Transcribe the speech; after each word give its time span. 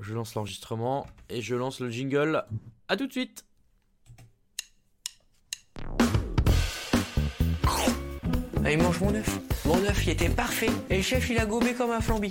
Je 0.00 0.14
lance 0.14 0.34
l'enregistrement 0.34 1.06
et 1.28 1.42
je 1.42 1.54
lance 1.54 1.80
le 1.80 1.90
jingle. 1.90 2.44
À 2.88 2.96
tout 2.96 3.06
de 3.06 3.12
suite. 3.12 3.44
Allez, 8.64 8.76
mange 8.76 9.00
mon 9.00 9.14
œuf. 9.14 9.38
Mon 9.64 9.76
œuf, 9.84 10.06
il 10.06 10.10
était 10.10 10.28
parfait. 10.28 10.70
Et 10.88 10.98
le 10.98 11.02
chef, 11.02 11.28
il 11.30 11.38
a 11.38 11.46
gobé 11.46 11.74
comme 11.74 11.90
un 11.90 12.00
flambi. 12.00 12.30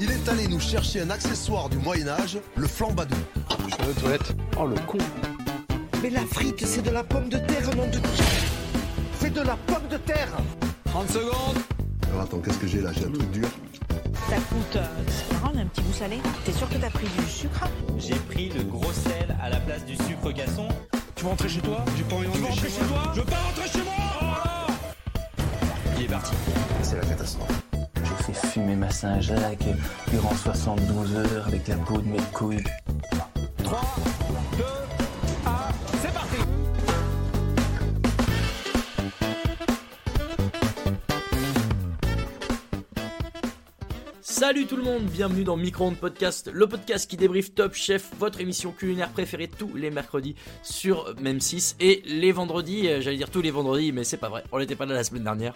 Il 0.00 0.10
est 0.10 0.28
allé 0.28 0.48
nous 0.48 0.60
chercher 0.60 1.00
un 1.00 1.10
accessoire 1.10 1.68
du 1.68 1.78
Moyen-Âge, 1.78 2.38
le 2.56 2.66
flambadou. 2.66 3.16
Je 3.68 3.76
vais 3.84 3.90
aux 3.90 4.00
toilettes. 4.00 4.32
Oh 4.58 4.66
le 4.66 4.76
con. 4.86 4.98
Mais 6.02 6.10
la 6.10 6.26
frite, 6.26 6.64
c'est 6.66 6.82
de 6.82 6.90
la 6.90 7.04
pomme 7.04 7.28
de 7.28 7.38
terre, 7.38 7.74
nom 7.76 7.86
de 7.86 7.98
C'est 9.20 9.30
de 9.32 9.40
la 9.40 9.56
pomme 9.56 9.86
de 9.88 9.98
terre 9.98 10.36
30 10.86 11.08
secondes. 11.08 11.81
Alors 12.12 12.24
attends, 12.24 12.38
qu'est-ce 12.38 12.58
que 12.58 12.66
j'ai 12.66 12.80
là? 12.82 12.90
J'ai 12.92 13.06
un 13.06 13.10
truc 13.10 13.30
dur. 13.30 13.48
Ça 14.28 14.36
coûte 14.36 14.76
euh, 14.76 14.86
c'est 15.08 15.32
marrant, 15.32 15.56
un 15.56 15.64
petit 15.66 15.80
goût 15.80 15.92
salé. 15.92 16.18
T'es 16.44 16.52
sûr 16.52 16.68
que 16.68 16.74
t'as 16.74 16.90
pris 16.90 17.06
du 17.06 17.26
sucre? 17.26 17.64
J'ai 17.98 18.14
pris 18.14 18.50
le 18.50 18.64
gros 18.64 18.92
sel 18.92 19.34
à 19.42 19.48
la 19.48 19.56
place 19.60 19.84
du 19.86 19.96
sucre 19.96 20.30
gasson. 20.30 20.68
Tu 21.14 21.24
veux 21.24 21.30
rentrer 21.30 21.48
chez 21.48 21.60
toi? 21.60 21.84
J'ai 21.96 22.04
pas 22.04 22.16
envie 22.16 22.26
de 22.26 22.46
rentrer 22.46 22.68
chez, 22.68 22.84
toi? 22.86 23.12
Je 23.14 23.20
veux 23.20 23.26
pas 23.26 23.36
rentrer 23.36 23.68
chez 23.68 23.82
moi 23.82 24.66
Il 25.96 26.04
est 26.04 26.08
parti. 26.08 26.34
C'est 26.82 26.96
la 26.96 27.06
catastrophe. 27.06 27.62
J'ai 27.96 28.32
fait 28.32 28.46
fumer 28.48 28.76
ma 28.76 28.90
Saint-Jacques 28.90 29.68
durant 30.10 30.34
72 30.34 31.16
heures 31.16 31.46
avec 31.46 31.66
la 31.68 31.76
peau 31.76 31.98
de 31.98 32.08
mes 32.08 32.20
couilles. 32.34 32.64
3, 33.64 33.80
2, 34.58 34.64
Salut 44.42 44.66
tout 44.66 44.74
le 44.74 44.82
monde, 44.82 45.04
bienvenue 45.04 45.44
dans 45.44 45.56
Micro-ondes 45.56 45.98
Podcast, 45.98 46.50
le 46.52 46.66
podcast 46.66 47.08
qui 47.08 47.16
débriefe 47.16 47.54
Top 47.54 47.74
Chef, 47.74 48.10
votre 48.18 48.40
émission 48.40 48.72
culinaire 48.72 49.12
préférée 49.12 49.46
tous 49.46 49.72
les 49.76 49.92
mercredis 49.92 50.34
sur 50.64 51.14
Même 51.20 51.38
6 51.38 51.76
et 51.78 52.02
les 52.06 52.32
vendredis, 52.32 52.88
euh, 52.88 53.00
j'allais 53.00 53.18
dire 53.18 53.30
tous 53.30 53.40
les 53.40 53.52
vendredis, 53.52 53.92
mais 53.92 54.02
c'est 54.02 54.16
pas 54.16 54.28
vrai, 54.28 54.42
on 54.50 54.58
n'était 54.58 54.74
pas 54.74 54.84
là 54.84 54.94
la 54.94 55.04
semaine 55.04 55.22
dernière, 55.22 55.54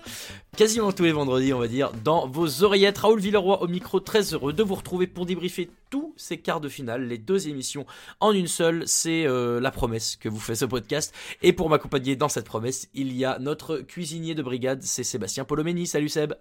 quasiment 0.56 0.92
tous 0.92 1.02
les 1.02 1.10
vendredis, 1.10 1.52
on 1.52 1.58
va 1.58 1.66
dire, 1.66 1.90
dans 2.04 2.28
vos 2.28 2.62
oreillettes. 2.62 2.98
Raoul 2.98 3.18
Villeroy 3.18 3.60
au 3.60 3.66
micro, 3.66 3.98
très 3.98 4.32
heureux 4.34 4.52
de 4.52 4.62
vous 4.62 4.76
retrouver 4.76 5.08
pour 5.08 5.26
débriefer 5.26 5.68
tous 5.90 6.14
ces 6.16 6.38
quarts 6.38 6.60
de 6.60 6.68
finale, 6.68 7.08
les 7.08 7.18
deux 7.18 7.48
émissions 7.48 7.86
en 8.20 8.30
une 8.30 8.46
seule, 8.46 8.86
c'est 8.86 9.26
euh, 9.26 9.58
la 9.58 9.72
promesse 9.72 10.14
que 10.14 10.28
vous 10.28 10.38
fait 10.38 10.54
ce 10.54 10.64
podcast. 10.64 11.12
Et 11.42 11.52
pour 11.52 11.68
m'accompagner 11.68 12.14
dans 12.14 12.28
cette 12.28 12.46
promesse, 12.46 12.88
il 12.94 13.16
y 13.16 13.24
a 13.24 13.40
notre 13.40 13.78
cuisinier 13.78 14.36
de 14.36 14.44
brigade, 14.44 14.84
c'est 14.84 15.02
Sébastien 15.02 15.44
Polomeni. 15.44 15.88
Salut 15.88 16.08
Seb 16.08 16.34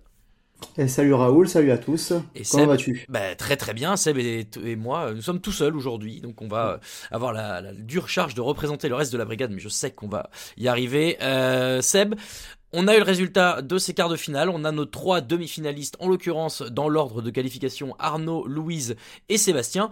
Et 0.78 0.88
salut 0.88 1.14
Raoul, 1.14 1.48
salut 1.48 1.72
à 1.72 1.78
tous. 1.78 2.14
Et 2.34 2.44
Comment 2.50 2.66
Seb- 2.66 2.68
vas-tu? 2.68 3.06
bah, 3.10 3.36
Très 3.36 3.58
très 3.58 3.74
bien, 3.74 3.96
Seb 3.98 4.18
et, 4.18 4.48
et 4.64 4.76
moi, 4.76 5.14
nous 5.14 5.22
sommes 5.22 5.40
tout 5.42 5.52
seuls 5.52 5.76
aujourd'hui, 5.76 6.22
donc 6.22 6.42
on 6.42 6.48
va 6.48 6.74
euh, 6.74 6.78
avoir 7.12 7.34
la, 7.34 7.62
la 7.62 7.74
dure 7.74 8.10
charge 8.10 8.34
de 8.36 8.42
représenter 8.42 8.90
le 8.90 8.96
reste 8.96 9.12
de 9.14 9.18
la 9.18 9.26
brigade, 9.26 9.52
mais 9.52 9.60
je 9.60 9.70
sais 9.70 9.92
qu'on 9.92 10.08
va 10.08 10.30
y 10.58 10.68
arriver. 10.68 11.18
Euh, 11.22 11.82
Seb, 11.82 12.16
on 12.74 12.88
a 12.90 12.96
eu 12.96 12.98
le 13.00 13.04
résultat 13.06 13.62
de 13.62 13.78
ces 13.78 13.94
quarts 13.94 14.10
de 14.10 14.18
finale, 14.18 14.50
on 14.50 14.66
a 14.66 14.72
nos 14.72 14.86
trois 14.86 15.22
demi-finalistes, 15.22 15.96
en 16.00 16.10
l'occurrence 16.10 16.62
dans 16.62 16.90
l'ordre 16.90 17.22
de 17.22 17.30
qualification 17.30 17.96
Arnaud, 18.00 18.46
Louise 18.48 18.96
et 19.30 19.38
Sébastien. 19.38 19.90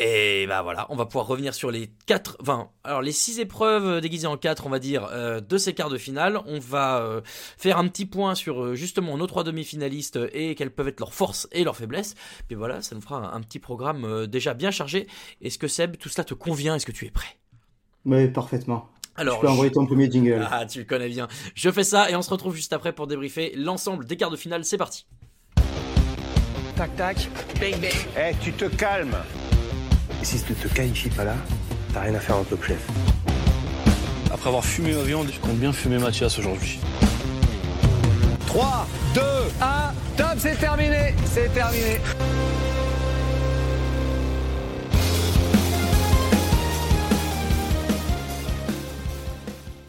Et 0.00 0.46
bah 0.48 0.62
voilà, 0.62 0.86
on 0.90 0.96
va 0.96 1.06
pouvoir 1.06 1.28
revenir 1.28 1.54
sur 1.54 1.70
les 1.70 1.88
quatre, 2.06 2.36
enfin, 2.40 2.68
alors 2.82 3.00
les 3.00 3.12
six 3.12 3.38
épreuves 3.38 4.00
déguisées 4.00 4.26
en 4.26 4.36
quatre, 4.36 4.66
on 4.66 4.68
va 4.68 4.80
dire, 4.80 5.08
euh, 5.12 5.40
de 5.40 5.56
ces 5.56 5.72
quarts 5.72 5.88
de 5.88 5.98
finale. 5.98 6.40
On 6.46 6.58
va 6.58 6.98
euh, 6.98 7.20
faire 7.24 7.78
un 7.78 7.86
petit 7.86 8.04
point 8.04 8.34
sur 8.34 8.60
euh, 8.60 8.74
justement 8.74 9.16
nos 9.16 9.28
trois 9.28 9.44
demi-finalistes 9.44 10.18
et 10.32 10.56
quelles 10.56 10.72
peuvent 10.72 10.88
être 10.88 10.98
leurs 10.98 11.14
forces 11.14 11.46
et 11.52 11.62
leurs 11.62 11.76
faiblesses. 11.76 12.16
Puis 12.48 12.56
voilà, 12.56 12.82
ça 12.82 12.96
nous 12.96 13.00
fera 13.00 13.18
un, 13.18 13.36
un 13.36 13.40
petit 13.40 13.60
programme 13.60 14.04
euh, 14.04 14.26
déjà 14.26 14.52
bien 14.52 14.72
chargé. 14.72 15.06
Est-ce 15.40 15.58
que 15.58 15.68
Seb, 15.68 15.96
tout 15.96 16.08
cela 16.08 16.24
te 16.24 16.34
convient? 16.34 16.74
Est-ce 16.74 16.86
que 16.86 16.92
tu 16.92 17.06
es 17.06 17.10
prêt? 17.10 17.38
Oui, 18.04 18.26
parfaitement. 18.26 18.88
Alors, 19.14 19.36
tu 19.36 19.42
peux 19.42 19.48
envoyer 19.48 19.70
ton 19.70 19.86
premier 19.86 20.10
jingle. 20.10 20.44
ah, 20.50 20.66
tu 20.66 20.80
le 20.80 20.84
connais 20.86 21.08
bien. 21.08 21.28
Je 21.54 21.70
fais 21.70 21.84
ça 21.84 22.10
et 22.10 22.16
on 22.16 22.22
se 22.22 22.30
retrouve 22.30 22.56
juste 22.56 22.72
après 22.72 22.92
pour 22.92 23.06
débriefer 23.06 23.52
l'ensemble 23.54 24.06
des 24.06 24.16
quarts 24.16 24.30
de 24.32 24.36
finale. 24.36 24.64
C'est 24.64 24.76
parti. 24.76 25.06
Tac, 26.76 26.96
tac, 26.96 27.28
bang, 27.60 27.80
bang. 27.80 27.92
Eh, 28.18 28.34
tu 28.42 28.52
te 28.52 28.64
calmes 28.64 29.14
Et 30.24 30.26
si 30.26 30.42
tu 30.42 30.54
te 30.54 30.68
qualifies 30.68 31.10
pas 31.10 31.24
là, 31.24 31.36
t'as 31.92 32.00
rien 32.00 32.14
à 32.14 32.18
faire 32.18 32.38
en 32.38 32.44
top 32.44 32.64
chef. 32.64 32.80
Après 34.32 34.48
avoir 34.48 34.64
fumé 34.64 34.94
ma 34.94 35.02
viande, 35.02 35.28
je 35.30 35.38
compte 35.38 35.58
bien 35.58 35.70
fumer 35.70 35.98
Mathias 35.98 36.38
aujourd'hui. 36.38 36.78
3, 38.46 38.86
2, 39.14 39.20
1, 39.20 39.92
top, 40.16 40.26
c'est 40.38 40.58
terminé 40.58 41.14
C'est 41.26 41.52
terminé 41.52 42.00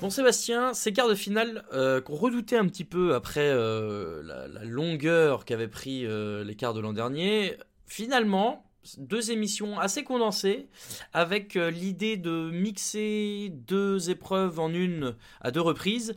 Bon 0.02 0.09
Sébastien, 0.09 0.73
ces 0.73 0.91
quarts 0.91 1.07
de 1.07 1.16
finale 1.16 1.63
euh, 1.73 2.02
qu'on 2.02 2.16
redoutait 2.16 2.57
un 2.57 2.67
petit 2.67 2.84
peu 2.84 3.16
après 3.16 3.50
euh, 3.53 4.22
la, 4.22 4.50
la 4.50 4.66
longueur 4.66 5.46
qu'avaient 5.46 5.69
pris 5.69 6.06
euh, 6.06 6.44
les 6.44 6.56
quarts 6.56 6.73
de 6.73 6.81
l'an 6.81 6.91
dernier, 6.91 7.56
finalement, 7.85 8.66
deux 8.97 9.31
émissions 9.31 9.79
assez 9.79 10.03
condensées, 10.03 10.68
avec 11.13 11.56
euh, 11.56 11.72
l'idée 11.72 12.18
de 12.18 12.50
mixer 12.51 13.51
deux 13.51 14.09
épreuves 14.09 14.59
en 14.59 14.73
une 14.73 15.16
à 15.41 15.51
deux 15.51 15.62
reprises. 15.62 16.16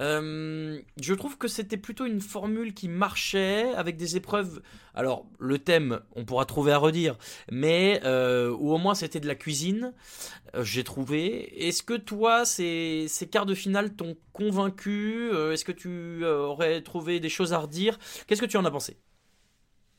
Euh, 0.00 0.80
je 1.00 1.14
trouve 1.14 1.38
que 1.38 1.48
c'était 1.48 1.76
plutôt 1.76 2.06
une 2.06 2.20
formule 2.20 2.72
qui 2.72 2.88
marchait 2.88 3.72
avec 3.74 3.96
des 3.96 4.16
épreuves. 4.16 4.62
Alors, 4.94 5.26
le 5.38 5.58
thème, 5.58 6.00
on 6.14 6.24
pourra 6.24 6.44
trouver 6.44 6.72
à 6.72 6.78
redire, 6.78 7.16
mais 7.50 8.00
euh, 8.04 8.50
ou 8.50 8.72
au 8.72 8.78
moins 8.78 8.94
c'était 8.94 9.20
de 9.20 9.26
la 9.26 9.34
cuisine, 9.34 9.92
j'ai 10.60 10.84
trouvé. 10.84 11.66
Est-ce 11.66 11.82
que 11.82 11.94
toi, 11.94 12.44
ces, 12.44 13.06
ces 13.08 13.28
quarts 13.28 13.46
de 13.46 13.54
finale 13.54 13.94
t'ont 13.96 14.16
convaincu? 14.32 15.30
Est-ce 15.52 15.64
que 15.64 15.72
tu 15.72 16.24
aurais 16.24 16.80
trouvé 16.82 17.18
des 17.18 17.28
choses 17.28 17.52
à 17.52 17.58
redire? 17.58 17.98
Qu'est-ce 18.26 18.40
que 18.40 18.46
tu 18.46 18.56
en 18.56 18.64
as 18.64 18.70
pensé? 18.70 18.98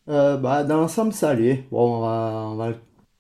Euh, 0.09 0.37
bah, 0.37 0.63
dans 0.63 0.77
l'ensemble, 0.77 1.13
ça 1.13 1.29
allait. 1.29 1.65
Bon, 1.71 1.97
on 1.97 2.01
va, 2.01 2.47
on 2.51 2.55
va 2.55 2.73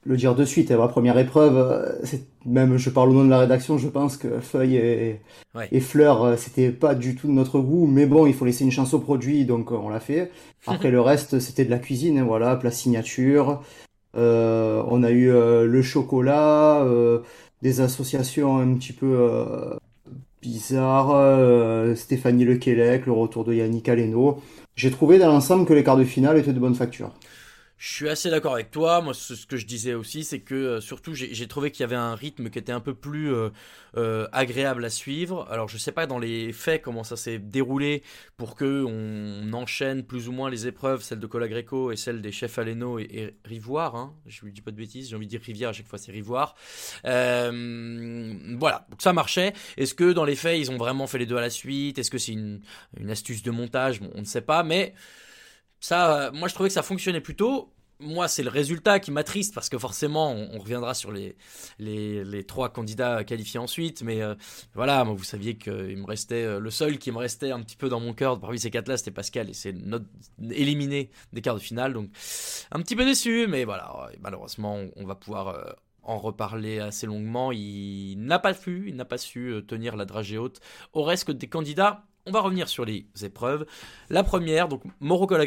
le 0.05 0.17
dire 0.17 0.33
de 0.35 0.43
suite. 0.45 0.71
hein, 0.71 0.77
La 0.77 0.87
première 0.87 1.17
épreuve, 1.19 1.55
euh, 1.57 1.99
c'est 2.03 2.23
même, 2.45 2.77
je 2.77 2.89
parle 2.89 3.09
au 3.09 3.13
nom 3.13 3.25
de 3.25 3.29
la 3.29 3.39
rédaction, 3.39 3.77
je 3.77 3.87
pense 3.89 4.17
que 4.17 4.39
Feuille 4.39 4.75
et, 4.77 5.21
Ouais. 5.55 5.67
et 5.71 5.79
Fleur, 5.81 6.23
euh, 6.23 6.35
c'était 6.37 6.71
pas 6.71 6.95
du 6.95 7.15
tout 7.15 7.27
de 7.27 7.31
notre 7.33 7.59
goût. 7.59 7.85
Mais 7.85 8.05
bon, 8.05 8.25
il 8.25 8.33
faut 8.33 8.45
laisser 8.45 8.63
une 8.63 8.71
chance 8.71 8.93
au 8.93 8.99
produit, 8.99 9.45
donc 9.45 9.71
euh, 9.71 9.75
on 9.75 9.89
l'a 9.89 9.99
fait. 9.99 10.31
Après, 10.65 10.89
le 10.91 11.01
reste, 11.01 11.39
c'était 11.39 11.65
de 11.65 11.69
la 11.69 11.79
cuisine, 11.79 12.17
hein, 12.19 12.23
voilà, 12.25 12.55
plat 12.55 12.71
signature. 12.71 13.61
Euh, 14.17 14.83
on 14.89 15.03
a 15.03 15.11
eu 15.11 15.29
euh, 15.31 15.65
le 15.65 15.81
chocolat, 15.83 16.81
euh, 16.83 17.19
des 17.61 17.81
associations 17.81 18.57
un 18.59 18.73
petit 18.75 18.93
peu 18.93 19.07
euh, 19.07 19.75
bizarres, 20.41 21.11
euh, 21.13 21.95
Stéphanie 21.95 22.45
Lequelec, 22.45 23.05
le 23.05 23.11
retour 23.11 23.43
de 23.43 23.53
Yannick 23.53 23.89
Aleno. 23.89 24.39
J'ai 24.79 24.91
trouvé 24.91 25.19
dans 25.19 25.27
l'ensemble 25.27 25.65
que 25.65 25.73
les 25.73 25.83
quarts 25.83 25.97
de 25.97 26.05
finale 26.05 26.37
étaient 26.37 26.53
de 26.53 26.59
bonne 26.59 26.73
facture. 26.73 27.11
Je 27.79 27.93
suis 27.93 28.09
assez 28.09 28.29
d'accord 28.29 28.55
avec 28.55 28.71
toi. 28.71 28.99
Moi, 28.99 29.13
ce 29.13 29.45
que 29.45 29.55
je 29.55 29.65
disais 29.65 29.93
aussi, 29.93 30.25
c'est 30.25 30.41
que 30.41 30.53
euh, 30.53 30.81
surtout, 30.81 31.13
j'ai 31.13 31.47
trouvé 31.47 31.71
qu'il 31.71 31.79
y 31.79 31.85
avait 31.85 31.95
un 31.95 32.13
rythme 32.13 32.49
qui 32.49 32.59
était 32.59 32.73
un 32.73 32.81
peu 32.81 32.93
plus 32.93 33.33
euh, 33.33 33.51
euh, 33.95 34.27
agréable 34.33 34.83
à 34.83 34.89
suivre. 34.89 35.47
Alors, 35.49 35.69
je 35.69 35.77
sais 35.77 35.93
pas 35.93 36.05
dans 36.05 36.19
les 36.19 36.51
faits 36.51 36.81
comment 36.81 37.05
ça 37.05 37.15
s'est 37.15 37.39
déroulé 37.39 38.03
pour 38.35 38.55
que 38.55 38.83
on 38.85 39.53
enchaîne 39.53 40.03
plus 40.03 40.27
ou 40.27 40.33
moins 40.33 40.49
les 40.49 40.67
épreuves, 40.67 41.03
celle 41.03 41.21
de 41.21 41.25
Cola 41.25 41.47
Greco 41.47 41.93
et 41.93 41.95
celle 41.95 42.21
des 42.21 42.33
chefs 42.33 42.59
Aleno 42.59 42.99
et, 42.99 43.33
Rivoire. 43.45 43.95
Hein. 43.95 44.13
Je 44.25 44.45
ne 44.45 44.51
dis 44.51 44.61
pas 44.61 44.71
de 44.71 44.75
bêtises, 44.75 45.09
j'ai 45.09 45.15
envie 45.15 45.27
de 45.27 45.31
dire 45.31 45.41
Rivière 45.41 45.69
à 45.69 45.73
chaque 45.73 45.87
fois, 45.87 45.97
c'est 45.97 46.11
Rivoire. 46.11 46.55
Voilà, 47.05 48.87
donc 48.89 49.01
ça 49.01 49.13
marchait. 49.13 49.53
Est-ce 49.77 49.93
que 49.93 50.11
dans 50.11 50.25
les 50.25 50.35
faits, 50.35 50.59
ils 50.59 50.69
ont 50.69 50.77
vraiment 50.77 51.07
fait 51.07 51.17
les 51.17 51.25
deux 51.25 51.37
à 51.37 51.41
la 51.41 51.49
suite? 51.49 51.97
Est-ce 51.97 52.11
que 52.11 52.17
c'est 52.17 52.33
une, 52.33 52.59
astuce 53.09 53.41
de 53.41 53.51
montage? 53.51 54.01
On 54.15 54.19
ne 54.19 54.25
sait 54.25 54.41
pas, 54.41 54.63
mais 54.63 54.93
ça, 55.79 56.27
euh, 56.27 56.31
moi 56.31 56.47
je 56.47 56.53
trouvais 56.53 56.69
que 56.69 56.73
ça 56.73 56.83
fonctionnait 56.83 57.21
plutôt. 57.21 57.73
moi, 58.01 58.27
c'est 58.29 58.43
le 58.43 58.49
résultat 58.49 58.99
qui 58.99 59.11
m'attriste 59.11 59.53
parce 59.53 59.69
que 59.69 59.77
forcément, 59.77 60.31
on, 60.31 60.59
reviendra 60.59 60.93
sur 60.93 61.11
les, 61.11 61.35
les, 61.79 62.43
trois 62.45 62.69
candidats 62.69 63.23
qualifiés 63.25 63.59
ensuite. 63.59 64.03
Mais 64.03 64.21
euh, 64.21 64.35
voilà, 64.73 65.03
moi, 65.03 65.13
vous 65.15 65.23
saviez 65.23 65.57
qu'il 65.57 65.97
me 65.97 66.05
restait 66.05 66.45
euh, 66.45 66.59
le 66.59 66.71
seul 66.71 66.97
qui 66.97 67.11
me 67.11 67.17
restait 67.17 67.51
un 67.51 67.61
petit 67.61 67.75
peu 67.75 67.89
dans 67.89 67.99
mon 67.99 68.13
cœur 68.13 68.39
parmi 68.39 68.59
ces 68.59 68.71
quatre-là, 68.71 68.97
c'était 68.97 69.11
Pascal 69.11 69.49
et 69.49 69.53
c'est 69.53 69.73
notre 69.73 70.05
éliminé 70.49 71.11
des 71.33 71.41
quarts 71.41 71.55
de 71.55 71.61
finale. 71.61 71.93
Donc, 71.93 72.09
un 72.71 72.81
petit 72.81 72.95
peu 72.95 73.05
déçu, 73.05 73.47
mais 73.47 73.65
voilà, 73.65 74.09
malheureusement, 74.21 74.79
on, 74.95 75.05
va 75.05 75.15
pouvoir 75.15 75.75
en 76.03 76.17
reparler 76.19 76.79
assez 76.79 77.05
longuement. 77.05 77.51
Il 77.51 78.17
n'a 78.17 78.39
pas 78.39 78.53
il 78.67 78.95
n'a 78.95 79.05
pas 79.05 79.17
su 79.17 79.61
tenir 79.67 79.95
la 79.97 80.05
dragée 80.05 80.37
haute 80.37 80.59
au 80.93 81.03
reste 81.03 81.31
des 81.31 81.47
candidats. 81.47 82.05
On 82.29 82.31
va 82.31 82.41
revenir 82.41 82.69
sur 82.69 82.85
les 82.85 83.07
épreuves. 83.23 83.65
La 84.09 84.23
première, 84.23 84.67
donc 84.67 84.83
Morocco 84.99 85.35
la. 85.35 85.45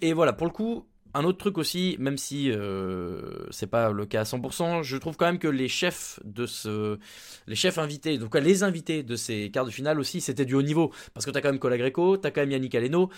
Et 0.00 0.12
voilà, 0.14 0.32
pour 0.32 0.46
le 0.46 0.52
coup, 0.52 0.86
un 1.14 1.24
autre 1.24 1.38
truc 1.38 1.58
aussi, 1.58 1.96
même 1.98 2.16
si 2.16 2.50
euh, 2.50 3.46
c'est 3.50 3.66
pas 3.66 3.90
le 3.90 4.06
cas 4.06 4.20
à 4.20 4.24
100%, 4.24 4.82
je 4.82 4.96
trouve 4.96 5.16
quand 5.16 5.26
même 5.26 5.38
que 5.38 5.48
les 5.48 5.68
chefs 5.68 6.20
de 6.24 6.46
ce, 6.46 6.98
les 7.46 7.54
chefs 7.54 7.78
invités, 7.78 8.18
donc 8.18 8.34
les 8.34 8.62
invités 8.62 9.02
de 9.02 9.16
ces 9.16 9.50
quarts 9.50 9.66
de 9.66 9.70
finale 9.70 9.98
aussi, 9.98 10.20
c'était 10.20 10.44
du 10.44 10.54
haut 10.54 10.62
niveau, 10.62 10.92
parce 11.12 11.26
que 11.26 11.30
t'as 11.30 11.40
quand 11.40 11.50
même 11.50 11.58
Cola 11.58 11.78
Greco, 11.78 12.16
t'as 12.16 12.30
quand 12.30 12.40
même 12.40 12.52
Yannick 12.52 12.74
Aleno, 12.74 13.10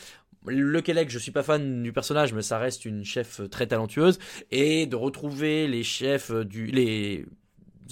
le 0.46 0.80
Québec, 0.80 1.08
je 1.10 1.18
suis 1.18 1.30
pas 1.30 1.42
fan 1.42 1.82
du 1.82 1.92
personnage, 1.92 2.32
mais 2.32 2.42
ça 2.42 2.58
reste 2.58 2.84
une 2.84 3.04
chef 3.04 3.40
très 3.50 3.66
talentueuse, 3.66 4.18
et 4.50 4.86
de 4.86 4.96
retrouver 4.96 5.68
les 5.68 5.82
chefs 5.82 6.32
du, 6.32 6.66
les 6.66 7.26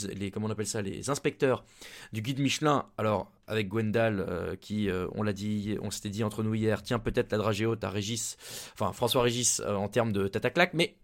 les 0.09 0.31
comment 0.31 0.47
on 0.47 0.51
appelle 0.51 0.67
ça 0.67 0.83
les 0.83 1.11
inspecteurs 1.11 1.65
du 2.13 2.23
guide 2.23 2.41
Michelin. 2.41 2.87
Alors 2.99 3.31
avec 3.51 3.69
Gwendal 3.69 4.25
euh, 4.27 4.55
qui 4.57 4.89
euh, 4.89 5.07
on 5.15 5.23
l'a 5.23 5.33
dit 5.33 5.77
on 5.83 5.91
s'était 5.91 6.09
dit 6.09 6.25
entre 6.25 6.43
nous 6.43 6.55
hier 6.55 6.83
tiens 6.83 6.99
peut-être 6.99 7.33
la 7.33 7.39
dragée 7.39 7.67
haute 7.67 7.83
à 7.83 7.91
Régis 7.91 8.37
enfin 8.75 8.93
François 8.93 9.23
Régis 9.23 9.61
euh, 9.61 9.75
en 9.75 9.89
termes 9.89 10.13
de 10.13 10.29
tataclac 10.29 10.73
mais 10.73 10.95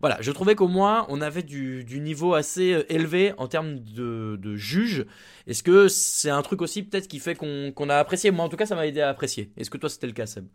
voilà 0.00 0.16
je 0.20 0.32
trouvais 0.32 0.54
qu'au 0.54 0.66
moins 0.66 1.04
on 1.10 1.20
avait 1.20 1.42
du, 1.42 1.84
niveau 2.00 2.32
assez 2.32 2.84
élevé 2.88 3.34
en 3.36 3.48
termes 3.48 3.80
de, 3.80 4.38
de 4.40 4.56
juge. 4.56 5.06
Est-ce 5.46 5.62
que 5.62 5.88
c'est 5.88 6.30
un 6.30 6.42
truc 6.42 6.62
aussi 6.62 6.82
peut-être 6.82 7.06
qui 7.06 7.18
fait 7.18 7.34
qu'on 7.34 7.88
a 7.90 7.96
apprécié? 7.96 8.30
Moi 8.30 8.44
en 8.46 8.48
tout 8.48 8.56
cas 8.56 8.66
ça 8.66 8.74
m'a 8.74 8.86
aidé 8.86 9.02
à 9.02 9.10
apprécier. 9.10 9.52
Est-ce 9.58 9.68
que 9.68 9.76
toi 9.76 9.90
c'était 9.90 10.06
le 10.06 10.14
cas 10.14 10.26
Seb? 10.26 10.46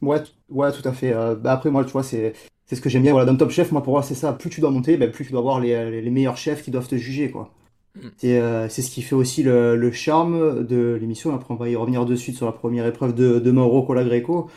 Ouais, 0.00 0.22
ouais, 0.50 0.70
tout 0.70 0.86
à 0.86 0.92
fait. 0.92 1.14
Bah, 1.36 1.52
après, 1.52 1.70
moi, 1.70 1.82
tu 1.84 1.92
vois, 1.92 2.02
c'est 2.02 2.34
c'est 2.66 2.76
ce 2.76 2.80
que 2.80 2.88
j'aime 2.88 3.02
bien 3.02 3.12
voilà, 3.12 3.30
dans 3.30 3.36
Top 3.36 3.50
Chef. 3.50 3.72
Moi, 3.72 3.82
pour 3.82 3.92
moi, 3.92 4.02
c'est 4.02 4.14
ça. 4.14 4.32
Plus 4.32 4.50
tu 4.50 4.60
dois 4.60 4.70
monter, 4.70 4.96
ben, 4.96 5.10
plus 5.10 5.24
tu 5.24 5.32
dois 5.32 5.40
avoir 5.40 5.60
les, 5.60 6.00
les, 6.00 6.10
meilleurs 6.10 6.36
chefs 6.36 6.62
qui 6.62 6.70
doivent 6.70 6.88
te 6.88 6.96
juger. 6.96 7.30
quoi. 7.30 7.52
Mm. 7.96 8.08
Euh, 8.24 8.68
c'est 8.68 8.82
ce 8.82 8.90
qui 8.90 9.02
fait 9.02 9.14
aussi 9.14 9.42
le, 9.42 9.76
le 9.76 9.92
charme 9.92 10.64
de 10.64 10.98
l'émission. 11.00 11.34
Après, 11.34 11.52
on 11.52 11.56
va 11.56 11.68
y 11.68 11.76
revenir 11.76 12.06
de 12.06 12.14
suite 12.14 12.36
sur 12.36 12.46
la 12.46 12.52
première 12.52 12.86
épreuve 12.86 13.14
de, 13.14 13.38
de 13.38 13.50
Mauro 13.50 13.82
Colagreco. 13.82 14.50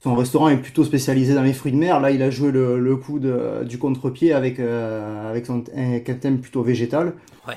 Son 0.00 0.16
restaurant 0.16 0.48
est 0.48 0.56
plutôt 0.56 0.82
spécialisé 0.82 1.34
dans 1.34 1.42
les 1.42 1.52
fruits 1.52 1.70
de 1.70 1.76
mer. 1.76 2.00
Là, 2.00 2.10
il 2.10 2.22
a 2.22 2.30
joué 2.30 2.50
le, 2.50 2.80
le 2.80 2.96
coup 2.96 3.20
de, 3.20 3.62
du 3.64 3.78
contre-pied 3.78 4.32
avec, 4.32 4.58
euh, 4.58 5.30
avec 5.30 5.46
son, 5.46 5.62
un, 5.76 6.00
thème 6.00 6.40
plutôt 6.40 6.62
végétal. 6.62 7.14
Ouais. 7.46 7.54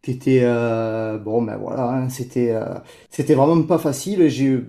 Qui 0.00 0.12
était. 0.12 0.40
Euh, 0.42 1.18
bon, 1.18 1.42
ben 1.42 1.58
voilà, 1.58 1.90
hein, 1.90 2.08
c'était 2.08 2.58
c'était 3.10 3.34
vraiment 3.34 3.62
pas 3.62 3.78
facile. 3.78 4.28
J'ai 4.28 4.62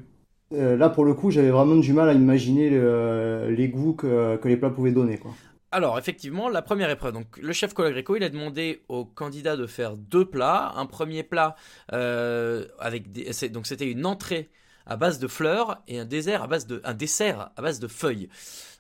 euh, 0.54 0.78
là, 0.78 0.90
pour 0.90 1.06
le 1.06 1.14
coup, 1.14 1.32
j'avais 1.32 1.50
vraiment 1.50 1.76
du 1.76 1.94
mal 1.94 2.10
à 2.10 2.14
imaginer 2.14 2.70
les 2.70 3.68
goûts 3.70 3.94
que, 3.94 4.40
les 4.44 4.58
plats 4.58 4.70
pouvaient 4.70 4.92
donner. 4.92 5.20
Alors, 5.74 5.98
effectivement, 5.98 6.50
la 6.50 6.62
première 6.62 6.92
épreuve. 6.92 7.16
Le 7.42 7.52
chef 7.52 7.74
Colagreco, 7.74 8.16
il 8.16 8.24
a 8.24 8.30
demandé 8.30 8.84
aux 8.90 9.06
candidats 9.06 9.58
de 9.58 9.66
faire 9.66 9.98
deux 9.98 10.24
plats. 10.24 10.72
Un 10.76 10.86
premier 10.86 11.24
plat 11.24 11.56
euh, 11.94 12.68
avec 12.78 13.12
donc 13.52 13.66
c'était 13.66 13.90
une 13.90 14.06
entrée 14.06 14.52
à 14.86 14.98
base 14.98 15.18
de 15.18 15.28
fleurs 15.28 15.82
et 15.88 15.98
un 15.98 16.06
dessert 16.06 16.44
à 16.44 16.48
base 16.48 16.68
de 16.68 17.88
feuilles. 17.88 18.30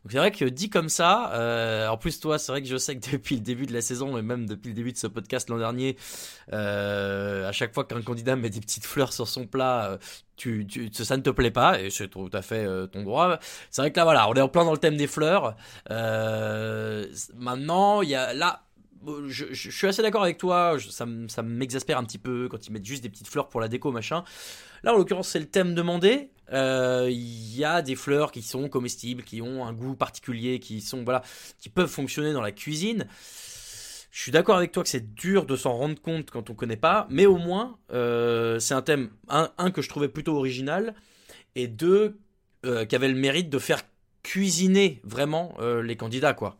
Donc 0.04 0.12
c'est 0.12 0.18
vrai 0.18 0.32
que 0.32 0.44
dit 0.44 0.70
comme 0.70 0.90
ça, 0.90 1.32
euh, 1.34 1.88
en 1.88 1.98
plus 1.98 2.20
toi, 2.20 2.38
c'est 2.38 2.52
vrai 2.52 2.62
que 2.62 2.68
je 2.68 2.76
sais 2.76 2.98
que 2.98 3.12
depuis 3.14 3.36
le 3.36 3.42
début 3.42 3.66
de 3.66 3.74
la 3.74 3.82
saison 3.82 4.18
et 4.18 4.22
même 4.22 4.46
depuis 4.46 4.70
le 4.70 4.76
début 4.76 4.92
de 4.92 4.98
ce 4.98 5.08
podcast 5.08 5.50
l'an 5.50 5.58
dernier, 5.58 5.96
euh, 6.52 7.48
à 7.48 7.54
chaque 7.54 7.74
fois 7.74 7.86
qu'un 7.86 8.02
candidat 8.02 8.36
met 8.36 8.50
des 8.50 8.60
petites 8.60 8.86
fleurs 8.86 9.14
sur 9.14 9.30
son 9.30 9.48
plat, 9.48 9.92
euh, 9.92 9.98
tu, 10.36 10.68
tu, 10.68 10.92
ça 10.94 11.16
ne 11.16 11.22
te 11.22 11.30
plaît 11.30 11.52
pas 11.52 11.80
et 11.80 11.90
c'est 11.90 12.10
tout 12.10 12.30
à 12.34 12.42
fait 12.42 12.66
euh, 12.66 12.86
ton 12.86 13.04
droit. 13.04 13.40
C'est 13.72 13.82
vrai 13.82 13.92
que 13.92 13.98
là 13.98 14.04
voilà, 14.04 14.30
on 14.30 14.34
est 14.34 14.42
en 14.42 14.50
plein 14.50 14.66
dans 14.66 14.74
le 14.74 14.78
thème 14.78 14.98
des 14.98 15.08
fleurs. 15.08 15.56
Euh, 15.90 17.08
maintenant, 17.36 18.02
il 18.02 18.10
y 18.10 18.16
a 18.16 18.34
là 18.34 18.64
je, 19.28 19.46
je, 19.52 19.70
suis 19.70 19.88
assez 19.88 20.02
d'accord 20.02 20.24
avec 20.24 20.38
toi, 20.38 20.78
ça, 20.90 21.06
ça 21.28 21.42
m'exaspère 21.42 21.98
un 21.98 22.06
petit 22.06 22.18
peu 22.18 22.48
quand 22.50 22.68
ils 22.68 22.72
mettent 22.72 22.86
juste 22.86 23.04
des 23.04 23.10
petites 23.10 23.28
fleurs 23.28 23.50
pour 23.50 23.60
la 23.60 23.68
déco, 23.68 23.92
machin. 23.92 24.24
Là, 24.84 24.94
en 24.94 24.98
l'occurrence, 24.98 25.30
c'est 25.30 25.40
le 25.40 25.48
thème 25.48 25.76
demandé. 25.76 26.30
Euh, 26.52 27.08
il 27.10 27.56
y 27.56 27.64
a 27.64 27.82
des 27.82 27.96
fleurs 27.96 28.32
qui 28.32 28.42
sont 28.42 28.68
comestibles, 28.70 29.24
qui 29.24 29.42
ont 29.42 29.66
un 29.66 29.74
goût 29.74 29.96
particulier, 29.96 30.60
qui 30.60 30.82
sont 30.82 31.04
voilà, 31.04 31.24
qui 31.60 31.70
peuvent 31.70 31.90
fonctionner 31.90 32.34
dans 32.34 32.42
la 32.42 32.52
cuisine. 32.52 33.08
Je 34.12 34.22
suis 34.22 34.32
d'accord 34.32 34.58
avec 34.58 34.72
toi 34.72 34.84
que 34.84 34.90
c'est 34.90 35.16
dur 35.16 35.46
de 35.46 35.56
s'en 35.56 35.74
rendre 35.74 36.00
compte 36.00 36.30
quand 36.30 36.50
on 36.50 36.54
connaît 36.54 36.78
pas, 36.78 37.08
mais 37.10 37.26
au 37.26 37.38
moins 37.38 37.78
euh, 37.92 38.60
c'est 38.60 38.74
un 38.74 38.82
thème 38.82 39.10
un, 39.30 39.72
que 39.72 39.82
je 39.82 39.90
trouvais 39.90 40.10
plutôt 40.10 40.36
original 40.36 40.94
et 41.56 41.68
deux 41.68 42.20
euh, 42.66 42.86
qui 42.86 42.96
avait 42.96 43.08
le 43.08 43.16
mérite 43.16 43.50
de 43.50 43.60
faire 43.60 43.82
cuisiner 44.22 45.02
vraiment 45.04 45.58
les 45.84 45.98
candidats 45.98 46.34
quoi. 46.34 46.58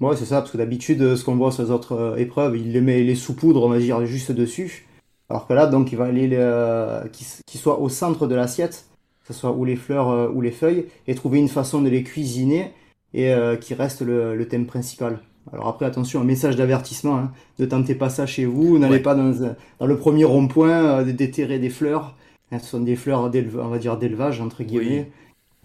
Ouais, 0.00 0.14
c'est 0.14 0.26
ça, 0.26 0.40
parce 0.40 0.50
que 0.50 0.58
d'habitude, 0.58 1.16
ce 1.16 1.24
qu'on 1.24 1.36
voit 1.36 1.50
sur 1.52 1.62
les 1.62 1.70
autres 1.70 2.16
épreuves, 2.18 2.56
il 2.56 2.72
les 2.72 2.82
met 2.82 3.02
les 3.02 3.14
sous-poudres, 3.14 3.64
on 3.64 3.70
va 3.70 3.78
dire, 3.78 4.04
juste 4.04 4.30
dessus. 4.30 4.85
Alors 5.28 5.46
que 5.46 5.52
là, 5.52 5.66
donc, 5.66 5.92
il 5.92 5.98
va 5.98 6.04
aller 6.04 6.28
euh, 6.32 7.04
qu'il 7.08 7.60
soit 7.60 7.80
au 7.80 7.88
centre 7.88 8.26
de 8.26 8.34
l'assiette, 8.34 8.86
que 9.20 9.32
ce 9.32 9.38
soit 9.38 9.52
ou 9.52 9.64
les 9.64 9.76
fleurs 9.76 10.08
euh, 10.10 10.28
ou 10.32 10.40
les 10.40 10.50
feuilles, 10.50 10.86
et 11.06 11.14
trouver 11.14 11.38
une 11.38 11.48
façon 11.48 11.82
de 11.82 11.88
les 11.88 12.02
cuisiner 12.02 12.72
et 13.14 13.32
euh, 13.32 13.56
qui 13.56 13.74
reste 13.74 14.02
le, 14.02 14.46
thème 14.48 14.66
principal. 14.66 15.20
Alors 15.52 15.68
après, 15.68 15.86
attention, 15.86 16.20
un 16.20 16.24
message 16.24 16.56
d'avertissement, 16.56 17.16
hein, 17.16 17.32
ne 17.58 17.66
tentez 17.66 17.94
pas 17.94 18.10
ça 18.10 18.26
chez 18.26 18.44
vous, 18.44 18.78
n'allez 18.78 18.98
pas 18.98 19.14
dans, 19.14 19.32
dans, 19.78 19.86
le 19.86 19.96
premier 19.96 20.24
rond-point 20.24 21.04
déterrer 21.04 21.58
des 21.58 21.70
fleurs. 21.70 22.16
ce 22.50 22.58
sont 22.58 22.80
des 22.80 22.96
fleurs, 22.96 23.30
on 23.30 23.68
va 23.68 23.78
dire, 23.78 23.96
d'élevage, 23.96 24.40
entre 24.40 24.64
guillemets 24.64 25.08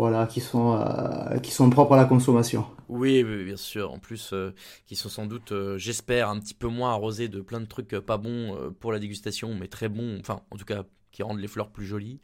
voilà, 0.02 0.26
qui 0.26 0.42
sont, 0.42 0.76
euh, 0.80 1.38
qui 1.44 1.52
sont 1.52 1.70
propres 1.70 1.94
à 1.94 1.98
la 1.98 2.06
consommation. 2.06 2.66
Oui, 2.92 3.24
bien 3.24 3.56
sûr. 3.56 3.92
En 3.92 4.00
plus, 4.00 4.34
euh, 4.34 4.54
qui 4.86 4.98
sont 4.98 5.08
sans 5.08 5.26
doute, 5.26 5.54
euh, 5.54 5.78
j'espère, 5.78 6.28
un 6.30 6.38
petit 6.40 6.54
peu 6.54 6.68
moins 6.68 6.92
arrosés 6.92 7.30
de 7.30 7.40
plein 7.40 7.62
de 7.62 7.66
trucs 7.66 7.98
pas 8.00 8.18
bons 8.18 8.74
pour 8.82 8.92
la 8.92 9.00
dégustation, 9.00 9.56
mais 9.56 9.68
très 9.70 9.88
bons, 9.88 10.20
enfin, 10.20 10.44
en 10.52 10.58
tout 10.58 10.66
cas, 10.66 10.84
qui 11.12 11.24
rendent 11.24 11.40
les 11.40 11.48
fleurs 11.48 11.70
plus 11.70 11.86
jolies. 11.86 12.20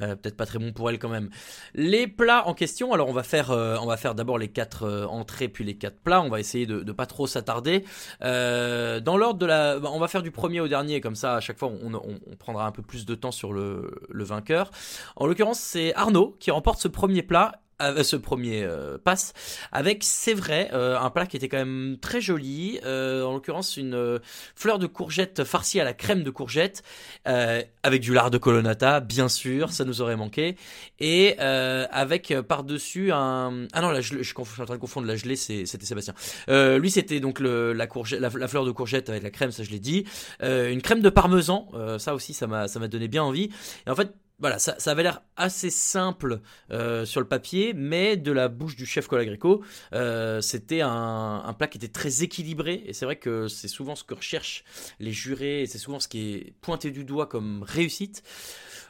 Euh, 0.00 0.16
peut-être 0.16 0.36
pas 0.36 0.46
très 0.46 0.58
bon 0.58 0.72
pour 0.72 0.90
elles 0.90 0.98
quand 0.98 1.08
même. 1.08 1.30
Les 1.74 2.06
plats 2.06 2.46
en 2.46 2.54
question, 2.54 2.92
alors 2.92 3.08
on 3.08 3.12
va 3.12 3.22
faire, 3.22 3.50
euh, 3.50 3.76
on 3.80 3.86
va 3.86 3.96
faire 3.96 4.14
d'abord 4.14 4.38
les 4.38 4.48
quatre 4.48 4.84
euh, 4.84 5.06
entrées 5.06 5.48
puis 5.48 5.64
les 5.64 5.76
quatre 5.76 5.98
plats. 6.00 6.22
On 6.22 6.28
va 6.28 6.40
essayer 6.40 6.66
de, 6.66 6.80
de 6.80 6.92
pas 6.92 7.06
trop 7.06 7.26
s'attarder. 7.26 7.84
dans 8.20 9.16
l'ordre 9.16 9.38
de 9.38 9.46
la, 9.46 9.78
on 9.82 9.98
va 9.98 10.08
faire 10.08 10.22
du 10.22 10.30
premier 10.30 10.60
au 10.60 10.68
dernier 10.68 11.00
comme 11.00 11.16
ça. 11.16 11.36
À 11.36 11.40
chaque 11.40 11.58
fois, 11.58 11.68
on, 11.68 12.36
prendra 12.38 12.66
un 12.66 12.72
peu 12.72 12.82
plus 12.82 13.06
de 13.06 13.14
temps 13.14 13.32
sur 13.32 13.52
le 13.52 13.90
vainqueur. 14.10 14.70
En 15.16 15.26
l'occurrence, 15.26 15.58
c'est 15.58 15.94
Arnaud 15.94 16.36
qui 16.38 16.50
remporte 16.50 16.80
ce 16.80 16.88
premier 16.88 17.22
plat 17.22 17.62
euh, 17.82 18.02
ce 18.02 18.16
premier 18.16 18.62
euh, 18.64 18.96
passe. 18.96 19.34
Avec 19.70 20.02
c'est 20.02 20.32
vrai 20.32 20.70
euh, 20.72 20.98
un 20.98 21.10
plat 21.10 21.26
qui 21.26 21.36
était 21.36 21.48
quand 21.48 21.58
même 21.58 21.98
très 22.00 22.22
joli 22.22 22.80
en 22.82 23.32
l'occurrence 23.32 23.76
une 23.76 24.20
fleur 24.54 24.78
de 24.78 24.86
courgette 24.86 25.44
farcie 25.44 25.80
à 25.80 25.84
la 25.84 25.92
crème 25.92 26.22
de 26.22 26.30
courgette 26.30 26.82
avec 27.24 28.00
du 28.00 28.14
lard 28.14 28.30
de 28.30 28.38
colonnata 28.38 29.00
bien 29.00 29.28
sûr 29.28 29.72
ça 29.72 29.84
nous 29.84 30.00
aurait 30.00 30.16
manqué. 30.16 30.56
Et 31.00 31.38
avec 31.38 32.34
par 32.48 32.64
dessus 32.64 33.12
un 33.12 33.66
ah 33.72 33.80
non 33.80 33.90
là 33.90 34.00
je, 34.00 34.22
suis 34.22 34.34
en 34.38 34.64
train 34.64 34.74
de 34.74 34.80
confondre 34.80 35.06
la 35.06 35.16
gelée 35.16 35.36
c'était 35.36 35.86
Sébastien. 35.86 36.14
Lui 36.48 36.90
c'était 36.90 37.20
donc 37.20 37.40
le, 37.40 37.72
la 37.72 37.86
courgette 37.86 38.20
la, 38.20 38.48
fleur 38.48 38.64
de 38.64 38.70
courgette 38.70 39.08
avec 39.10 39.22
la 39.22 39.30
crème 39.30 39.50
ça 39.50 39.62
je 39.62 39.70
l'ai 39.70 39.80
dit. 39.80 40.04
Une 40.40 40.82
crème 40.82 41.00
de 41.00 41.10
parmesan 41.10 41.68
ça 41.98 42.14
aussi 42.14 42.32
ça 42.32 42.46
m'a 42.46 42.68
ça 42.68 42.78
m'a 42.78 42.88
donné 42.88 43.08
bien 43.08 43.22
envie. 43.22 43.50
Et 43.86 43.90
en 43.90 43.96
fait 43.96 44.12
voilà, 44.38 44.58
ça, 44.58 44.76
avait 44.90 45.02
l'air 45.02 45.22
assez 45.36 45.70
simple 45.70 46.40
euh, 46.70 47.06
sur 47.06 47.20
le 47.20 47.26
papier, 47.26 47.72
mais 47.74 48.18
de 48.18 48.32
la 48.32 48.48
bouche 48.48 48.76
du 48.76 48.84
chef 48.84 49.06
Colagreco, 49.06 49.62
euh, 49.94 50.42
c'était 50.42 50.82
un, 50.82 51.54
plat 51.58 51.68
qui 51.68 51.78
était 51.78 51.88
très 51.88 52.22
équilibré. 52.22 52.82
Et 52.84 52.92
c'est 52.92 53.06
vrai 53.06 53.16
que 53.16 53.48
c'est 53.48 53.68
souvent 53.68 53.94
ce 53.94 54.04
que 54.04 54.12
recherchent 54.12 54.64
les 55.00 55.12
jurés, 55.12 55.62
et 55.62 55.66
c'est 55.66 55.78
souvent 55.78 56.00
ce 56.00 56.08
qui 56.08 56.34
est 56.34 56.54
pointé 56.60 56.90
du 56.90 57.04
doigt 57.04 57.26
comme 57.26 57.62
réussite. 57.62 58.22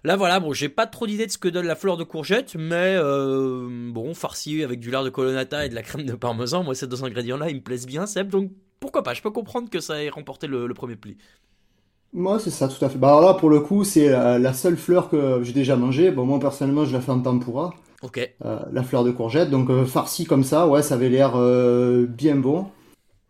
Là, 0.02 0.16
voilà, 0.16 0.40
bon, 0.40 0.52
j'ai 0.52 0.68
pas 0.68 0.86
trop 0.86 1.06
d'idée 1.06 1.26
de 1.26 1.32
ce 1.32 1.38
que 1.38 1.48
donne 1.48 1.66
la 1.66 1.76
fleur 1.76 1.96
de 1.96 2.04
courgette, 2.04 2.56
mais 2.56 2.96
euh, 2.96 3.68
bon, 3.92 4.14
farci 4.14 4.64
avec 4.64 4.80
du 4.80 4.90
lard 4.90 5.04
de 5.04 5.10
colonnata 5.10 5.64
et 5.64 5.68
de 5.68 5.76
la 5.76 5.82
crème 5.82 6.04
de 6.06 6.14
parmesan, 6.14 6.64
moi, 6.64 6.74
ces 6.74 6.88
deux 6.88 7.04
ingrédients-là, 7.04 7.50
ils 7.50 7.56
me 7.56 7.62
plaisent 7.62 7.86
bien, 7.86 8.06
Seb, 8.06 8.30
donc 8.30 8.50
pourquoi 8.80 9.04
pas, 9.04 9.14
je 9.14 9.22
peux 9.22 9.30
comprendre 9.30 9.70
que 9.70 9.80
ça 9.80 10.02
ait 10.02 10.08
remporté 10.08 10.48
le 10.48 10.74
premier 10.74 10.96
pli. 10.96 11.16
Moi, 12.16 12.38
c'est 12.40 12.50
ça, 12.50 12.66
tout 12.66 12.82
à 12.82 12.88
fait. 12.88 12.96
Bah, 12.96 13.08
alors 13.08 13.20
là, 13.20 13.34
pour 13.34 13.50
le 13.50 13.60
coup, 13.60 13.84
c'est 13.84 14.08
euh, 14.08 14.38
la 14.38 14.54
seule 14.54 14.78
fleur 14.78 15.10
que 15.10 15.42
j'ai 15.42 15.52
déjà 15.52 15.76
mangée. 15.76 16.10
Bon, 16.10 16.24
moi, 16.24 16.40
personnellement, 16.40 16.86
je 16.86 16.94
la 16.94 17.02
fais 17.02 17.12
en 17.12 17.20
tempura. 17.20 17.74
Ok. 18.00 18.18
Euh, 18.42 18.58
la 18.72 18.82
fleur 18.82 19.04
de 19.04 19.10
courgette. 19.10 19.50
Donc, 19.50 19.68
euh, 19.68 19.84
farci 19.84 20.24
comme 20.24 20.42
ça, 20.42 20.66
ouais, 20.66 20.82
ça 20.82 20.94
avait 20.94 21.10
l'air 21.10 21.38
bien 22.08 22.36
bon. 22.36 22.68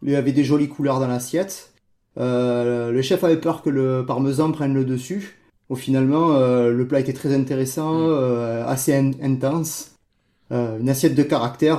Il 0.02 0.12
y 0.12 0.16
avait 0.16 0.30
des 0.30 0.44
jolies 0.44 0.68
couleurs 0.68 1.00
dans 1.00 1.08
l'assiette. 1.08 1.72
le 2.16 3.00
chef 3.02 3.24
avait 3.24 3.40
peur 3.40 3.62
que 3.62 3.70
le 3.70 4.04
parmesan 4.06 4.52
prenne 4.52 4.72
le 4.72 4.84
dessus. 4.84 5.40
Au 5.68 5.74
finalement, 5.74 6.38
le 6.38 6.86
plat 6.86 7.00
était 7.00 7.12
très 7.12 7.34
intéressant, 7.34 8.08
mm. 8.08 8.64
assez 8.68 8.94
intense. 9.20 9.96
une 10.50 10.88
assiette 10.88 11.16
de 11.16 11.24
caractère 11.24 11.78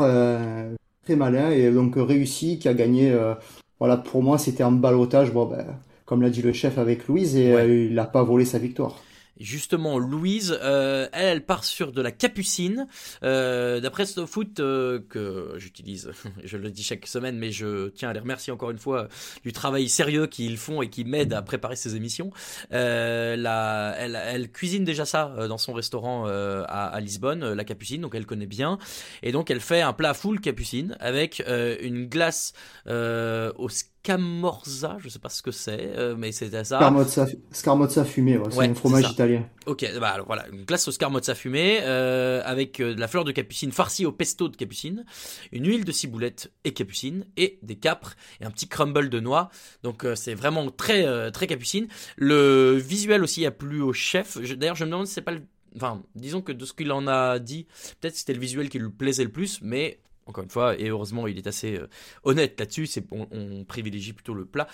très 1.06 1.16
malin 1.16 1.52
et 1.52 1.72
donc 1.72 1.94
réussi, 1.96 2.60
qui 2.60 2.68
a 2.68 2.74
gagné. 2.74 3.14
euh, 3.14 3.34
voilà, 3.80 3.96
pour 3.96 4.24
moi, 4.24 4.38
c'était 4.38 4.64
un 4.64 4.72
balotage. 4.72 5.32
Bon, 5.32 5.46
ben, 5.46 5.66
comme 6.08 6.24
l'a 6.24 6.32
dit 6.32 6.42
le 6.42 6.54
chef 6.54 6.80
avec 6.80 7.08
Louise, 7.08 7.36
et 7.36 7.54
Ouais. 7.54 7.62
euh, 7.62 7.86
il 7.86 7.94
n'a 7.94 8.06
pas 8.06 8.24
volé 8.24 8.46
sa 8.46 8.58
victoire. 8.58 8.96
Justement, 9.40 10.00
Louise, 10.00 10.58
euh, 10.64 11.08
elle, 11.14 11.28
elle 11.28 11.46
part 11.46 11.64
sur 11.64 11.92
de 11.92 12.02
la 12.02 12.10
capucine. 12.12 12.88
Euh, 13.22 13.80
D'après 13.80 14.08
Snowfoot, 14.08 14.60
euh, 14.60 15.00
que 15.10 15.54
j'utilise, 15.58 16.10
je 16.44 16.58
le 16.58 16.72
dis 16.72 16.82
chaque 16.82 17.06
semaine, 17.06 17.38
mais 17.38 17.52
je 17.52 17.90
tiens 17.90 18.10
à 18.10 18.14
les 18.14 18.20
remercier 18.20 18.52
encore 18.52 18.72
une 18.72 18.80
fois 18.80 19.10
du 19.44 19.54
travail 19.54 19.90
sérieux 19.90 20.26
qu'ils 20.26 20.58
font 20.58 20.82
et 20.82 20.90
qui 20.90 21.06
m'aident 21.06 21.34
à 21.34 21.44
préparer 21.44 21.76
ces 21.76 21.96
émissions. 21.96 22.32
La, 22.72 23.96
elle, 24.00 24.16
elle 24.26 24.52
cuisine 24.52 24.84
déjà 24.86 25.06
ça 25.06 25.36
dans 25.48 25.60
son 25.60 25.74
restaurant 25.74 26.26
à, 26.26 26.86
à 26.86 27.00
Lisbonne, 27.00 27.54
la 27.54 27.64
capucine, 27.64 28.02
donc 28.02 28.16
elle 28.16 28.26
connaît 28.26 28.48
bien. 28.48 28.80
Et 29.22 29.32
donc 29.32 29.52
elle 29.52 29.62
fait 29.62 29.82
un 29.82 29.94
plat 29.94 30.16
full 30.16 30.40
capucine 30.42 30.98
avec 31.00 31.44
une 31.82 32.08
glace 32.08 32.54
au 32.88 33.70
scamorza, 34.08 34.98
je 35.00 35.10
sais 35.10 35.20
pas 35.20 35.30
ce 35.30 35.42
que 35.42 35.52
c'est, 35.52 35.94
euh, 35.98 36.16
mais 36.18 36.32
c'était 36.32 36.64
ça. 36.64 36.78
Scarmozza, 36.78 37.28
Scarmozza 37.52 38.06
fumé, 38.06 38.38
ouais, 38.38 38.46
c'est 38.50 38.58
Ouais, 38.58 38.70
un 38.70 38.74
fromage 38.74 39.12
italien. 39.12 39.46
Ok, 39.66 39.86
bah 40.00 40.10
alors 40.10 40.28
voilà, 40.28 40.48
une 40.52 40.64
glace 40.64 40.88
au 40.88 40.92
scarmozza 40.92 41.36
fumé 41.36 41.80
euh, 41.82 42.42
avec 42.46 42.80
euh, 42.80 42.96
de 42.96 43.00
la 43.00 43.10
fleur 43.10 43.26
de 43.26 43.34
capucine 43.34 43.72
farcie 43.74 44.06
au 44.06 44.14
pesto 44.14 44.48
de 44.48 44.56
capucine, 44.56 45.04
une 45.52 45.68
huile 45.68 45.84
de 45.84 45.92
ciboulette 45.92 46.54
et 46.64 46.74
capucine 46.74 47.26
et 47.36 47.60
des 47.64 47.76
capres 47.76 48.16
et 48.40 48.46
un 48.46 48.52
petit 48.52 48.70
crumble 48.70 49.10
de 49.10 49.20
noix. 49.20 49.50
Donc 49.84 50.06
euh, 50.06 50.16
c'est 50.16 50.36
vraiment 50.36 50.70
très 50.72 51.32
très 51.32 51.48
capucine. 51.48 51.88
Le 52.16 52.76
visuel 52.78 53.24
aussi 53.24 53.46
a 53.46 53.52
plu 53.52 53.82
au 53.82 53.94
chef. 53.94 54.38
D'ailleurs, 54.38 54.76
je 54.76 54.86
me 54.86 54.92
demande 54.92 55.08
si 55.08 55.14
c'est 55.14 55.22
pas 55.22 55.32
le 55.34 55.42
enfin, 55.76 56.02
disons 56.16 56.42
que 56.42 56.52
de 56.52 56.66
ce 56.66 56.74
qu'il 56.74 56.92
en 56.92 57.08
a 57.08 57.40
dit, 57.40 57.68
peut-être 58.00 58.16
c'était 58.16 58.34
le 58.34 58.40
visuel 58.40 58.70
qui 58.70 58.80
lui 58.80 58.90
plaisait 58.90 59.24
le 59.24 59.32
plus, 59.32 59.60
mais 59.62 60.00
encore 60.28 60.44
une 60.44 60.50
fois, 60.50 60.80
et 60.80 60.90
heureusement, 60.90 61.28
il 61.28 61.38
est 61.38 61.48
assez 61.48 61.78
euh, 61.78 61.88
honnête 62.24 62.60
là-dessus. 62.60 62.90
On, 63.12 63.64
privilégie 63.66 64.14
plutôt 64.14 64.34
le 64.34 64.46
plat. 64.46 64.68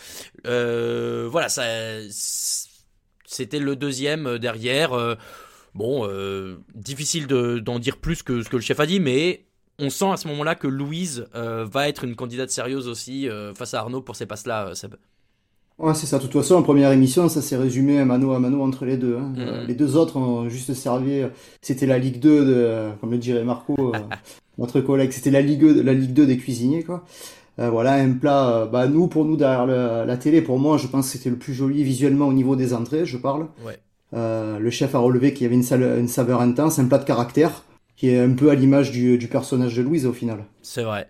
Euh, 0.48 1.28
voilà, 1.30 1.50
ça, 1.50 1.64
c'était 3.26 3.60
le 3.60 3.76
deuxième 3.76 4.28
euh, 4.28 4.38
derrière. 4.40 5.18
bon, 5.74 6.08
difficile 6.76 7.28
de- 7.28 7.60
d'en 7.60 7.80
dire 7.80 7.98
plus 7.98 8.24
que 8.24 8.44
ce 8.44 8.50
que 8.50 8.58
le 8.58 8.62
chef 8.62 8.80
a 8.80 8.86
dit, 8.86 9.00
mais 9.00 9.46
on 9.80 9.90
sent 9.90 10.12
à 10.12 10.18
ce 10.18 10.28
moment-là 10.28 10.56
que 10.56 10.68
Louise 10.68 11.28
va 11.34 11.90
être 11.90 12.04
une 12.04 12.16
candidate 12.16 12.50
sérieuse 12.52 12.88
aussi 12.88 13.28
face 13.56 13.74
à 13.74 13.80
Arnaud 13.80 14.02
pour 14.02 14.16
ces 14.16 14.28
passes-là, 14.28 14.76
Seb. 14.76 14.96
Ouais, 15.80 15.94
c'est 15.96 16.06
ça. 16.06 16.18
De 16.18 16.24
toute 16.24 16.34
façon, 16.34 16.56
en 16.56 16.62
première 16.64 16.92
émission, 16.92 17.28
ça 17.30 17.42
s'est 17.42 17.58
résumé 17.58 18.04
mano 18.06 18.32
à 18.34 18.40
mano 18.40 18.62
entre 18.62 18.86
les 18.86 18.96
deux. 18.98 19.18
hein. 19.18 19.34
Euh, 19.38 19.66
les 19.66 19.74
deux 19.74 19.96
autres 19.98 20.18
ont 20.18 20.48
juste 20.48 20.74
servi. 20.74 21.24
C'était 21.62 21.88
la 21.88 21.98
Ligue 21.98 22.20
2, 22.20 22.46
de, 22.46 22.90
comme 23.02 23.12
le 23.12 23.18
dirait 23.18 23.44
Marco, 23.44 23.76
euh, 23.94 23.98
notre 24.58 24.82
collègue. 24.82 25.12
C'était 25.12 25.32
la 25.32 25.42
Ligue, 25.42 25.64
la 25.64 25.94
Ligue 25.94 26.14
2 26.14 26.26
des 26.26 26.38
cuisiniers, 26.38 26.84
quoi. 26.84 27.04
Euh, 27.60 27.70
voilà, 27.70 27.94
un 27.96 28.12
plat. 28.14 28.50
euh, 28.50 28.66
bah, 28.68 28.88
nous, 28.88 29.08
pour 29.08 29.26
nous, 29.26 29.36
derrière 29.36 29.66
la 29.66 30.18
télé, 30.18 30.42
pour 30.42 30.60
moi, 30.60 30.78
je 30.78 30.88
pense 30.88 31.08
que 31.12 31.18
c'était 31.18 31.30
le 31.32 31.38
plus 31.38 31.54
joli 31.54 31.84
visuellement 31.84 32.28
au 32.28 32.34
niveau 32.34 32.56
des 32.56 32.74
entrées, 32.74 33.06
je 33.06 33.18
parle. 33.18 33.48
Ouais. 33.66 33.78
Euh, 34.14 34.60
le 34.60 34.70
chef 34.70 34.94
a 34.94 35.00
relevé 35.00 35.34
qu'il 35.34 35.44
y 35.44 35.46
avait 35.48 35.56
une, 35.56 36.00
une 36.00 36.08
saveur 36.08 36.42
intense, 36.42 36.78
un 36.78 36.86
plat 36.86 37.00
de 37.00 37.04
caractère, 37.06 37.64
qui 37.96 38.10
est 38.10 38.20
un 38.20 38.32
peu 38.34 38.52
à 38.52 38.56
l'image 38.56 38.92
du, 38.92 39.18
du 39.18 39.28
personnage 39.28 39.76
de 39.76 39.82
Louise 39.82 40.06
au 40.06 40.14
final. 40.14 40.46
C'est 40.62 40.84
vrai. 40.84 41.08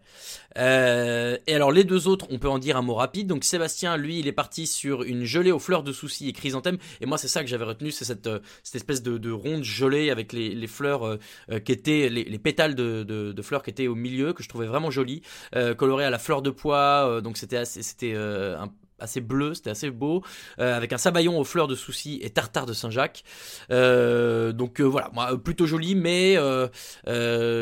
Euh, 0.58 1.38
et 1.48 1.56
alors 1.56 1.72
les 1.72 1.84
deux 1.84 2.08
autres, 2.08 2.28
on 2.30 2.40
peut 2.40 2.50
en 2.50 2.60
dire 2.60 2.78
un 2.78 2.82
mot 2.82 2.96
rapide. 2.96 3.28
Donc 3.28 3.44
Sébastien, 3.44 3.98
lui, 3.98 4.20
il 4.20 4.28
est 4.28 4.32
parti 4.34 4.68
sur 4.68 5.04
une 5.04 5.24
gelée 5.26 5.52
aux 5.52 5.60
fleurs 5.60 5.84
de 5.84 5.92
soucis 5.92 6.30
et 6.30 6.34
chrysanthème. 6.34 6.78
Et 7.02 7.06
moi, 7.06 7.18
c'est 7.18 7.28
ça 7.28 7.42
que 7.42 7.48
j'avais 7.50 7.66
retenu, 7.66 7.92
c'est 7.92 8.06
cette, 8.06 8.28
euh, 8.28 8.40
cette 8.64 8.76
espèce 8.76 9.02
de, 9.04 9.18
de 9.18 9.32
ronde 9.32 9.64
gelée 9.64 10.10
avec 10.10 10.34
les, 10.34 10.54
les 10.54 10.68
fleurs 10.68 11.04
euh, 11.08 11.18
euh, 11.52 11.60
qui 11.60 11.72
étaient, 11.72 12.10
les, 12.10 12.24
les 12.24 12.40
pétales 12.40 12.76
de, 12.76 13.04
de, 13.04 13.32
de 13.32 13.42
fleurs 13.42 13.64
qui 13.64 13.70
étaient 13.70 13.88
au 13.88 13.96
milieu, 13.96 14.34
que 14.34 14.44
je 14.44 14.50
trouvais 14.50 14.68
vraiment 14.68 14.92
joli, 14.92 15.22
euh, 15.56 15.74
coloré 15.74 16.06
à 16.06 16.10
la 16.10 16.20
fleur 16.20 16.42
de 16.42 16.50
pois. 16.50 17.08
euh, 17.08 17.22
donc 17.22 17.38
c'était 17.38 17.66
c'était 17.66 18.16
un- 18.16 18.72
assez 19.00 19.20
bleu, 19.20 19.54
c'était 19.54 19.72
assez 19.72 19.90
beau, 19.90 20.24
euh, 20.60 20.78
avec 20.78 20.94
un 20.94 20.98
sabayon 20.98 21.38
aux 21.38 21.44
fleurs 21.44 21.68
de 21.68 21.76
soucis 21.76 22.20
et 22.22 22.30
tartare 22.30 22.66
de 22.66 22.74
Saint-Jacques. 22.74 23.24
Euh, 23.72 24.54
donc 24.54 24.80
euh, 24.80 24.84
voilà, 24.86 25.10
moi, 25.14 25.38
plutôt 25.38 25.66
joli, 25.66 25.96
mais 25.96 26.36
le, 26.36 26.70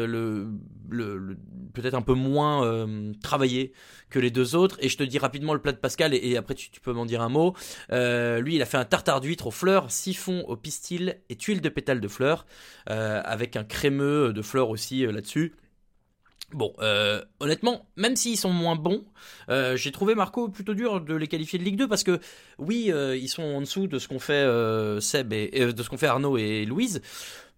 le, 0.06 0.48
le- 0.90 1.38
peut-être 1.74 1.94
un 1.94 2.02
peu 2.02 2.14
moins 2.14 2.66
euh, 2.66 3.14
travaillé 3.22 3.74
que 4.10 4.20
les 4.20 4.32
deux 4.32 4.56
autres. 4.56 4.78
Et 4.82 4.90
je 4.90 4.98
te 4.98 5.04
dis 5.04 5.18
rapidement 5.18 5.54
le 5.54 5.62
plat 5.62 5.72
de 5.72 5.78
Pascal, 5.78 6.14
et, 6.14 6.38
après 6.38 6.56
tu, 6.56 6.70
peux 6.82 6.94
m'en 6.94 7.06
dire 7.06 7.22
un 7.22 7.30
mot. 7.30 7.56
Euh, 7.92 8.40
lui, 8.40 8.56
il 8.56 8.62
a 8.62 8.66
fait 8.66 8.78
un 8.78 8.86
tartare 8.86 9.22
d'huître 9.22 9.48
aux 9.48 9.52
fleurs, 9.52 9.92
siphon 9.92 10.44
au 10.48 10.56
pistil 10.56 11.20
et 11.30 11.36
tuiles 11.36 11.62
de 11.62 11.70
pétales 11.70 12.02
de 12.02 12.08
fleurs, 12.08 12.46
euh, 12.90 13.22
avec 13.24 13.56
un 13.56 13.64
crémeux 13.64 14.34
de 14.34 14.42
fleurs 14.42 14.70
aussi 14.70 15.06
là-dessus. 15.06 15.54
Bon, 16.54 16.74
honnêtement, 17.40 17.88
même 17.96 18.18
s'ils 18.18 18.36
sont 18.36 18.52
moins 18.52 18.76
bons, 18.76 19.06
j'ai 19.48 19.92
trouvé 19.94 20.16
Marco 20.16 20.50
plutôt 20.50 20.74
dur 20.74 21.00
de 21.00 21.16
les 21.16 21.28
qualifier 21.28 21.58
de 21.58 21.64
Ligue 21.64 21.78
2 21.78 21.88
parce 21.88 22.04
que 22.04 22.20
oui, 22.58 22.92
ils 23.16 23.30
sont 23.30 23.44
en 23.44 23.62
dessous 23.62 23.88
de 23.88 24.00
ce 24.00 24.10
qu'ont 24.10 24.20
fait 24.20 24.46
Seb 25.00 25.32
et 25.32 25.72
de 25.72 25.82
ce 25.82 25.90
qu'ont 25.90 25.96
fait 25.96 26.08
Arnaud 26.08 26.38
et 26.38 26.66
Louise, 26.66 27.02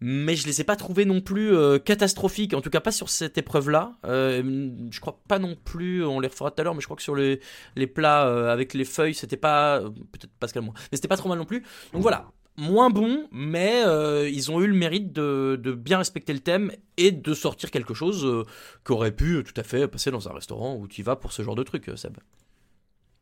mais 0.06 0.36
je 0.36 0.46
les 0.48 0.60
ai 0.60 0.66
pas 0.66 0.76
trouvés 0.76 1.06
non 1.06 1.22
plus 1.22 1.56
euh, 1.56 1.80
catastrophiques, 1.80 2.54
en 2.54 2.60
tout 2.60 2.70
cas 2.70 2.82
pas 2.82 2.92
sur 2.92 3.08
cette 3.08 3.38
épreuve-là. 3.38 3.94
Euh, 4.04 4.70
je 4.92 5.00
crois 5.00 5.22
pas 5.30 5.40
non 5.40 5.56
plus, 5.56 6.04
on 6.04 6.20
les 6.20 6.28
refera 6.28 6.52
tout 6.52 6.60
à 6.60 6.66
l'heure, 6.66 6.76
mais 6.76 6.82
je 6.82 6.88
crois 6.88 6.98
que 6.98 7.04
sur 7.04 7.16
les, 7.16 7.40
les 7.78 7.88
plats 7.88 8.28
euh, 8.28 8.52
avec 8.52 8.74
les 8.74 8.84
feuilles, 8.84 9.14
c'était 9.14 9.38
pas, 9.38 9.80
peut-être 9.80 10.34
Pascal 10.42 10.64
moins, 10.64 10.74
mais 10.92 10.98
c'était 10.98 11.08
pas 11.08 11.16
trop 11.16 11.30
mal 11.30 11.38
non 11.38 11.46
plus. 11.46 11.64
Donc 11.94 12.02
voilà, 12.02 12.26
moins 12.58 12.90
bon, 12.90 13.30
mais 13.32 13.82
ils 14.30 14.52
ont 14.52 14.60
eu 14.60 14.68
le 14.68 14.76
mérite 14.76 15.14
de, 15.14 15.58
de 15.64 15.72
bien 15.72 16.00
respecter 16.00 16.34
le 16.34 16.42
thème 16.42 16.74
et 16.98 17.12
de 17.12 17.34
sortir 17.34 17.72
quelque 17.72 17.94
chose 17.94 18.26
euh, 18.26 18.44
qui 18.86 18.92
aurait 18.92 19.16
pu 19.16 19.42
tout 19.46 19.54
à 19.56 19.64
fait 19.64 19.88
passer 19.88 20.12
dans 20.12 20.28
un 20.28 20.34
restaurant 20.34 20.76
où 20.76 20.86
tu 20.86 21.00
y 21.00 21.04
vas 21.06 21.16
pour 21.16 21.32
ce 21.32 21.44
genre 21.44 21.56
de 21.56 21.64
truc, 21.64 21.90
Seb. 21.96 22.18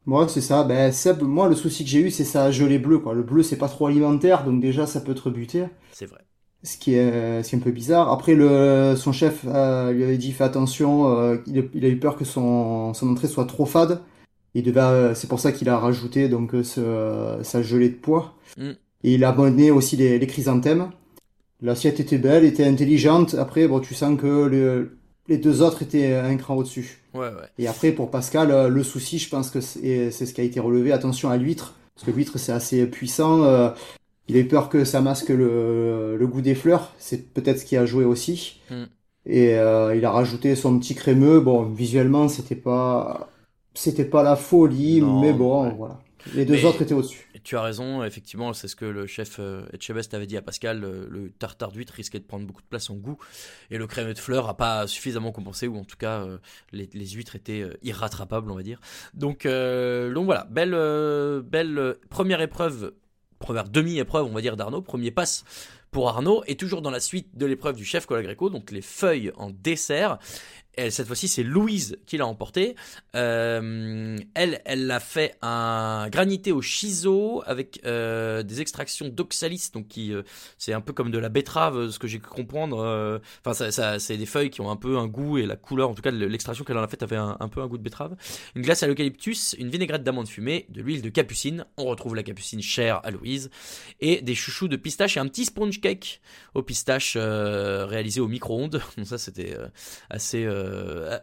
Moi, 0.07 0.27
c'est 0.29 0.41
ça. 0.41 0.63
Ben, 0.63 0.91
Seb, 0.91 1.21
moi, 1.21 1.47
le 1.47 1.55
souci 1.55 1.83
que 1.83 1.91
j'ai 1.91 2.00
eu, 2.00 2.09
c'est 2.09 2.23
sa 2.23 2.50
gelée 2.50 2.79
bleue, 2.79 2.97
quoi. 2.97 3.13
Le 3.13 3.21
bleu, 3.21 3.43
c'est 3.43 3.59
pas 3.59 3.69
trop 3.69 3.85
alimentaire, 3.85 4.45
donc 4.45 4.59
déjà, 4.59 4.88
ça 4.88 5.00
peut 5.00 5.13
te 5.13 5.21
rebuter. 5.21 5.65
C'est 5.91 6.07
vrai. 6.07 6.21
Ce 6.63 6.77
qui 6.77 6.94
est, 6.94 7.41
ce 7.41 7.50
qui 7.50 7.56
est 7.56 7.58
un 7.58 7.62
peu 7.62 7.72
bizarre. 7.72 8.12
Après, 8.12 8.36
le, 8.36 8.94
son 8.96 9.12
chef 9.12 9.46
euh, 9.48 9.91
lui 9.91 10.03
avait 10.03 10.18
dit, 10.18 10.32
fais 10.32 10.44
attention, 10.44 11.18
euh, 11.18 11.38
il, 11.48 11.58
a, 11.58 11.62
il 11.74 11.86
a 11.86 11.88
eu 11.88 11.98
peur 11.98 12.15
que 12.15 12.24
son, 12.24 12.94
son 12.94 13.10
entrée 13.10 13.27
soit 13.27 13.46
trop 13.46 13.65
fade. 13.65 14.01
Il 14.53 14.63
devait, 14.63 14.82
euh, 14.82 15.15
c'est 15.15 15.27
pour 15.27 15.39
ça 15.39 15.51
qu'il 15.51 15.70
a 15.70 15.77
rajouté, 15.80 16.30
donc, 16.30 16.53
euh, 16.53 16.62
ce, 16.63 17.39
sa 17.44 17.63
gelée 17.63 17.89
de 17.89 17.96
pois. 17.96 18.36
Mm. 18.58 18.72
Et 19.03 19.13
il 19.15 19.24
a 19.24 19.30
abonné 19.30 19.72
aussi 19.72 19.98
les, 19.98 20.20
les 20.20 20.27
chrysanthèmes. 20.27 20.91
L'assiette 21.63 22.00
était 22.00 22.20
belle, 22.20 22.44
était 22.44 22.65
intelligente. 22.65 23.34
Après, 23.34 23.68
bon, 23.68 23.80
tu 23.80 23.96
sens 23.96 24.20
que 24.20 24.46
le, 24.46 24.98
les 25.27 25.38
deux 25.38 25.63
autres 25.63 25.82
étaient 25.82 26.13
un 26.13 26.36
cran 26.36 26.56
au-dessus. 26.56 27.01
Ouais, 27.15 27.22
ouais. 27.22 27.50
Et 27.58 27.68
après, 27.68 27.91
pour 27.91 28.12
Pascal, 28.12 28.51
euh, 28.51 28.68
le 28.68 28.84
souci, 28.84 29.18
je 29.18 29.30
pense 29.30 29.50
que 29.50 29.62
c'est 29.62 30.12
c'est 30.12 30.27
ce 30.27 30.34
qui 30.34 30.41
a 30.41 30.44
été 30.44 30.60
relevé. 30.60 30.91
Attention 30.91 31.32
à 31.32 31.38
l'huître, 31.38 31.74
parce 31.96 32.06
que 32.06 32.12
l'huître, 32.12 32.38
c'est 32.38 32.51
assez 32.51 32.86
puissant. 32.86 33.74
Il 34.31 34.38
a 34.38 34.39
eu 34.39 34.47
peur 34.47 34.69
que 34.69 34.85
ça 34.85 35.01
masque 35.01 35.27
le, 35.29 36.15
le 36.17 36.27
goût 36.27 36.39
des 36.41 36.55
fleurs. 36.55 36.93
C'est 36.97 37.33
peut-être 37.33 37.59
ce 37.59 37.65
qui 37.65 37.75
a 37.75 37.85
joué 37.85 38.05
aussi. 38.05 38.61
Mm. 38.69 38.83
Et 39.25 39.55
euh, 39.55 39.93
il 39.95 40.05
a 40.05 40.11
rajouté 40.11 40.55
son 40.55 40.79
petit 40.79 40.95
crémeux. 40.95 41.41
Bon, 41.41 41.63
visuellement, 41.63 42.29
c'était 42.29 42.55
pas, 42.55 43.29
c'était 43.73 44.05
pas 44.05 44.23
la 44.23 44.38
folie, 44.38 45.01
Non, 45.01 45.19
mais 45.21 45.33
bon, 45.33 45.65
ouais. 45.65 45.73
voilà. 45.77 46.00
Les 46.33 46.45
deux 46.45 46.53
Mais- 46.53 46.65
autres 46.65 46.81
étaient 46.81 46.93
au-dessus. 46.93 47.27
Tu 47.43 47.57
as 47.57 47.61
raison, 47.63 48.03
effectivement, 48.03 48.53
c'est 48.53 48.67
ce 48.67 48.75
que 48.75 48.85
le 48.85 49.07
chef 49.07 49.38
euh, 49.39 49.63
Etchebest 49.73 50.13
avait 50.13 50.27
dit 50.27 50.38
à 50.38 50.43
Pascal, 50.43 50.79
le, 50.79 51.07
le 51.09 51.31
tartare 51.31 51.71
d'huître 51.71 51.93
risquait 51.95 52.19
de 52.19 52.23
prendre 52.23 52.45
beaucoup 52.45 52.61
de 52.61 52.67
place 52.67 52.91
en 52.91 52.95
goût, 52.95 53.17
et 53.71 53.79
le 53.79 53.88
crème 53.88 54.13
de 54.13 54.17
fleurs 54.19 54.47
a 54.47 54.55
pas 54.55 54.85
suffisamment 54.85 55.31
compensé, 55.31 55.67
ou 55.67 55.75
en 55.75 55.83
tout 55.83 55.97
cas, 55.97 56.21
euh, 56.21 56.38
les, 56.71 56.88
les 56.93 57.07
huîtres 57.07 57.35
étaient 57.35 57.65
irrattrapables, 57.81 58.51
on 58.51 58.55
va 58.55 58.61
dire. 58.61 58.79
Donc, 59.15 59.47
euh, 59.47 60.13
donc 60.13 60.25
voilà, 60.25 60.45
belle, 60.51 60.75
belle 61.43 61.95
première 62.11 62.41
épreuve, 62.41 62.93
première 63.41 63.67
demi-épreuve, 63.67 64.25
on 64.25 64.33
va 64.33 64.41
dire, 64.41 64.55
d'Arnaud, 64.55 64.81
premier 64.81 65.12
passe 65.12 65.43
pour 65.91 66.07
Arnaud, 66.07 66.43
et 66.48 66.55
toujours 66.55 66.81
dans 66.81 66.89
la 66.89 67.01
suite 67.01 67.27
de 67.38 67.45
l'épreuve 67.45 67.75
du 67.75 67.83
chef 67.83 68.05
Colagreco, 68.05 68.50
donc 68.50 68.71
les 68.71 68.81
feuilles 68.81 69.33
en 69.36 69.50
dessert. 69.50 70.19
Et 70.77 70.89
cette 70.89 71.07
fois-ci, 71.07 71.27
c'est 71.27 71.43
Louise 71.43 71.97
qui 72.05 72.17
l'a 72.17 72.25
emporté. 72.25 72.75
Euh, 73.15 74.17
elle, 74.35 74.61
elle 74.63 74.89
a 74.89 75.01
fait 75.01 75.37
un 75.41 76.07
granité 76.09 76.53
au 76.53 76.61
shiso 76.61 77.43
avec 77.45 77.81
euh, 77.85 78.41
des 78.41 78.61
extractions 78.61 79.09
d'oxalis, 79.09 79.71
donc 79.73 79.89
qui, 79.89 80.13
euh, 80.13 80.23
c'est 80.57 80.71
un 80.71 80.79
peu 80.79 80.93
comme 80.93 81.11
de 81.11 81.17
la 81.17 81.27
betterave, 81.27 81.89
ce 81.89 81.99
que 81.99 82.07
j'ai 82.07 82.19
pu 82.19 82.29
comprendre. 82.29 83.19
Enfin, 83.45 83.71
ça, 83.71 83.99
c'est 83.99 84.17
des 84.17 84.25
feuilles 84.25 84.49
qui 84.49 84.61
ont 84.61 84.71
un 84.71 84.77
peu 84.77 84.97
un 84.97 85.07
goût 85.07 85.37
et 85.37 85.45
la 85.45 85.57
couleur, 85.57 85.89
en 85.89 85.93
tout 85.93 86.01
cas, 86.01 86.11
l'extraction 86.11 86.63
qu'elle 86.63 86.77
en 86.77 86.83
a 86.83 86.87
faite 86.87 87.03
avait 87.03 87.17
un, 87.17 87.49
peu 87.49 87.61
un 87.61 87.67
goût 87.67 87.77
de 87.77 87.83
betterave. 87.83 88.15
Une 88.55 88.61
glace 88.61 88.81
à 88.83 88.87
l'eucalyptus, 88.87 89.55
une 89.59 89.69
vinaigrette 89.69 90.03
d'amande 90.03 90.27
fumée, 90.27 90.67
de 90.69 90.81
l'huile 90.81 91.01
de 91.01 91.09
capucine. 91.09 91.65
On 91.75 91.85
retrouve 91.85 92.15
la 92.15 92.23
capucine 92.23 92.61
chère 92.61 93.01
à 93.03 93.11
Louise 93.11 93.49
et 93.99 94.21
des 94.21 94.35
chouchous 94.35 94.69
de 94.69 94.77
pistache 94.77 95.17
et 95.17 95.19
un 95.19 95.27
petit 95.27 95.45
sponge 95.45 95.81
cake 95.81 96.21
au 96.53 96.63
pistache 96.63 97.17
réalisé 97.17 98.21
au 98.21 98.27
micro-ondes. 98.27 98.81
Donc 98.97 99.07
ça, 99.07 99.17
c'était 99.17 99.57
assez 100.09 100.47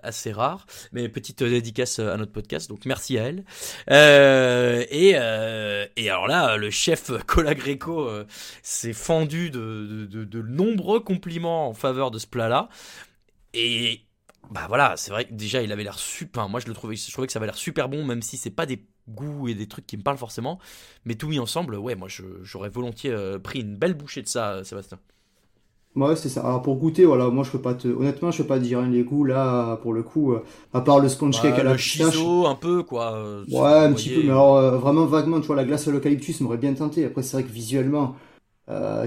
assez 0.02 0.32
rare, 0.32 0.66
mais 0.92 1.08
petite 1.08 1.42
dédicace 1.42 1.98
à 1.98 2.16
notre 2.16 2.32
podcast. 2.32 2.68
Donc 2.68 2.84
merci 2.86 3.18
à 3.18 3.24
elle. 3.24 3.44
Euh, 3.90 4.84
et 4.90 5.12
euh, 5.14 5.86
et 5.96 6.10
alors 6.10 6.26
là, 6.26 6.56
le 6.56 6.70
chef 6.70 7.10
Cola 7.26 7.54
Greco 7.54 8.08
euh, 8.08 8.26
s'est 8.62 8.92
fendu 8.92 9.50
de, 9.50 10.06
de, 10.06 10.42
nombreux 10.42 11.00
compliments 11.00 11.68
en 11.68 11.74
faveur 11.74 12.10
de 12.10 12.18
ce 12.18 12.26
plat-là. 12.26 12.68
Et 13.54 14.02
bah 14.50 14.66
voilà, 14.68 14.96
c'est 14.96 15.10
vrai 15.10 15.26
que 15.26 15.34
déjà 15.34 15.62
il 15.62 15.72
avait 15.72 15.84
l'air 15.84 15.98
super. 15.98 16.48
Moi 16.48 16.60
je 16.60 16.66
le 16.66 16.74
trouvais, 16.74 16.94
que 16.94 17.32
ça 17.32 17.38
avait 17.38 17.46
l'air 17.46 17.56
super 17.56 17.88
bon, 17.88 18.04
même 18.04 18.22
si 18.22 18.36
c'est 18.36 18.50
pas 18.50 18.66
des 18.66 18.86
goûts 19.08 19.48
et 19.48 19.54
des 19.54 19.68
trucs 19.68 19.86
qui 19.86 19.96
me 19.96 20.02
parlent 20.02 20.18
forcément. 20.18 20.58
Mais 21.04 21.14
tout 21.14 21.28
mis 21.28 21.38
ensemble, 21.38 21.76
ouais, 21.76 21.94
moi 21.94 22.08
j'aurais 22.42 22.70
volontiers 22.70 23.10
euh, 23.10 23.38
pris 23.38 23.60
une 23.60 23.76
belle 23.76 23.94
bouchée 23.94 24.22
de 24.22 24.28
ça, 24.28 24.64
Sébastien. 24.64 24.98
Ouais, 25.98 26.16
c'est 26.16 26.28
ça. 26.28 26.42
Alors 26.42 26.62
pour 26.62 26.76
goûter, 26.76 27.04
voilà, 27.04 27.28
moi 27.28 27.44
je 27.44 27.50
peux 27.50 27.60
pas 27.60 27.74
te. 27.74 27.88
Honnêtement, 27.88 28.30
je 28.30 28.42
peux 28.42 28.48
pas 28.48 28.58
dire 28.58 28.80
les 28.82 29.02
goûts 29.02 29.24
là, 29.24 29.76
pour 29.82 29.92
le 29.92 30.02
coup, 30.02 30.32
euh, 30.32 30.42
à 30.72 30.80
part 30.80 31.00
le 31.00 31.08
sponge 31.08 31.40
cake 31.40 31.58
à 31.58 31.64
la 31.64 31.72
le 31.72 31.76
chiso, 31.78 32.46
un 32.46 32.54
peu 32.54 32.82
quoi. 32.82 33.14
euh, 33.14 33.44
Ouais, 33.50 33.68
un 33.70 33.92
petit 33.92 34.10
peu, 34.10 34.20
mais 34.22 34.30
alors 34.30 34.56
euh, 34.56 34.78
vraiment 34.78 35.06
vaguement, 35.06 35.40
tu 35.40 35.46
vois, 35.48 35.56
la 35.56 35.64
glace 35.64 35.88
à 35.88 35.90
l'eucalyptus 35.90 36.40
m'aurait 36.40 36.56
bien 36.58 36.72
tenté. 36.74 37.04
Après, 37.04 37.22
c'est 37.22 37.36
vrai 37.36 37.42
que 37.44 37.52
visuellement, 37.52 38.14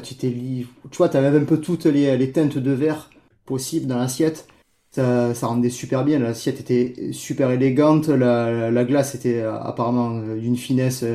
tu 0.04 0.16
t'es 0.16 0.32
tu 0.32 0.98
vois, 0.98 1.10
t'avais 1.10 1.38
un 1.38 1.44
peu 1.46 1.60
toutes 1.62 1.86
les, 1.86 2.18
les 2.18 2.32
teintes 2.32 2.58
de 2.58 2.72
verre 2.72 3.10
possibles 3.46 3.88
dans 3.88 3.98
l'assiette. 3.98 4.48
Ça, 4.92 5.34
ça 5.34 5.48
rendait 5.48 5.70
super 5.70 6.04
bien. 6.04 6.20
L'assiette 6.20 6.60
était 6.60 7.14
super 7.14 7.52
élégante. 7.52 8.10
La, 8.10 8.52
la, 8.52 8.72
la 8.72 8.84
glace 8.84 9.16
était 9.16 9.42
apparemment 9.42 10.20
d'une 10.36 10.58
finesse 10.58 11.06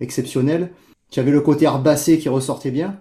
exceptionnelle. 0.00 0.72
Tu 1.10 1.20
avais 1.20 1.30
le 1.30 1.40
côté 1.40 1.64
herbacé 1.64 2.18
qui 2.18 2.28
ressortait 2.28 2.70
bien. 2.70 2.98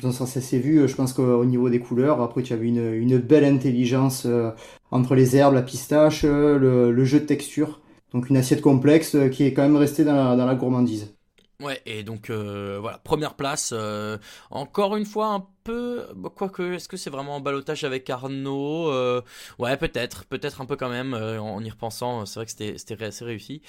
Ça, 0.00 0.26
ça 0.26 0.40
s'est 0.40 0.58
vu, 0.58 0.78
euh, 0.78 0.86
je 0.88 0.96
pense 0.96 1.12
qu'au 1.12 1.44
niveau 1.44 1.68
des 1.68 1.78
couleurs. 1.78 2.20
Après, 2.20 2.42
tu 2.42 2.52
avais 2.52 2.66
une, 2.66 2.92
une 2.94 3.18
belle 3.18 3.44
intelligence 3.44 4.24
euh, 4.26 4.50
entre 4.90 5.14
les 5.14 5.36
herbes, 5.36 5.54
la 5.54 5.62
pistache, 5.62 6.24
euh, 6.24 6.58
le, 6.90 7.04
jeu 7.04 7.20
de 7.20 7.26
texture. 7.26 7.80
Donc 8.12 8.28
une 8.28 8.36
assiette 8.36 8.60
complexe 8.60 9.16
qui 9.30 9.44
est 9.44 9.52
quand 9.54 9.62
même 9.62 9.76
restée 9.76 10.04
dans 10.04 10.34
la, 10.34 10.54
gourmandise. 10.54 11.14
Ouais, 11.62 11.80
et 11.86 12.02
donc 12.02 12.30
voilà, 12.30 12.98
première 12.98 13.34
place. 13.34 13.72
encore 14.50 14.96
une 14.96 15.06
fois, 15.06 15.28
un 15.28 15.46
peu. 15.64 16.06
bah, 16.16 16.30
Quoique, 16.34 16.74
est-ce 16.74 16.88
que 16.88 16.96
c'est 16.98 17.08
vraiment 17.08 17.36
en 17.36 17.40
balotage 17.40 17.84
avec 17.84 18.10
Arnaud 18.10 18.92
Ouais, 19.58 19.76
peut-être, 19.78 20.26
peut-être 20.26 20.60
un 20.60 20.66
peu 20.66 20.76
quand 20.76 20.90
même. 20.90 21.14
en 21.14 21.62
y 21.62 21.70
repensant, 21.70 22.26
c'est 22.26 22.38
vrai 22.40 22.44
que 22.44 22.50
c'était 22.50 23.02
assez 23.04 23.24
réussi. 23.24 23.62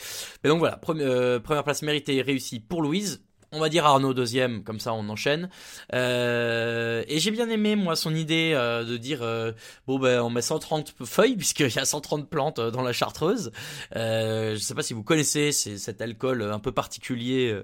Mais 0.44 0.50
donc 0.50 0.60
voilà, 0.60 0.76
premi- 0.78 1.02
euh, 1.04 1.40
première 1.40 1.64
place 1.64 1.82
méritée 1.84 2.18
et 2.18 2.22
réussie 2.22 2.60
pour 2.60 2.82
Louise. 2.82 3.24
On 3.56 3.60
va 3.60 3.70
dire 3.70 3.86
Arnaud 3.86 4.16
deuxième, 4.16 4.64
comme 4.64 4.80
ça 4.80 4.96
on 4.96 5.08
enchaîne. 5.10 5.48
Euh, 5.94 7.04
et 7.08 7.20
j'ai 7.20 7.30
bien 7.30 7.48
aimé 7.50 7.76
moi 7.76 7.96
son 7.96 8.16
idée 8.16 8.54
euh, 8.56 8.84
de 8.84 8.98
dire 8.98 9.20
euh, 9.22 9.52
bon 9.86 10.00
ben 10.00 10.22
on 10.22 10.32
met 10.32 10.42
130 10.42 10.96
feuilles 11.06 11.36
puisqu'il 11.38 11.70
y 11.70 11.78
a 11.78 11.86
130 11.86 12.28
plantes 12.28 12.60
dans 12.60 12.82
la 12.82 12.94
chartreuse. 12.94 13.52
Je 13.94 14.58
sais 14.60 14.74
pas 14.74 14.82
si 14.82 14.96
vous 14.96 15.04
connaissez 15.04 15.52
cet 15.52 16.02
alcool 16.02 16.42
un 16.42 16.58
peu 16.58 16.72
particulier 16.72 17.56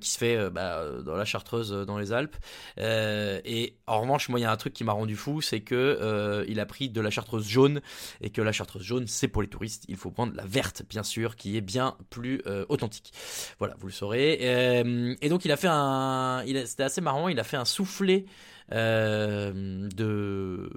qui 0.00 0.10
se 0.10 0.18
fait 0.18 0.50
bah, 0.50 0.82
dans 1.04 1.14
la 1.14 1.24
chartreuse 1.24 1.70
dans 1.70 1.96
les 1.96 2.12
Alpes. 2.12 2.36
Et 2.76 3.76
en 3.86 4.00
revanche 4.00 4.28
moi 4.28 4.40
il 4.40 4.42
y 4.42 4.46
a 4.46 4.50
un 4.50 4.56
truc 4.56 4.72
qui 4.72 4.82
m'a 4.82 4.92
rendu 4.92 5.14
fou 5.14 5.40
c'est 5.40 5.60
que 5.60 6.44
il 6.48 6.58
a 6.58 6.66
pris 6.66 6.88
de 6.88 7.00
la 7.00 7.10
chartreuse 7.10 7.46
jaune 7.46 7.80
et 8.20 8.30
que 8.30 8.42
la 8.42 8.50
chartreuse 8.50 8.82
jaune 8.82 9.06
c'est 9.06 9.28
pour 9.28 9.42
les 9.42 9.48
touristes. 9.48 9.84
Il 9.88 9.96
faut 9.96 10.10
prendre 10.10 10.34
la 10.34 10.44
verte 10.44 10.82
bien 10.88 11.04
sûr 11.04 11.36
qui 11.36 11.56
est 11.56 11.60
bien 11.60 11.96
plus 12.10 12.42
authentique. 12.68 13.12
Voilà 13.60 13.76
vous 13.78 13.86
le 13.86 13.92
saurez. 13.92 15.03
Euh, 15.04 15.14
et 15.20 15.28
donc 15.28 15.44
il 15.44 15.52
a 15.52 15.56
fait 15.56 15.68
un, 15.70 16.42
c'était 16.66 16.82
assez 16.84 17.00
marrant. 17.00 17.28
Il 17.28 17.38
a 17.38 17.44
fait 17.44 17.56
un 17.56 17.64
soufflé 17.64 18.26
euh, 18.72 19.52
de 19.94 20.70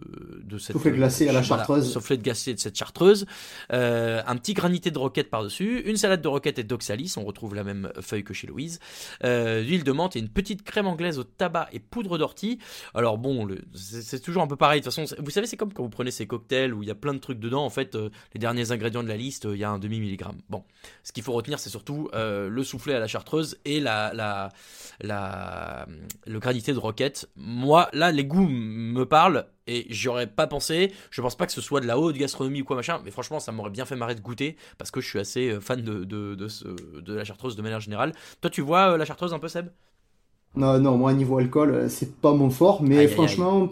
de 0.48 0.58
cette 0.58 0.74
Soufflé 0.74 0.92
glacé 0.92 1.24
à 1.28 1.34
la 1.34 1.42
voilà, 1.42 1.64
chartreuse. 1.64 1.92
soufflé 1.92 2.18
de 2.18 2.24
glacé 2.24 2.54
de 2.54 2.60
cette 2.60 2.78
chartreuse, 2.78 3.26
euh, 3.74 4.22
un 4.26 4.36
petit 4.38 4.54
granité 4.54 4.92
de 4.92 4.98
roquette 4.98 5.30
par 5.30 5.44
dessus, 5.44 5.82
une 5.86 5.98
salade 5.98 6.22
de 6.22 6.28
roquette 6.28 6.60
et 6.60 6.64
d'oxalis, 6.64 7.16
on 7.18 7.24
retrouve 7.26 7.54
la 7.56 7.64
même 7.64 7.92
feuille 8.02 8.24
que 8.24 8.34
chez 8.34 8.48
Louise, 8.48 8.80
euh, 9.24 9.62
l'huile 9.62 9.84
de 9.84 9.92
menthe 9.92 10.16
et 10.16 10.20
une 10.20 10.30
petite 10.30 10.64
crème 10.64 10.88
anglaise 10.88 11.20
au 11.20 11.24
tabac 11.24 11.70
et 11.74 11.80
poudre 11.80 12.18
d'ortie. 12.18 12.60
Alors 12.94 13.18
bon, 13.18 13.48
c'est 13.74 14.22
toujours 14.22 14.42
un 14.44 14.48
peu 14.48 14.56
pareil. 14.56 14.82
De 14.82 14.86
toute 14.86 14.94
façon, 14.94 15.16
vous 15.20 15.30
savez, 15.32 15.48
c'est 15.48 15.58
comme 15.58 15.74
quand 15.74 15.84
vous 15.84 15.90
prenez 15.90 16.12
ces 16.12 16.28
cocktails 16.28 16.74
où 16.74 16.84
il 16.84 16.88
y 16.88 16.92
a 16.92 16.96
plein 16.96 17.14
de 17.14 17.20
trucs 17.20 17.40
dedans. 17.40 17.66
En 17.66 17.70
fait, 17.70 17.96
euh, 17.96 18.10
les 18.34 18.40
derniers 18.40 18.72
ingrédients 18.72 19.04
de 19.04 19.08
la 19.10 19.18
liste, 19.18 19.46
euh, 19.46 19.56
il 19.56 19.60
y 19.60 19.64
a 19.64 19.70
un 19.70 19.80
demi 19.80 20.00
milligramme. 20.00 20.38
Bon, 20.50 20.64
ce 21.04 21.12
qu'il 21.12 21.24
faut 21.24 21.34
retenir, 21.34 21.60
c'est 21.60 21.70
surtout 21.70 22.10
euh, 22.14 22.50
le 22.50 22.64
soufflé 22.64 22.94
à 22.94 23.00
la 23.00 23.08
chartreuse 23.08 23.58
et 23.66 23.80
la, 23.80 24.14
la, 24.14 24.50
la, 25.02 25.88
le 26.26 26.40
granité 26.40 26.74
de 26.74 26.80
roquette. 26.80 27.30
Moi, 27.36 27.90
là, 27.94 28.12
les 28.12 28.26
goûts 28.26 28.48
me 28.48 29.06
parlent 29.06 29.46
et 29.68 29.86
j'y 29.90 30.08
aurais 30.08 30.28
pas 30.28 30.48
pensé. 30.48 30.92
Je 31.12 31.22
pense 31.22 31.36
pas 31.36 31.46
que 31.46 31.52
ce 31.52 31.62
soit 31.62 31.82
de 31.82 31.88
la 31.88 32.00
haute 32.00 32.16
gastronomie 32.18 32.62
ou 32.62 32.66
quoi 32.66 32.76
machin, 32.76 33.00
mais 33.06 33.12
franchement, 33.12 33.40
ça 33.40 33.52
m'aurait 33.52 33.70
bien 33.72 33.86
fait 33.86 33.96
marrer 33.96 34.16
de 34.16 34.22
goûter 34.22 34.56
parce 34.78 34.92
que 34.92 35.02
je 35.02 35.08
suis 35.08 35.20
assez 35.20 35.50
euh, 35.50 35.60
fan 35.60 35.82
de, 35.82 36.04
de, 36.04 36.36
de, 36.36 36.48
ce- 36.48 36.68
de 37.02 37.14
la 37.14 37.24
chartreuse 37.24 37.56
de 37.56 37.62
manière 37.62 37.80
générale. 37.82 38.14
Toi, 38.42 38.50
tu 38.50 38.62
vois 38.62 38.94
euh, 38.94 38.98
la 38.98 39.06
chartreuse 39.06 39.34
un 39.34 39.40
peu, 39.40 39.48
Seb? 39.48 39.68
Non, 40.56 40.80
non, 40.80 40.98
moi, 40.98 41.14
niveau 41.14 41.38
alcool, 41.38 41.72
euh, 41.72 41.90
c'est 41.90 42.16
pas 42.20 42.34
mon 42.34 42.50
fort, 42.50 42.82
mais 42.82 42.98
Aïe, 42.98 43.08
aïe, 43.08 43.08
franchement. 43.08 43.70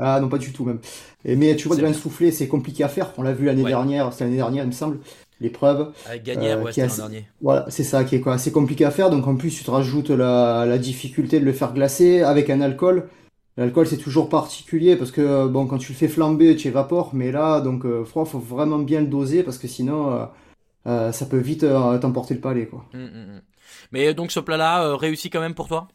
Ah 0.00 0.18
non, 0.20 0.28
pas 0.28 0.38
du 0.38 0.52
tout 0.52 0.64
même. 0.64 0.80
Et, 1.24 1.36
mais 1.36 1.54
tu 1.54 1.68
vois, 1.68 1.76
vrai. 1.76 1.92
soufflé, 1.92 2.30
c'est 2.30 2.48
compliqué 2.48 2.82
à 2.82 2.88
faire. 2.88 3.12
On 3.18 3.22
l'a 3.22 3.32
vu 3.34 3.44
l'année 3.44 3.62
Ouais. 3.62 3.68
dernière, 3.70 4.12
c'est 4.12 4.24
l'année 4.24 4.36
dernière, 4.36 4.64
il 4.64 4.68
me 4.68 4.72
semble, 4.72 5.00
l'épreuve. 5.38 5.92
Avec 6.06 6.22
Gagnère, 6.22 6.58
Euh, 6.58 6.62
ouais, 6.62 6.72
l'an 6.74 6.84
assez- 6.86 6.96
dernier. 6.96 7.26
Voilà, 7.42 7.66
c'est 7.68 7.84
ça 7.84 8.02
qui 8.04 8.14
est 8.16 8.20
quoi, 8.20 8.32
assez 8.34 8.52
compliqué 8.52 8.86
à 8.86 8.90
faire. 8.90 9.10
Donc 9.10 9.26
en 9.26 9.36
plus, 9.36 9.50
tu 9.54 9.64
te 9.64 9.70
rajoutes 9.70 10.08
la, 10.08 10.64
la 10.66 10.78
difficulté 10.78 11.40
de 11.40 11.44
le 11.44 11.52
faire 11.52 11.74
glacer 11.74 12.22
avec 12.22 12.48
un 12.48 12.62
alcool. 12.62 13.08
L'alcool, 13.56 13.86
c'est 13.86 13.98
toujours 13.98 14.28
particulier 14.28 14.96
parce 14.96 15.10
que 15.10 15.46
bon, 15.46 15.66
quand 15.66 15.78
tu 15.78 15.92
le 15.92 15.96
fais 15.98 16.08
flamber, 16.08 16.56
tu 16.56 16.68
évapores. 16.68 17.14
Mais 17.14 17.30
là, 17.32 17.60
donc 17.60 17.84
euh, 17.84 18.04
froid, 18.04 18.24
faut 18.24 18.38
vraiment 18.38 18.78
bien 18.78 19.00
le 19.00 19.06
doser 19.08 19.42
parce 19.42 19.58
que 19.58 19.68
sinon, 19.68 20.12
euh, 20.12 20.26
euh, 20.86 21.12
ça 21.12 21.26
peut 21.26 21.38
vite 21.38 21.64
euh, 21.64 21.98
t'emporter 21.98 22.34
le 22.34 22.40
palais, 22.40 22.66
quoi. 22.66 22.84
Hum, 22.94 23.02
hum, 23.02 23.30
hum. 23.36 23.40
Mais 23.92 24.08
euh, 24.08 24.14
donc 24.14 24.32
ce 24.32 24.40
plat-là 24.40 24.84
euh, 24.84 24.96
réussi 24.96 25.30
quand 25.30 25.40
même 25.40 25.54
pour 25.54 25.68
toi? 25.68 25.88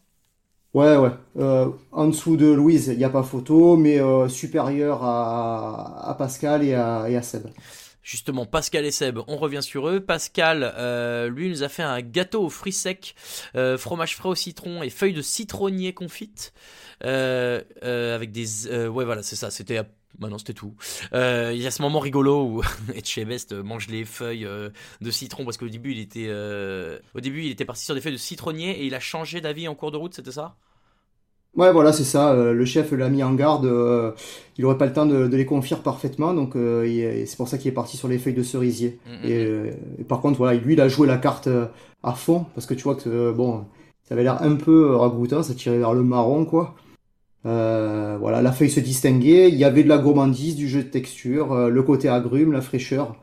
Ouais, 0.74 0.96
ouais. 0.98 1.10
Euh, 1.38 1.70
en 1.92 2.08
dessous 2.08 2.38
de 2.38 2.46
Louise, 2.46 2.88
il 2.88 2.98
n'y 2.98 3.04
a 3.04 3.10
pas 3.10 3.24
photo, 3.24 3.78
mais 3.78 4.00
euh, 4.00 4.30
supérieur 4.30 5.04
à, 5.04 6.10
à 6.10 6.14
Pascal 6.14 6.64
et 6.64 6.76
à, 6.76 7.10
et 7.10 7.16
à 7.16 7.22
Seb. 7.24 7.48
Justement, 8.04 8.46
Pascal 8.46 8.86
et 8.86 8.92
Seb, 8.92 9.20
on 9.28 9.38
revient 9.38 9.64
sur 9.64 9.90
eux. 9.90 10.00
Pascal, 10.00 10.74
euh, 10.78 11.30
lui, 11.30 11.50
nous 11.50 11.64
a 11.64 11.70
fait 11.70 11.84
un 11.84 12.02
gâteau 12.02 12.44
aux 12.44 12.50
fruits 12.50 12.72
secs, 12.72 13.16
euh, 13.56 13.78
fromage 13.78 14.16
frais 14.16 14.30
au 14.30 14.36
citron 14.36 14.84
et 14.84 14.90
feuilles 14.90 15.14
de 15.14 15.22
citronnier 15.22 15.94
confites, 15.94 16.54
euh, 16.54 16.54
euh, 16.54 16.87
avec 17.02 18.32
des... 18.32 18.68
euh, 18.68 18.88
ouais, 18.88 19.06
voilà, 19.06 19.24
c'est 19.24 19.36
ça, 19.36 19.52
c'était... 19.52 19.82
Bah 20.20 20.30
non, 20.30 20.40
c'était 20.40 20.54
tout. 20.54 20.74
Euh, 21.14 21.52
il 21.54 21.62
y 21.62 21.68
a 21.68 21.72
ce 21.72 21.84
moment 21.84 22.00
rigolo 22.00 22.44
où 22.44 22.62
Etchebest 22.96 23.54
mange 23.54 23.88
les 23.88 24.04
feuilles 24.04 24.46
euh, 24.46 24.70
de 25.02 25.12
citron 25.12 25.46
parce 25.46 25.58
qu'au 25.58 25.68
début 25.70 25.92
il 25.92 26.00
était, 26.00 26.26
euh, 26.28 26.98
au 27.14 27.20
début 27.20 27.44
il 27.44 27.52
était 27.52 27.66
parti 27.66 27.84
sur 27.86 27.94
des 27.94 28.02
feuilles 28.02 28.14
de 28.14 28.18
citronnier 28.18 28.72
et 28.82 28.86
il 28.88 28.96
a 28.96 29.00
changé 29.00 29.42
d'avis 29.42 29.68
en 29.68 29.76
cours 29.76 29.92
de 29.92 29.98
route, 29.98 30.16
c'était 30.16 30.32
ça? 30.32 30.56
Ouais, 31.56 31.72
voilà, 31.74 31.92
c'est 31.92 32.04
ça. 32.04 32.34
euh, 32.34 32.54
le 32.54 32.66
chef 32.66 32.92
l'a 32.92 33.10
mis 33.10 33.24
en 33.24 33.34
garde. 33.34 33.66
euh, 33.66 34.12
il 34.58 34.66
aurait 34.66 34.78
pas 34.78 34.86
le 34.86 34.94
temps 34.94 35.08
de, 35.08 35.28
de 35.28 35.38
les 35.38 35.46
confire 35.46 35.82
parfaitement, 35.82 36.34
donc 36.34 36.56
euh, 36.56 37.24
c'est 37.26 37.36
pour 37.38 37.48
ça 37.48 37.58
qu'il 37.58 37.70
est 37.70 37.72
parti 37.74 37.98
sur 37.98 38.08
les 38.08 38.20
feuilles 38.20 38.36
de 38.36 38.44
cerisier. 38.44 39.00
Mhm. 39.06 39.20
Et, 39.24 39.46
euh, 39.46 39.72
et 39.98 40.04
par 40.04 40.22
contre, 40.22 40.38
voilà, 40.38 40.60
lui, 40.60 40.74
il 40.74 40.82
a 40.82 40.88
joué 40.88 41.08
la 41.08 41.18
carte 41.18 41.48
euh, 41.48 41.66
à 42.04 42.14
fond 42.14 42.46
parce 42.54 42.68
que 42.68 42.76
tu 42.76 42.84
vois 42.84 42.96
que 42.96 43.10
euh, 43.10 43.32
bon, 43.34 43.66
ça 44.04 44.14
avait 44.14 44.24
l'air 44.24 44.42
un 44.44 44.56
peu 44.56 44.92
euh, 44.92 44.98
ragoûtant, 44.98 45.42
ça 45.42 45.56
tirait 45.56 45.80
vers 45.80 45.94
le 45.94 46.04
marron, 46.04 46.46
quoi. 46.46 46.76
Euh, 47.48 48.18
voilà, 48.20 48.42
la 48.42 48.52
feuille 48.52 48.70
se 48.70 48.80
distinguait. 48.80 49.50
Il 49.50 49.56
y 49.56 49.64
avait 49.64 49.84
de 49.84 49.90
la 49.90 49.98
gourmandise, 49.98 50.56
du 50.56 50.68
jeu 50.68 50.84
de 50.84 50.90
texture, 50.90 51.54
euh, 51.54 51.70
le 51.70 51.84
côté 51.84 52.10
agrume, 52.10 52.52
la 52.52 52.62
fraîcheur. 52.62 53.16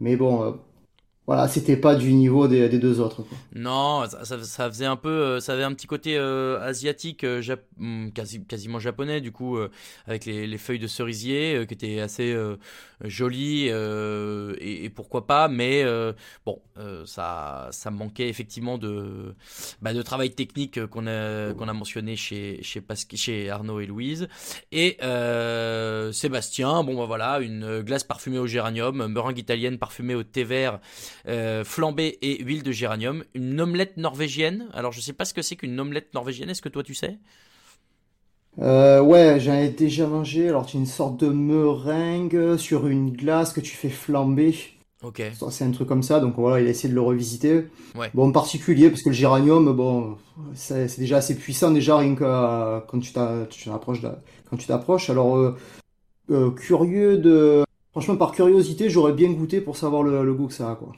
Mais 0.00 0.16
bon, 0.16 0.42
euh, 0.42 0.52
voilà, 1.26 1.48
c'était 1.48 1.76
pas 1.76 1.94
du 1.96 2.12
niveau 2.12 2.46
des, 2.46 2.68
deux 2.78 3.00
autres, 3.00 3.22
quoi. 3.22 3.36
Non, 3.54 4.04
ça, 4.08 4.24
ça- 4.44 4.68
faisait 4.70 4.84
un 4.86 4.96
peu, 4.96 5.08
euh, 5.08 5.40
ça 5.40 5.54
avait 5.54 5.64
un 5.64 5.72
petit 5.72 5.86
côté 5.86 6.16
euh, 6.18 6.60
asiatique, 6.60 7.24
euh, 7.24 7.40
jap- 7.40 8.12
quasi, 8.12 8.44
quasiment 8.44 8.78
japonais 8.78 9.20
du 9.20 9.32
coup, 9.32 9.56
euh, 9.56 9.70
avec 10.06 10.24
les, 10.26 10.46
les 10.46 10.58
feuilles 10.58 10.78
de 10.78 10.86
cerisier 10.86 11.54
euh, 11.56 11.64
qui 11.64 11.74
étaient 11.74 12.00
assez 12.00 12.32
euh, 12.32 12.56
jolies 13.02 13.68
et, 13.68 14.84
et 14.84 14.90
pourquoi 14.90 15.26
pas, 15.26 15.48
mais 15.48 15.84
bon, 16.44 16.60
ça, 17.04 17.68
ça 17.70 17.90
manquait 17.90 18.28
effectivement 18.28 18.78
de, 18.78 19.34
bah, 19.82 19.92
de 19.92 20.02
travail 20.02 20.30
technique 20.30 20.84
qu'on 20.86 21.06
a, 21.06 21.50
a 21.50 21.72
mentionné 21.72 22.16
chez 22.16 22.60
chez, 22.62 22.82
chez 23.14 23.50
Arnaud 23.50 23.80
et 23.80 23.86
Louise 23.86 24.28
et 24.72 24.96
Sébastien. 26.12 26.82
Bon 26.84 26.96
bah 26.96 27.04
voilà, 27.06 27.40
une 27.40 27.80
glace 27.82 28.04
parfumée 28.04 28.38
au 28.38 28.46
géranium, 28.46 29.06
meringue 29.06 29.38
italienne 29.38 29.78
parfumée 29.78 30.14
au 30.14 30.22
thé 30.22 30.44
vert 30.44 30.80
euh, 31.28 31.64
flambée 31.64 32.18
et 32.22 32.42
huile 32.42 32.62
de 32.62 32.72
géranium, 32.72 33.24
une 33.34 33.60
omelette 33.60 33.96
norvégienne. 33.96 34.68
Alors 34.72 34.92
je 34.92 35.00
sais 35.00 35.12
pas 35.12 35.24
ce 35.24 35.34
que 35.34 35.42
c'est 35.42 35.56
qu'une 35.56 35.78
omelette 35.80 36.14
norvégienne, 36.14 36.50
est-ce 36.50 36.62
que 36.62 36.68
toi 36.68 36.82
tu 36.82 36.94
sais? 36.94 37.18
Euh, 38.58 39.00
ouais, 39.02 39.38
j'en 39.38 39.54
ai 39.54 39.68
déjà 39.68 40.06
mangé. 40.06 40.48
Alors, 40.48 40.68
c'est 40.68 40.78
une 40.78 40.86
sorte 40.86 41.20
de 41.20 41.28
meringue 41.28 42.56
sur 42.56 42.86
une 42.86 43.12
glace 43.12 43.52
que 43.52 43.60
tu 43.60 43.76
fais 43.76 43.90
flamber. 43.90 44.54
Ok. 45.02 45.22
C'est 45.50 45.64
un 45.64 45.70
truc 45.72 45.86
comme 45.86 46.02
ça, 46.02 46.20
donc 46.20 46.36
voilà, 46.36 46.60
il 46.62 46.66
a 46.66 46.70
essayé 46.70 46.88
de 46.88 46.94
le 46.94 47.02
revisiter. 47.02 47.66
Ouais. 47.94 48.10
Bon, 48.14 48.28
en 48.28 48.32
particulier, 48.32 48.88
parce 48.88 49.02
que 49.02 49.10
le 49.10 49.14
géranium, 49.14 49.70
bon, 49.76 50.16
c'est 50.54 50.98
déjà 50.98 51.18
assez 51.18 51.36
puissant, 51.36 51.70
déjà, 51.70 51.98
rien 51.98 52.14
que 52.14 52.24
euh, 52.24 52.80
quand 52.88 52.98
tu 52.98 53.12
t'a- 53.12 53.46
tu 53.50 53.68
t'approches. 53.68 54.00
de- 54.00 54.08
Quand 54.48 54.56
tu 54.56 54.66
t'approches. 54.66 55.10
Alors, 55.10 55.36
euh, 56.30 56.50
curieux 56.52 57.18
de. 57.18 57.62
Franchement, 57.96 58.18
par 58.18 58.32
curiosité, 58.32 58.90
j'aurais 58.90 59.14
bien 59.14 59.32
goûté 59.32 59.62
pour 59.62 59.78
savoir 59.78 60.02
le, 60.02 60.34
goût 60.34 60.48
que 60.48 60.52
ça 60.52 60.72
a, 60.72 60.76
quoi. 60.76 60.92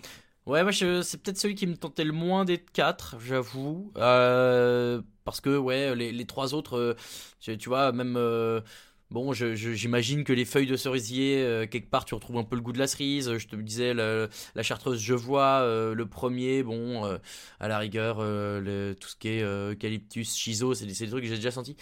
Ouais, 0.47 0.65
moi 0.65 0.73
c'est 0.73 1.23
peut-être 1.23 1.39
celui 1.39 1.55
qui 1.55 1.69
me 1.69 1.77
tentait 1.77 2.03
le 2.03 2.11
moins 2.11 2.45
des 2.45 2.59
quatre, 2.59 3.15
j'avoue. 3.25 3.93
Euh, 3.97 5.01
parce 5.23 5.41
que 5.41 5.57
ouais, 5.57 5.95
les, 5.95 6.11
les 6.11 6.25
trois 6.25 6.55
autres, 6.55 6.77
euh, 6.77 6.95
tu, 7.39 7.57
tu 7.57 7.69
vois, 7.69 7.93
même 7.93 8.17
euh, 8.17 8.63
Bon, 9.11 9.33
j'imagine 9.33 10.23
que 10.23 10.35
les 10.35 10.45
feuilles 10.45 10.67
de 10.67 10.77
cerisier, 10.77 11.43
euh, 11.43 11.67
quelque 11.67 11.89
part, 11.89 12.05
tu 12.05 12.15
retrouves 12.15 12.37
un 12.37 12.45
peu 12.45 12.57
le 12.57 12.61
goût 12.63 12.73
de 12.75 12.79
la 12.79 12.87
cerise. 12.87 13.39
Je 13.39 13.47
te 13.49 13.57
disais, 13.57 13.95
la 13.95 14.63
chartreuse, 14.63 15.01
je 15.01 15.15
vois 15.15 15.61
euh, 15.63 15.95
le 15.95 16.05
premier, 16.05 16.63
bon, 16.63 17.07
euh, 17.07 17.17
à 17.59 17.69
la 17.69 17.79
rigueur, 17.79 18.19
le- 18.21 18.95
tout 19.01 19.09
ce 19.09 19.17
qui 19.17 19.29
est 19.29 19.43
eucalyptus, 19.43 20.37
chiso, 20.37 20.75
c'est 20.75 20.85
des, 20.85 20.93
des 20.93 21.09
trucs 21.09 21.23
que 21.23 21.29
j'ai 21.29 21.37
déjà 21.37 21.51
senti. 21.51 21.75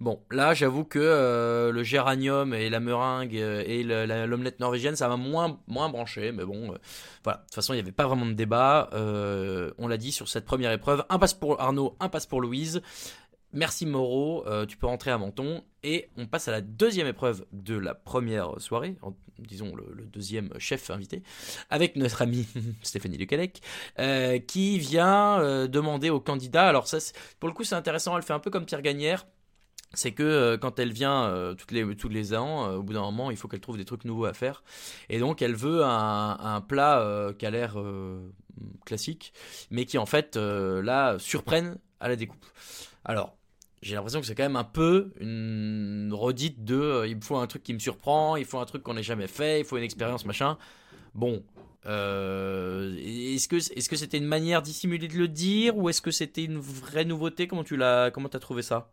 Bon, 0.00 0.22
là, 0.30 0.54
j'avoue 0.54 0.84
que 0.84 1.70
le 1.70 1.82
géranium 1.82 2.54
et 2.54 2.70
la 2.70 2.80
meringue 2.80 3.34
et 3.34 3.82
l'omelette 3.84 4.58
norvégienne, 4.60 4.96
ça 4.96 5.06
m'a 5.08 5.18
moins, 5.18 5.60
moins 5.68 5.90
branché, 5.90 6.32
mais 6.32 6.46
bon, 6.46 6.74
voilà. 7.24 7.40
De 7.40 7.44
toute 7.44 7.54
façon, 7.56 7.74
il 7.74 7.76
n'y 7.76 7.82
avait 7.82 7.92
pas 7.92 8.06
vraiment 8.06 8.24
de 8.24 8.32
débat. 8.32 8.88
On 9.76 9.86
l'a 9.86 9.98
dit 9.98 10.12
sur 10.12 10.28
cette 10.28 10.46
première 10.46 10.72
épreuve. 10.72 11.04
Un 11.10 11.18
passe 11.18 11.34
pour 11.34 11.60
Arnaud, 11.60 11.94
un 12.00 12.08
passe 12.08 12.24
pour 12.24 12.40
Louise. 12.40 12.80
Merci 13.52 13.84
Moreau, 13.84 14.46
euh, 14.46 14.64
tu 14.64 14.76
peux 14.76 14.86
rentrer 14.86 15.10
à 15.10 15.18
Menton. 15.18 15.64
Et 15.82 16.08
on 16.16 16.26
passe 16.26 16.46
à 16.46 16.52
la 16.52 16.60
deuxième 16.60 17.06
épreuve 17.06 17.46
de 17.52 17.76
la 17.76 17.94
première 17.94 18.60
soirée, 18.60 18.96
disons 19.38 19.74
le, 19.74 20.04
deuxième 20.04 20.50
chef 20.58 20.90
invité, 20.90 21.22
avec 21.70 21.96
notre 21.96 22.22
amie 22.22 22.46
Stéphanie 22.82 23.16
Lecalec, 23.16 23.60
euh, 23.98 24.38
qui 24.38 24.78
vient 24.78 25.40
euh, 25.40 25.66
demander 25.66 26.10
aux 26.10 26.20
candidats. 26.20 26.68
Alors, 26.68 26.86
ça, 26.86 26.98
pour 27.40 27.48
le 27.48 27.54
coup, 27.54 27.64
c'est 27.64 27.74
intéressant, 27.74 28.16
elle 28.16 28.22
fait 28.22 28.34
un 28.34 28.40
peu 28.40 28.50
comme 28.50 28.66
Pierre 28.66 28.82
Gagnère. 28.82 29.26
C'est 29.94 30.12
que 30.12 30.54
quand 30.54 30.78
elle 30.78 30.92
vient 30.92 31.52
toutes 31.58 31.72
les, 31.72 31.96
tous 31.96 32.08
les 32.08 32.32
ans, 32.32 32.74
au 32.74 32.82
bout 32.84 32.92
d'un 32.92 33.00
moment, 33.00 33.32
il 33.32 33.36
faut 33.36 33.48
qu'elle 33.48 33.58
trouve 33.58 33.76
des 33.76 33.84
trucs 33.84 34.04
nouveaux 34.04 34.26
à 34.26 34.32
faire. 34.32 34.62
Et 35.08 35.18
donc, 35.18 35.42
elle 35.42 35.56
veut 35.56 35.82
un, 35.82 36.38
un 36.38 36.60
plat 36.60 37.32
qui 37.36 37.44
a 37.44 37.50
l'air 37.50 37.76
classique, 38.86 39.32
mais 39.72 39.86
qui 39.86 39.98
en 39.98 40.06
fait, 40.06 40.36
là, 40.36 41.18
surprenne 41.18 41.78
à 41.98 42.08
la 42.08 42.14
découpe. 42.14 42.46
Alors, 43.04 43.36
j'ai 43.82 43.94
l'impression 43.94 44.20
que 44.20 44.26
c'est 44.26 44.34
quand 44.34 44.42
même 44.44 44.56
un 44.56 44.64
peu 44.64 45.12
une 45.20 46.10
redite 46.12 46.64
de 46.64 46.76
euh, 46.76 47.06
il 47.08 47.16
me 47.16 47.20
faut 47.22 47.36
un 47.36 47.46
truc 47.46 47.62
qui 47.62 47.74
me 47.74 47.78
surprend, 47.78 48.36
il 48.36 48.44
faut 48.44 48.58
un 48.58 48.64
truc 48.66 48.82
qu'on 48.82 48.94
n'ait 48.94 49.02
jamais 49.02 49.26
fait, 49.26 49.60
il 49.60 49.64
faut 49.64 49.76
une 49.78 49.84
expérience, 49.84 50.26
machin. 50.26 50.58
Bon. 51.14 51.42
euh, 51.86 52.96
est-ce 52.98 53.48
que 53.48 53.56
est-ce 53.56 53.88
que 53.88 53.96
c'était 53.96 54.18
une 54.18 54.26
manière 54.26 54.62
dissimulée 54.62 55.08
de 55.08 55.16
le 55.18 55.28
dire 55.28 55.76
ou 55.78 55.88
est-ce 55.90 56.02
que 56.02 56.10
c'était 56.12 56.44
une 56.44 56.58
vraie 56.58 57.04
nouveauté? 57.06 57.48
Comment 57.48 57.64
tu 57.64 57.76
l'as 57.76 58.10
comment 58.12 58.28
t'as 58.30 58.40
trouvé 58.40 58.62
ça? 58.62 58.90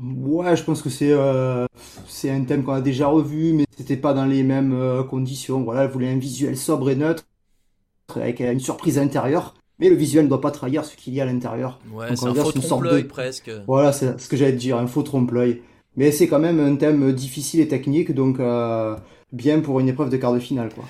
Ouais, 0.00 0.56
je 0.56 0.62
pense 0.62 0.80
que 0.82 0.90
c'est 0.90 1.10
euh, 1.12 1.66
c'est 2.06 2.30
un 2.30 2.44
thème 2.44 2.62
qu'on 2.62 2.72
a 2.74 2.80
déjà 2.80 3.08
revu, 3.08 3.52
mais 3.52 3.64
c'était 3.76 3.96
pas 3.96 4.14
dans 4.14 4.26
les 4.26 4.44
mêmes 4.44 5.04
conditions. 5.08 5.62
Voilà, 5.64 5.84
elle 5.84 5.90
voulait 5.90 6.10
un 6.12 6.18
visuel 6.18 6.56
sobre 6.56 6.90
et 6.90 6.94
neutre, 6.96 7.24
avec 8.16 8.40
une 8.40 8.60
surprise 8.60 8.98
à 8.98 9.02
l'intérieur, 9.02 9.54
mais 9.78 9.88
le 9.88 9.94
visuel 9.96 10.24
ne 10.24 10.28
doit 10.28 10.40
pas 10.40 10.50
trahir 10.50 10.84
ce 10.84 10.96
qu'il 10.96 11.14
y 11.14 11.20
a 11.20 11.24
à 11.24 11.26
l'intérieur. 11.26 11.78
Ouais, 11.92 12.06
c'est 12.16 12.26
un 12.26 12.34
faux 12.34 12.52
trompe-l'œil 12.52 13.02
de- 13.04 13.08
presque. 13.08 13.50
Voilà, 13.66 13.92
c'est 13.92 14.18
ce 14.20 14.28
que 14.28 14.36
j'allais 14.36 14.52
te 14.52 14.58
dire, 14.58 14.76
un 14.76 14.86
faux 14.86 15.02
trompe-l'œil. 15.02 15.62
Mais 15.96 16.10
c'est 16.12 16.28
quand 16.28 16.38
même 16.38 16.60
un 16.60 16.76
thème 16.76 17.12
difficile 17.12 17.60
et 17.60 17.68
technique, 17.68 18.14
donc 18.14 18.38
euh, 18.40 18.94
bien 19.32 19.60
pour 19.60 19.80
une 19.80 19.88
épreuve 19.88 20.10
de 20.10 20.16
quart 20.16 20.32
de 20.32 20.38
finale, 20.38 20.68
quoi. 20.74 20.84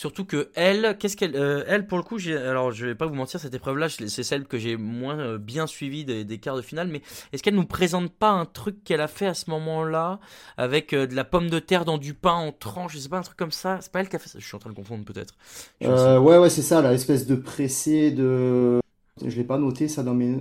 Surtout 0.00 0.24
que 0.24 0.48
elle, 0.54 0.96
qu'est-ce 0.98 1.14
qu'elle, 1.14 1.36
euh, 1.36 1.62
elle 1.66 1.86
pour 1.86 1.98
le 1.98 2.02
coup, 2.02 2.16
j'ai, 2.16 2.34
alors 2.34 2.72
je 2.72 2.86
vais 2.86 2.94
pas 2.94 3.04
vous 3.04 3.14
mentir, 3.14 3.38
cette 3.38 3.52
épreuve-là, 3.52 3.90
c'est 3.90 4.22
celle 4.22 4.46
que 4.46 4.56
j'ai 4.56 4.78
moins 4.78 5.18
euh, 5.18 5.36
bien 5.36 5.66
suivie 5.66 6.06
des, 6.06 6.24
des 6.24 6.38
quarts 6.38 6.56
de 6.56 6.62
finale. 6.62 6.88
Mais 6.88 7.02
est-ce 7.34 7.42
qu'elle 7.42 7.54
nous 7.54 7.66
présente 7.66 8.10
pas 8.10 8.30
un 8.30 8.46
truc 8.46 8.82
qu'elle 8.82 9.02
a 9.02 9.08
fait 9.08 9.26
à 9.26 9.34
ce 9.34 9.50
moment-là 9.50 10.18
avec 10.56 10.94
euh, 10.94 11.06
de 11.06 11.14
la 11.14 11.24
pomme 11.24 11.50
de 11.50 11.58
terre 11.58 11.84
dans 11.84 11.98
du 11.98 12.14
pain 12.14 12.32
en 12.32 12.50
tranches, 12.50 12.94
je 12.94 12.98
sais 12.98 13.10
pas 13.10 13.18
un 13.18 13.22
truc 13.22 13.36
comme 13.36 13.50
ça? 13.50 13.76
C'est 13.82 13.92
pas 13.92 14.00
elle 14.00 14.08
qui 14.08 14.16
a 14.16 14.18
fait 14.18 14.30
ça? 14.30 14.38
Je 14.38 14.46
suis 14.46 14.56
en 14.56 14.58
train 14.58 14.70
de 14.70 14.74
confondre 14.74 15.04
peut-être. 15.04 15.34
Ouais, 15.82 16.38
ouais, 16.38 16.48
c'est 16.48 16.62
ça, 16.62 16.80
là, 16.80 16.92
l'espèce 16.92 17.26
de 17.26 17.34
pressé 17.34 18.10
de... 18.10 18.80
Je 19.22 19.36
l'ai 19.36 19.44
pas 19.44 19.58
noté, 19.58 19.86
ça, 19.86 20.02
dans 20.02 20.14
mes... 20.14 20.38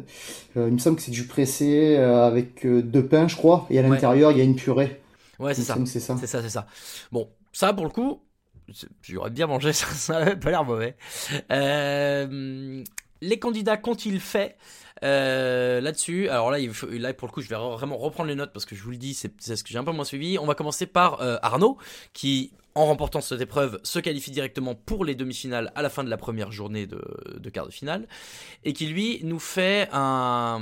Il 0.55 0.61
me 0.61 0.77
semble 0.77 0.95
que 0.95 1.01
c'est 1.01 1.11
du 1.11 1.27
pressé 1.27 1.97
avec 1.97 2.65
deux 2.65 3.05
pains, 3.05 3.27
je 3.27 3.35
crois, 3.35 3.67
et 3.69 3.77
à 3.77 3.81
l'intérieur, 3.81 4.31
il 4.31 4.37
y 4.37 4.41
a 4.41 4.45
une 4.45 4.55
purée. 4.55 5.01
Ouais, 5.37 5.53
c'est 5.53 5.63
ça. 5.63 5.77
c'est 5.85 5.99
ça. 5.99 6.15
C'est 6.17 6.27
ça, 6.27 6.41
c'est 6.41 6.47
ça. 6.47 6.65
Bon, 7.11 7.27
ça 7.51 7.73
pour 7.73 7.83
le 7.83 7.91
coup, 7.91 8.21
j'aurais 9.01 9.29
bien 9.29 9.47
mangé, 9.47 9.73
ça, 9.73 9.87
ça 9.87 10.17
avait 10.17 10.35
pas 10.35 10.51
l'air 10.51 10.63
mauvais. 10.63 10.95
Euh, 11.51 12.83
les 13.21 13.39
candidats 13.39 13.77
qu'ont-ils 13.77 14.19
fait 14.19 14.57
euh, 15.03 15.81
là-dessus? 15.81 16.29
Alors 16.29 16.51
là, 16.51 16.57
là, 16.59 17.13
pour 17.13 17.27
le 17.27 17.33
coup, 17.33 17.41
je 17.41 17.49
vais 17.49 17.55
vraiment 17.55 17.97
reprendre 17.97 18.29
les 18.29 18.35
notes 18.35 18.53
parce 18.53 18.65
que 18.65 18.75
je 18.75 18.83
vous 18.83 18.91
le 18.91 18.97
dis, 18.97 19.13
c'est 19.13 19.55
ce 19.55 19.63
que 19.63 19.69
j'ai 19.69 19.77
un 19.77 19.83
peu 19.83 19.91
moins 19.91 20.05
suivi. 20.05 20.37
On 20.39 20.45
va 20.45 20.55
commencer 20.55 20.85
par 20.85 21.21
euh, 21.21 21.37
Arnaud, 21.41 21.77
qui, 22.13 22.53
en 22.75 22.85
remportant 22.85 23.21
cette 23.21 23.41
épreuve, 23.41 23.79
se 23.83 23.99
qualifie 23.99 24.31
directement 24.31 24.75
pour 24.75 25.03
les 25.03 25.15
demi-finales 25.15 25.71
à 25.75 25.81
la 25.81 25.89
fin 25.89 26.03
de 26.03 26.09
la 26.09 26.17
première 26.17 26.51
journée 26.51 26.87
de, 26.87 27.49
quart 27.49 27.65
de 27.65 27.71
finale, 27.71 28.07
et 28.63 28.73
qui 28.73 28.87
lui 28.87 29.19
nous 29.23 29.39
fait 29.39 29.89
un, 29.91 30.59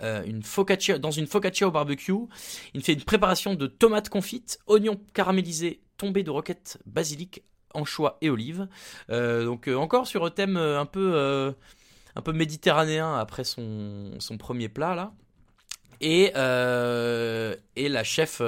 une 0.00 0.42
focaccia 0.42 0.98
dans 0.98 1.10
une 1.10 1.26
focaccia 1.26 1.66
au 1.66 1.70
barbecue. 1.70 2.12
Il 2.74 2.82
fait 2.82 2.94
une 2.94 3.02
préparation 3.02 3.54
de 3.54 3.66
tomates 3.66 4.08
confites, 4.08 4.58
oignons 4.66 4.98
caramélisés, 5.12 5.80
tombés 6.00 6.22
de 6.22 6.30
roquettes 6.30 6.78
basilic, 6.86 7.42
anchois 7.74 8.16
et 8.22 8.30
olives. 8.30 8.66
Euh, 9.10 9.44
donc 9.44 9.68
euh, 9.68 9.76
encore 9.76 10.06
sur 10.06 10.24
un 10.24 10.30
thème 10.30 10.56
euh, 10.56 10.80
un 10.80 10.86
peu 10.86 11.54
un 12.16 12.22
peu 12.22 12.32
méditerranéen 12.32 13.14
après 13.16 13.44
son, 13.44 14.18
son 14.18 14.38
premier 14.38 14.68
plat 14.68 14.94
là. 14.94 15.12
Et, 16.02 16.32
et 17.76 17.88
la 17.90 18.04
chef, 18.04 18.40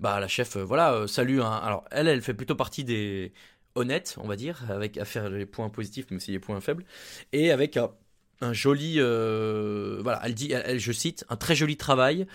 bah 0.00 0.18
la 0.18 0.26
chef, 0.26 0.56
voilà, 0.56 1.06
salue. 1.06 1.38
alors 1.40 1.84
elle, 1.92 2.08
elle 2.08 2.22
fait 2.22 2.34
plutôt 2.34 2.56
partie 2.56 2.82
des 2.82 3.32
honnêtes, 3.76 4.16
on 4.18 4.26
va 4.26 4.34
dire, 4.34 4.64
avec 4.68 4.98
à 4.98 5.04
faire 5.04 5.30
les 5.30 5.46
points 5.46 5.70
positifs 5.70 6.06
mais 6.10 6.16
aussi 6.16 6.32
les 6.32 6.40
points 6.40 6.60
faibles, 6.60 6.84
et 7.32 7.52
avec 7.52 7.76
un, 7.76 8.52
joli, 8.52 8.98
voilà, 8.98 10.20
elle 10.24 10.34
dit, 10.34 10.50
elle, 10.50 10.64
elle- 10.66 10.80
je 10.80 10.90
cite, 10.90 11.24
un 11.28 11.36
très 11.36 11.54
joli 11.54 11.76
travail. 11.76 12.26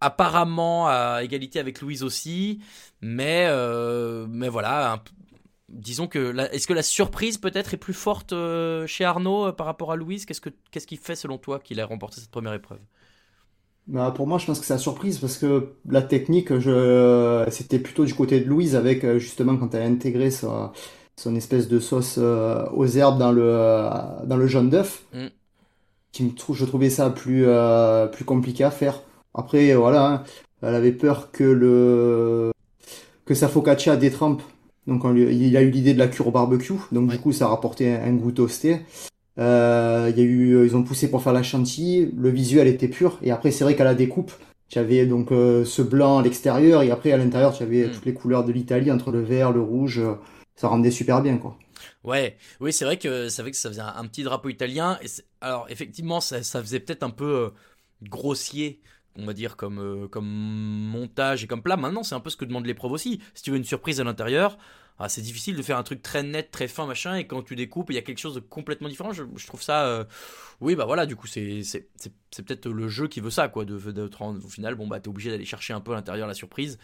Apparemment 0.00 0.86
à 0.88 1.20
égalité 1.22 1.58
avec 1.58 1.80
Louise 1.80 2.02
aussi, 2.02 2.60
mais 3.00 3.46
euh, 3.48 4.26
mais 4.28 4.48
voilà, 4.50 4.92
un 4.94 5.02
disons 5.70 6.08
que 6.08 6.36
est-ce 6.52 6.66
que 6.66 6.74
la 6.74 6.82
surprise 6.82 7.38
peut-être 7.38 7.74
est 7.74 7.78
plus 7.78 7.94
forte 7.94 8.32
euh, 8.32 8.86
chez 8.86 9.04
Arnaud 9.04 9.46
euh, 9.46 9.52
par 9.52 9.66
rapport 9.66 9.92
à 9.92 9.96
Louise? 9.96 10.26
Qu'est-ce 10.26 10.42
que 10.42 10.50
qu'est-ce 10.70 10.86
qui 10.86 10.96
fait 10.96 11.16
selon 11.16 11.38
toi 11.38 11.58
qu'il 11.58 11.80
a 11.80 11.86
remporté 11.86 12.20
cette 12.20 12.30
première 12.30 12.54
épreuve? 12.54 12.80
Bah, 13.86 14.12
pour 14.16 14.26
moi, 14.26 14.38
je 14.38 14.46
pense 14.46 14.60
que 14.60 14.64
c'est 14.66 14.72
la 14.74 14.78
surprise 14.78 15.18
parce 15.18 15.36
que 15.36 15.74
la 15.88 16.00
technique, 16.02 16.58
je... 16.58 17.44
c'était 17.50 17.78
plutôt 17.78 18.04
du 18.06 18.14
côté 18.14 18.40
de 18.40 18.46
Louise 18.48 18.76
avec 18.76 19.06
justement 19.18 19.56
quand 19.56 19.74
elle 19.74 19.82
a 19.82 19.86
intégré 19.86 20.30
sa- 20.30 20.72
son 21.16 21.34
espèce 21.36 21.68
de 21.68 21.78
sauce 21.80 22.16
euh, 22.18 22.64
aux 22.72 22.86
herbes 22.86 23.18
dans 23.18 23.32
le, 23.32 23.46
dans 24.26 24.36
le 24.36 24.46
jaune 24.46 24.70
d'œuf. 24.70 25.04
Mm. 25.12 25.30
Qui 26.12 26.24
me 26.24 26.30
trou- 26.34 26.54
je 26.54 26.64
trouvais 26.64 26.90
ça 26.90 27.10
plus, 27.10 27.44
plus 28.12 28.24
compliqué 28.24 28.64
à 28.64 28.70
faire. 28.70 29.02
Après, 29.34 29.70
euh, 29.72 29.78
voilà, 29.78 30.06
hein, 30.06 30.24
elle 30.62 30.74
avait 30.74 30.92
peur 30.92 31.30
que 31.32 31.44
le 31.44 32.52
que 33.26 33.34
sa 33.34 33.48
focaccia 33.48 33.96
détrempe. 33.96 34.42
Donc 34.86 35.04
on 35.04 35.10
lui- 35.10 35.34
il 35.34 35.56
a 35.56 35.62
eu 35.62 35.70
l'idée 35.70 35.94
de 35.94 35.98
la 35.98 36.08
cure 36.08 36.28
au 36.28 36.30
barbecue. 36.30 36.74
Donc 36.92 37.10
du 37.10 37.18
coup, 37.18 37.32
ça 37.32 37.46
a 37.46 37.48
rapporté 37.48 37.92
un, 37.94 38.12
goût 38.14 38.32
toasté. 38.32 38.80
Euh, 39.38 40.12
y 40.16 40.20
a 40.20 40.22
eu, 40.24 40.66
ils 40.66 40.76
ont 40.76 40.82
poussé 40.84 41.10
pour 41.10 41.22
faire 41.22 41.32
la 41.32 41.42
chantilly. 41.42 42.10
Le 42.16 42.30
visuel 42.30 42.68
était 42.68 42.88
pur. 42.88 43.18
Et 43.22 43.30
après, 43.30 43.50
c'est 43.50 43.64
vrai 43.64 43.76
qu'à 43.76 43.84
la 43.84 43.94
découpe, 43.94 44.32
tu 44.68 44.78
avais 44.78 45.06
donc 45.06 45.32
euh, 45.32 45.64
ce 45.64 45.82
blanc 45.82 46.18
à 46.18 46.22
l'extérieur 46.22 46.82
et 46.82 46.90
après 46.90 47.12
à 47.12 47.16
l'intérieur, 47.16 47.56
tu 47.56 47.62
avais 47.62 47.86
Mm. 47.88 47.92
toutes 47.92 48.04
les 48.06 48.14
couleurs 48.14 48.44
de 48.44 48.52
l'Italie 48.52 48.90
entre 48.90 49.10
le 49.10 49.22
vert, 49.22 49.52
le 49.52 49.60
rouge. 49.60 49.98
euh, 50.00 50.14
Ça 50.56 50.68
rendait 50.68 50.90
super 50.92 51.20
bien, 51.22 51.38
quoi. 51.38 51.58
Ouais, 52.04 52.36
oui, 52.60 52.72
c'est 52.72 52.84
vrai 52.84 52.98
que 52.98 53.28
vrai 53.42 53.50
que 53.50 53.56
ça 53.56 53.68
faisait 53.70 53.80
un, 53.80 54.06
petit 54.06 54.22
drapeau 54.22 54.48
italien. 54.48 54.98
Et 55.02 55.06
alors 55.40 55.66
effectivement, 55.70 56.20
ça, 56.20 56.42
ça 56.42 56.60
faisait 56.62 56.80
peut-être 56.80 57.02
un 57.02 57.10
peu 57.10 57.24
euh, 57.46 57.50
grossier, 58.02 58.80
on 59.16 59.26
va 59.26 59.32
dire 59.32 59.56
comme 59.56 59.78
euh, 59.78 60.08
comme 60.08 60.26
montage 60.26 61.44
et 61.44 61.46
comme 61.46 61.62
plat. 61.62 61.76
Maintenant, 61.76 62.02
c'est 62.02 62.14
un 62.14 62.20
peu 62.20 62.30
ce 62.30 62.36
que 62.36 62.44
demande 62.44 62.66
l'épreuve 62.66 62.92
aussi. 62.92 63.20
Si 63.34 63.42
tu 63.42 63.50
veux 63.50 63.56
une 63.56 63.64
surprise 63.64 64.00
à 64.00 64.04
l'intérieur, 64.04 64.58
ah, 64.98 65.08
c'est 65.08 65.22
difficile 65.22 65.56
de 65.56 65.62
faire 65.62 65.76
un 65.76 65.82
truc 65.82 66.02
très 66.02 66.22
net, 66.22 66.50
très 66.52 66.68
fin, 66.68 66.86
machin. 66.86 67.16
Et 67.16 67.26
quand 67.26 67.42
tu 67.42 67.56
découpes, 67.56 67.90
il 67.90 67.94
y 67.94 67.98
a 67.98 68.02
quelque 68.02 68.18
chose 68.18 68.34
de 68.34 68.40
complètement 68.40 68.88
différent. 68.88 69.12
Je, 69.12 69.24
je 69.36 69.46
trouve 69.46 69.60
ça, 69.62 69.86
euh, 69.86 70.04
oui, 70.60 70.76
bah 70.76 70.84
voilà. 70.84 71.04
Du 71.06 71.16
coup, 71.16 71.26
c'est 71.26 71.62
peut-être 72.36 72.68
le 72.68 72.88
jeu 72.88 73.08
qui 73.08 73.20
veut 73.20 73.30
ça, 73.30 73.48
quoi. 73.48 73.64
De, 73.64 73.78
de, 73.78 74.10
au 74.20 74.48
final, 74.48 74.74
bon 74.76 74.86
bah 74.86 75.00
t'es 75.00 75.08
obligé 75.08 75.30
d'aller 75.30 75.44
chercher 75.44 75.72
un 75.72 75.80
peu 75.80 75.92
à 75.92 75.96
l'intérieur 75.96 76.28
la 76.28 76.34
surprise. 76.34 76.78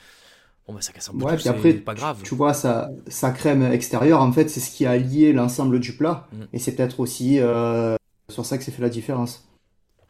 Bon 0.66 0.74
bah 0.74 0.82
ça 0.82 0.92
casse 0.92 1.08
un 1.08 1.12
peu 1.12 1.18
Ouais, 1.24 1.30
tout, 1.30 1.34
puis 1.36 1.42
c'est 1.44 1.48
après, 1.50 1.72
pas 1.74 1.94
grave. 1.94 2.20
tu 2.22 2.34
vois, 2.34 2.52
sa, 2.54 2.90
sa 3.06 3.30
crème 3.30 3.62
extérieure, 3.62 4.20
en 4.20 4.32
fait, 4.32 4.48
c'est 4.48 4.60
ce 4.60 4.70
qui 4.70 4.86
a 4.86 4.96
lié 4.96 5.32
l'ensemble 5.32 5.80
du 5.80 5.96
plat. 5.96 6.28
Mm. 6.32 6.42
Et 6.52 6.58
c'est 6.58 6.74
peut-être 6.74 7.00
aussi 7.00 7.40
euh, 7.40 7.96
sur 8.28 8.44
ça 8.44 8.58
que 8.58 8.64
c'est 8.64 8.72
fait 8.72 8.82
la 8.82 8.88
différence. 8.88 9.49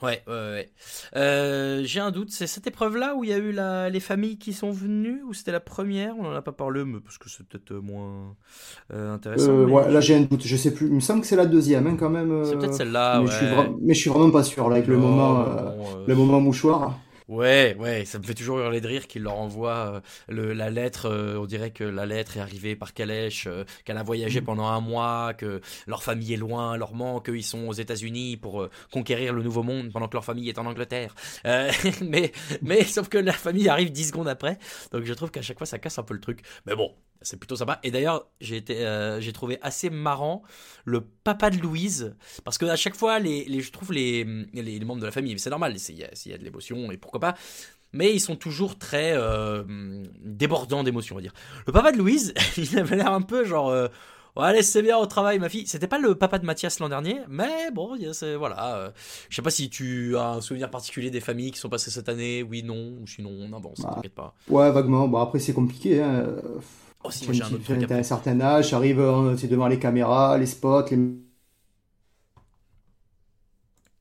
Ouais, 0.03 0.23
ouais, 0.27 0.33
ouais. 0.33 0.71
Euh, 1.17 1.83
j'ai 1.85 2.01
un 2.01 2.11
doute, 2.11 2.31
c'est 2.31 2.47
cette 2.47 2.67
épreuve-là 2.67 3.15
où 3.17 3.25
il 3.25 3.31
y 3.31 3.33
a 3.35 3.39
eu 3.39 3.53
la, 3.53 3.91
les 3.91 4.01
familles 4.01 4.39
qui 4.39 4.55
sont 4.55 4.71
venues 4.71 5.23
ou 5.25 5.35
c'était 5.35 5.53
la 5.53 5.61
première? 5.61 6.17
On 6.19 6.25
en 6.25 6.35
a 6.35 6.41
pas 6.41 6.53
parlé, 6.53 6.85
mais 6.85 7.01
parce 7.01 7.19
que 7.19 7.29
c'est 7.29 7.47
peut-être 7.47 7.73
euh, 7.73 7.81
moins 7.83 8.35
euh, 8.93 9.15
intéressant. 9.15 9.53
Euh, 9.53 9.67
mais 9.67 9.73
ouais, 9.73 9.91
là, 9.93 10.01
j'ai 10.01 10.17
un 10.17 10.23
doute, 10.23 10.45
je 10.45 10.57
sais 10.57 10.73
plus. 10.73 10.87
Il 10.89 10.95
me 10.95 11.01
semble 11.01 11.21
que 11.21 11.27
c'est 11.27 11.37
la 11.37 11.47
deuxième, 11.47 11.87
hein, 11.87 11.97
quand 11.99 12.11
même. 12.11 12.31
C'est 12.43 12.57
peut-être 12.57 12.75
celle-là, 12.75 13.21
mais 13.21 13.27
je 13.27 13.33
suis 13.33 13.47
ouais. 13.47 13.55
vra- 13.55 13.77
mais 13.83 13.95
je 13.95 14.01
suis 14.01 14.11
vraiment 14.11 14.31
pas 14.31 14.43
sûr, 14.43 14.69
là, 14.69 14.77
avec 14.77 14.89
le 14.89 14.97
Non, 14.97 15.09
moment, 15.09 15.45
mais 15.45 15.55
bon, 15.55 16.07
le 16.07 16.15
moment 16.15 16.41
mouchoir. 16.41 16.99
Ouais, 17.31 17.77
ouais, 17.79 18.05
ça 18.07 18.19
me 18.19 18.25
fait 18.25 18.35
toujours 18.35 18.59
hurler 18.59 18.81
de 18.81 18.89
rire 18.89 19.07
qu'il 19.07 19.23
leur 19.23 19.37
envoie 19.39 19.95
euh, 19.95 20.01
le, 20.29 20.53
la 20.53 20.69
lettre. 20.69 21.07
euh, 21.09 21.39
on 21.39 21.47
dirait 21.47 21.71
que 21.71 21.85
la 21.85 22.05
lettre 22.05 22.37
est 22.37 22.41
arrivée 22.41 22.75
par 22.75 22.93
calèche, 22.93 23.47
euh, 23.47 23.63
qu'elle 23.85 23.99
a 23.99 24.03
voyagé 24.03 24.41
pendant 24.41 24.67
un 24.67 24.81
mois, 24.81 25.33
que 25.35 25.61
leur 25.87 26.03
famille 26.03 26.35
est 26.35 26.37
loin, 26.37 26.77
leur 26.77 26.93
manque, 26.93 27.27
qu'ils 27.27 27.45
sont 27.45 27.69
aux 27.69 27.73
États-Unis 27.73 28.37
pour 28.37 28.63
euh, 28.63 28.71
conquérir 28.91 29.33
le 29.33 29.45
nouveau 29.45 29.63
monde 29.63 29.93
pendant 29.93 30.09
que 30.09 30.15
leur 30.17 30.25
famille 30.25 30.49
est 30.49 30.59
en 30.59 30.67
Angleterre. 30.67 31.15
Euh, 31.47 31.71
mais, 32.03 32.33
mais 32.63 32.83
sauf 32.85 33.09
que 33.09 33.19
la 33.19 33.33
famille 33.33 33.69
arrive 33.69 33.93
10 33.93 34.09
secondes 34.09 34.29
après. 34.29 34.59
Donc 34.91 35.05
je 35.05 35.15
trouve 35.15 35.31
qu'à 35.31 35.43
chaque 35.43 35.59
fois 35.59 35.69
ça 35.69 35.79
casse 35.79 35.99
un 36.01 36.03
peu 36.03 36.15
le 36.15 36.21
truc. 36.21 36.41
Mais 36.67 36.75
bon, 36.75 36.93
c'est 37.23 37.37
plutôt 37.39 37.57
sympa. 37.57 37.79
Et 37.83 37.91
d'ailleurs, 37.91 38.27
j'ai 38.41 38.57
été, 38.57 38.87
euh, 38.87 39.21
j'ai 39.21 39.33
trouvé 39.33 39.59
assez 39.63 39.91
marrant 39.91 40.43
le 40.85 41.01
papa 41.03 41.51
de 41.51 41.59
Louise, 41.59 42.15
parce 42.45 42.59
que 42.59 42.65
à 42.67 42.77
chaque 42.77 42.95
fois, 42.97 43.19
les, 43.19 43.45
les- 43.45 43.61
je 43.61 43.73
trouve 43.73 43.93
les, 43.93 44.25
les, 44.55 44.63
les 44.63 44.85
membres 44.85 45.01
de 45.01 45.07
la 45.07 45.13
famille, 45.13 45.39
c'est 45.39 45.51
normal, 45.51 45.79
s'il 45.79 45.97
y, 45.97 46.01
y 46.29 46.33
a 46.33 46.39
de 46.39 46.45
l'émotion 46.45 46.91
et 46.91 46.97
pourquoi 46.97 47.21
pas. 47.21 47.35
Mais 47.93 48.15
ils 48.15 48.21
sont 48.21 48.37
toujours 48.37 48.79
très 48.79 49.13
euh, 49.17 49.65
débordants 50.23 50.85
d'émotions, 50.85 51.17
on 51.17 51.19
va 51.19 51.23
dire. 51.23 51.35
Le 51.67 51.73
papa 51.73 51.91
de 51.93 51.99
Louise, 51.99 52.33
il 52.57 52.79
avait 52.79 52.97
l'air 52.97 53.13
un 53.13 53.23
peu 53.23 53.45
genre. 53.45 53.69
euh, 53.71 53.89
Ouais, 54.37 54.45
allez, 54.45 54.63
c'est 54.63 54.81
bien 54.83 54.97
au 54.97 55.07
travail, 55.07 55.41
ma 55.41 55.49
fille. 55.49 55.67
C'était 55.67 55.89
pas 55.89 55.99
le 55.99 56.15
papa 56.15 56.39
de 56.39 56.47
Mathias 56.47 56.79
l'an 56.79 56.89
dernier, 56.89 57.17
mais 57.29 57.73
bon, 57.73 57.99
c'est 58.13 58.37
voilà. 58.37 58.77
euh, 58.77 58.91
je 59.29 59.35
sais 59.35 59.43
pas 59.43 59.51
si 59.51 59.69
tu 59.69 60.17
as 60.17 60.35
un 60.35 60.41
souvenir 60.41 60.71
particulier 60.71 61.11
des 61.11 61.19
familles 61.19 61.51
qui 61.51 61.59
sont 61.59 61.69
passées 61.69 61.91
cette 61.91 62.09
année, 62.09 62.45
oui, 62.45 62.63
non, 62.63 62.95
ou 63.03 63.09
sinon 63.09 63.31
on 63.41 63.53
avance, 63.53 63.81
Bah, 63.81 63.91
t'inquiète 63.97 64.15
pas. 64.15 64.37
Ouais, 64.49 64.71
vaguement. 64.71 65.09
Bon, 65.09 65.19
après, 65.19 65.41
c'est 65.41 65.53
compliqué. 65.53 66.01
Hein. 66.01 66.27
Oh, 67.05 67.11
si, 67.11 67.33
j'ai 67.33 67.43
un 67.43 67.49
tu 67.49 67.55
autre 67.55 67.65
truc 67.65 67.91
un 67.91 68.03
certain 68.03 68.41
âge, 68.41 68.73
arrive, 68.75 69.01
euh, 69.01 69.35
devant 69.37 69.69
les 69.69 69.79
caméras, 69.79 70.39
les 70.39 70.47
spots, 70.47 70.87
les 70.91 70.97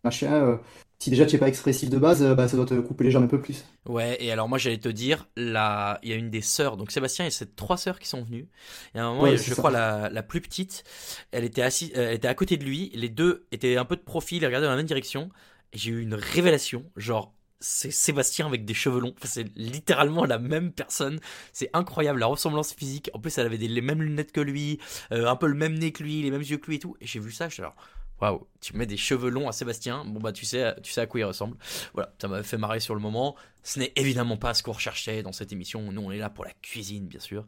machins. 0.04 0.28
euh, 0.34 0.58
si 1.00 1.10
déjà 1.10 1.26
tu 1.26 1.36
n'es 1.36 1.40
pas 1.40 1.48
expressif 1.48 1.90
de 1.90 1.98
base, 1.98 2.22
euh, 2.24 2.36
bah, 2.36 2.48
ça 2.48 2.58
doit 2.58 2.66
te 2.66 2.74
couper 2.80 3.04
les 3.06 3.12
jambes 3.12 3.24
un 3.24 3.28
peu 3.28 3.42
plus. 3.42 3.66
Ouais, 3.88 4.18
et 4.24 4.32
alors 4.32 4.48
moi 4.48 4.58
j'allais 4.60 4.78
te 4.78 4.90
dire, 4.90 5.28
là, 5.36 6.00
il 6.04 6.10
y 6.10 6.14
a 6.14 6.16
une 6.16 6.30
des 6.30 6.42
sœurs, 6.42 6.78
donc 6.78 6.92
Sébastien 6.92 7.26
et 7.26 7.32
ses 7.32 7.50
trois 7.50 7.78
sœurs 7.78 7.98
qui 7.98 8.08
sont 8.08 8.22
venues. 8.22 8.48
Et 8.94 9.00
à 9.00 9.06
un 9.06 9.10
moment, 9.12 9.26
Ouais, 9.26 9.38
il 9.38 9.42
je 9.42 9.54
ça. 9.54 9.56
crois 9.56 9.72
la, 9.72 10.10
la 10.10 10.22
plus 10.22 10.42
petite, 10.42 10.84
elle 11.32 11.44
était 11.44 11.64
assise, 11.64 11.92
elle 11.96 12.14
était 12.14 12.28
à 12.28 12.36
côté 12.36 12.58
de 12.58 12.64
lui, 12.66 12.92
les 12.94 13.10
deux 13.10 13.48
étaient 13.52 13.78
un 13.78 13.86
peu 13.86 13.96
de 13.96 14.02
profil, 14.02 14.44
ils 14.44 14.46
regardaient 14.46 14.68
dans 14.68 14.72
la 14.72 14.78
même 14.78 14.86
direction, 14.86 15.30
j'ai 15.74 15.92
eu 15.92 16.02
une 16.02 16.14
révélation, 16.14 16.86
genre 16.98 17.34
c'est 17.60 17.92
Sébastien 17.92 18.46
avec 18.48 18.66
des 18.66 18.74
cheveux 18.74 19.00
longs, 19.00 19.14
Enfin, 19.18 19.28
c'est 19.28 19.48
littéralement 19.58 20.26
la 20.26 20.40
même 20.40 20.72
personne, 20.72 21.20
c'est 21.54 21.70
incroyable 21.74 22.20
la 22.20 22.28
ressemblance 22.28 22.74
physique. 22.74 23.10
En 23.14 23.20
plus, 23.20 23.38
elle 23.38 23.46
avait 23.46 23.58
des- 23.58 23.68
les 23.68 23.82
mêmes 23.82 24.02
lunettes 24.02 24.32
que 24.32 24.42
lui, 24.42 24.80
euh, 25.12 25.28
un 25.28 25.36
peu 25.36 25.48
le 25.48 25.56
même 25.56 25.78
nez 25.78 25.92
que 25.92 26.04
lui, 26.04 26.22
les 26.22 26.32
mêmes 26.32 26.42
yeux 26.42 26.58
que 26.58 26.68
lui 26.68 26.78
et 26.78 26.80
tout. 26.80 26.96
Et 27.02 27.08
j'ai 27.08 27.20
vu 27.20 27.32
ça, 27.32 27.50
je 27.50 27.56
suis 27.56 27.62
alors 27.64 27.76
Waouh, 28.22 28.46
tu 28.60 28.76
mets 28.76 28.86
des 28.86 28.98
cheveux 28.98 29.30
longs 29.30 29.48
à 29.48 29.54
Sébastien, 29.54 30.04
bon 30.06 30.20
bah 30.20 30.34
tu 30.34 30.44
sais, 30.46 30.76
tu 30.84 30.92
sais 30.92 31.00
à 31.00 31.06
quoi 31.06 31.22
il 31.22 31.24
ressemble. 31.24 31.56
Voilà, 31.94 32.14
ça 32.22 32.28
m'a 32.28 32.44
fait 32.44 32.58
marrer 32.58 32.82
sur 32.82 32.94
le 32.94 33.00
moment. 33.00 33.38
Ce 33.64 33.80
n'est 33.80 33.94
évidemment 33.96 34.36
pas 34.36 34.54
ce 34.54 34.62
qu'on 34.62 34.74
recherchait 34.74 35.24
dans 35.24 35.32
cette 35.32 35.54
émission. 35.54 35.90
Nous, 35.94 36.02
on 36.02 36.12
est 36.12 36.18
là 36.18 36.30
pour 36.30 36.44
la 36.44 36.52
cuisine, 36.62 37.08
bien 37.08 37.22
sûr. 37.22 37.46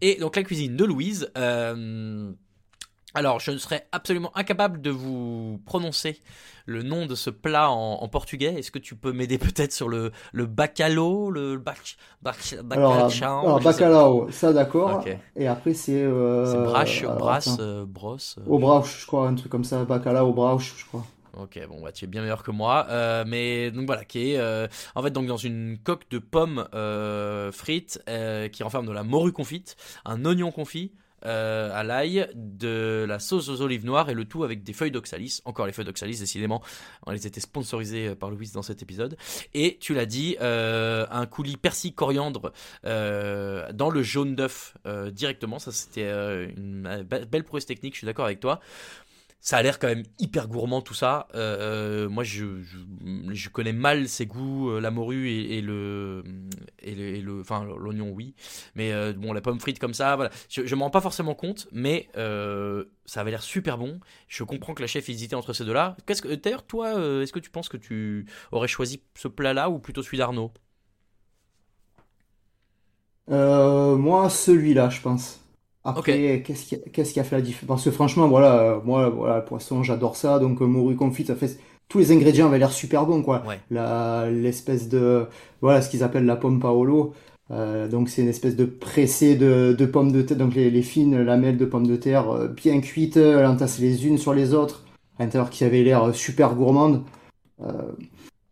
Et 0.00 0.16
donc 0.16 0.34
la 0.34 0.42
cuisine 0.42 0.74
de 0.76 0.84
Louise. 0.84 1.30
euh, 1.38 2.32
Alors, 3.14 3.40
je 3.40 3.50
ne 3.50 3.56
serais 3.56 3.88
absolument 3.90 4.30
incapable 4.36 4.82
de 4.82 4.90
vous 4.90 5.60
prononcer 5.64 6.20
le 6.66 6.82
nom 6.82 7.06
de 7.06 7.14
ce 7.14 7.30
plat 7.30 7.70
en, 7.70 7.94
en 8.02 8.08
portugais. 8.08 8.54
Est-ce 8.58 8.70
que 8.70 8.78
tu 8.78 8.94
peux 8.96 9.12
m'aider 9.12 9.38
peut-être 9.38 9.72
sur 9.72 9.88
le, 9.88 10.12
le 10.32 10.46
bacalao, 10.46 11.30
le 11.30 11.56
bac, 11.56 11.96
bac, 12.22 12.36
Alors, 12.70 12.92
bacalhau, 12.92 13.40
alors 13.40 13.60
bacalao, 13.60 14.30
ça 14.30 14.52
d'accord. 14.52 15.02
Et 15.36 15.46
après, 15.46 15.72
c'est. 15.74 16.02
Euh, 16.02 16.44
C'est 16.44 16.58
brache, 16.58 17.00
alors, 17.02 17.16
brasse, 17.16 17.56
euh, 17.60 17.86
brosse. 17.86 18.36
euh, 18.38 18.44
Au 18.46 18.58
brauche, 18.58 19.00
je 19.00 19.06
crois, 19.06 19.26
un 19.26 19.34
truc 19.34 19.50
comme 19.50 19.64
ça. 19.64 19.84
Bacalao 19.84 20.28
au 20.28 20.32
brauche, 20.34 20.74
je 20.76 20.84
crois. 20.84 21.04
Ok, 21.38 21.58
bon, 21.68 21.80
bah, 21.82 21.92
tu 21.92 22.04
es 22.04 22.08
bien 22.08 22.22
meilleur 22.22 22.42
que 22.42 22.50
moi. 22.50 22.86
Euh, 22.90 23.24
mais 23.26 23.70
donc 23.70 23.86
voilà, 23.86 24.04
qui 24.04 24.32
est 24.32 24.38
euh, 24.38 24.66
en 24.94 25.02
fait 25.02 25.10
donc 25.10 25.26
dans 25.26 25.36
une 25.36 25.78
coque 25.82 26.08
de 26.10 26.18
pommes 26.18 26.66
euh, 26.74 27.52
frites 27.52 28.02
qui 28.52 28.62
renferme 28.62 28.86
de 28.86 28.92
la 28.92 29.02
morue 29.02 29.32
confite, 29.32 29.76
un 30.04 30.24
oignon 30.24 30.50
confit. 30.50 30.92
Euh, 31.24 31.70
à 31.72 31.82
l'ail, 31.82 32.28
de 32.34 33.04
la 33.08 33.18
sauce 33.18 33.48
aux 33.48 33.60
olives 33.60 33.84
noires 33.84 34.10
et 34.10 34.14
le 34.14 34.24
tout 34.24 34.44
avec 34.44 34.62
des 34.62 34.72
feuilles 34.72 34.90
d'oxalis. 34.90 35.40
Encore 35.44 35.66
les 35.66 35.72
feuilles 35.72 35.84
d'oxalis, 35.84 36.18
décidément, 36.18 36.62
on 37.06 37.12
les 37.12 37.26
était 37.26 37.40
sponsorisées 37.40 38.14
par 38.14 38.30
Louise 38.30 38.52
dans 38.52 38.62
cet 38.62 38.82
épisode. 38.82 39.16
Et 39.54 39.78
tu 39.80 39.94
l'as 39.94 40.06
dit, 40.06 40.36
euh, 40.40 41.06
un 41.10 41.26
coulis 41.26 41.56
persil 41.56 41.94
coriandre 41.94 42.52
euh, 42.84 43.72
dans 43.72 43.90
le 43.90 44.02
jaune 44.02 44.34
d'œuf 44.34 44.76
euh, 44.86 45.10
directement. 45.10 45.58
Ça, 45.58 45.72
c'était 45.72 46.04
euh, 46.04 46.48
une 46.56 46.86
euh, 46.86 47.02
be- 47.02 47.24
belle 47.24 47.44
prouesse 47.44 47.66
technique, 47.66 47.94
je 47.94 47.98
suis 47.98 48.06
d'accord 48.06 48.26
avec 48.26 48.40
toi. 48.40 48.60
Ça 49.40 49.56
a 49.56 49.62
l'air 49.62 49.78
quand 49.78 49.86
même 49.86 50.02
hyper 50.18 50.48
gourmand 50.48 50.82
tout 50.82 50.94
ça. 50.94 51.28
Euh, 51.34 52.06
euh, 52.06 52.08
moi, 52.08 52.24
je, 52.24 53.48
connais 53.50 53.72
mal 53.72 54.08
ses 54.08 54.26
goûts, 54.26 54.70
euh, 54.70 54.80
la 54.80 54.90
morue 54.90 55.30
et, 55.30 55.60
le 55.60 56.24
et 56.82 57.24
enfin 57.40 57.64
l'oignon 57.64 58.10
oui, 58.10 58.34
mais 58.74 59.12
bon 59.14 59.32
la 59.32 59.40
pomme 59.40 59.60
frite 59.60 59.78
comme 59.78 59.94
ça, 59.94 60.16
voilà. 60.16 60.30
Je, 60.48 60.66
je 60.66 60.74
m'en 60.74 60.86
rends 60.86 60.90
pas 60.90 61.00
forcément 61.00 61.34
compte, 61.34 61.68
mais 61.72 62.08
ça 62.14 63.20
avait 63.20 63.30
l'air 63.30 63.42
super 63.42 63.78
bon. 63.78 64.00
Je 64.26 64.42
comprends 64.44 64.74
que 64.74 64.82
la 64.82 64.88
chef 64.88 65.08
hésitait 65.08 65.36
entre 65.36 65.52
ces 65.52 65.64
deux-là. 65.64 65.96
Qu'est-ce 66.06 66.22
que 66.22 66.34
d'ailleurs 66.34 66.66
toi, 66.66 66.92
est-ce 67.22 67.32
que 67.32 67.38
tu 67.38 67.50
penses 67.50 67.68
que 67.68 67.76
tu 67.76 68.26
aurais 68.52 68.68
choisi 68.68 69.02
ce 69.14 69.28
plat-là 69.28 69.70
ou 69.70 69.78
plutôt 69.78 70.02
celui 70.02 70.18
d'Arnaud? 70.18 70.52
Moi, 73.28 74.30
celui-là, 74.30 74.90
je 74.90 75.00
pense. 75.00 75.40
Après, 75.96 76.42
qu'est-ce 76.44 76.66
qui, 76.66 76.74
a- 76.74 76.78
qu'est-ce 76.92 77.12
qui 77.12 77.20
a 77.20 77.24
fait 77.24 77.36
la 77.36 77.42
différence? 77.42 77.66
Parce 77.66 77.84
que 77.84 77.90
franchement, 77.90 78.28
voilà, 78.28 78.80
moi, 78.84 79.08
voilà, 79.08 79.38
le 79.38 79.44
poisson, 79.44 79.82
j'adore 79.82 80.16
ça. 80.16 80.38
Donc, 80.38 80.60
euh, 80.60 80.66
morue 80.66 80.96
confite, 80.96 81.28
ça 81.28 81.34
fait. 81.34 81.58
Tous 81.88 81.98
les 81.98 82.12
ingrédients 82.12 82.46
avaient 82.46 82.58
l'air 82.58 82.72
super 82.72 83.06
bons, 83.06 83.22
quoi. 83.22 83.42
Ouais. 83.46 83.58
La, 83.70 84.30
l'espèce 84.30 84.88
de. 84.88 85.26
Voilà, 85.60 85.80
ce 85.82 85.88
qu'ils 85.90 86.02
appellent 86.02 86.26
la 86.26 86.36
pomme 86.36 86.60
paolo. 86.60 87.14
Euh, 87.50 87.88
donc, 87.88 88.10
c'est 88.10 88.20
une 88.20 88.28
espèce 88.28 88.56
de 88.56 88.66
pressé 88.66 89.34
de, 89.34 89.74
de 89.76 89.86
pommes 89.86 90.12
de 90.12 90.20
terre. 90.22 90.36
Donc, 90.36 90.54
les, 90.54 90.70
les 90.70 90.82
fines 90.82 91.22
lamelles 91.22 91.56
de 91.56 91.64
pommes 91.64 91.86
de 91.86 91.96
terre 91.96 92.30
euh, 92.30 92.48
bien 92.48 92.80
cuites, 92.80 93.16
entassées 93.16 93.82
les 93.82 94.06
unes 94.06 94.18
sur 94.18 94.34
les 94.34 94.52
autres. 94.52 94.84
À 95.18 95.24
l'intérieur, 95.24 95.48
qui 95.50 95.64
avaient 95.64 95.82
l'air 95.82 96.14
super 96.14 96.54
gourmandes. 96.54 97.02
Euh, 97.62 97.72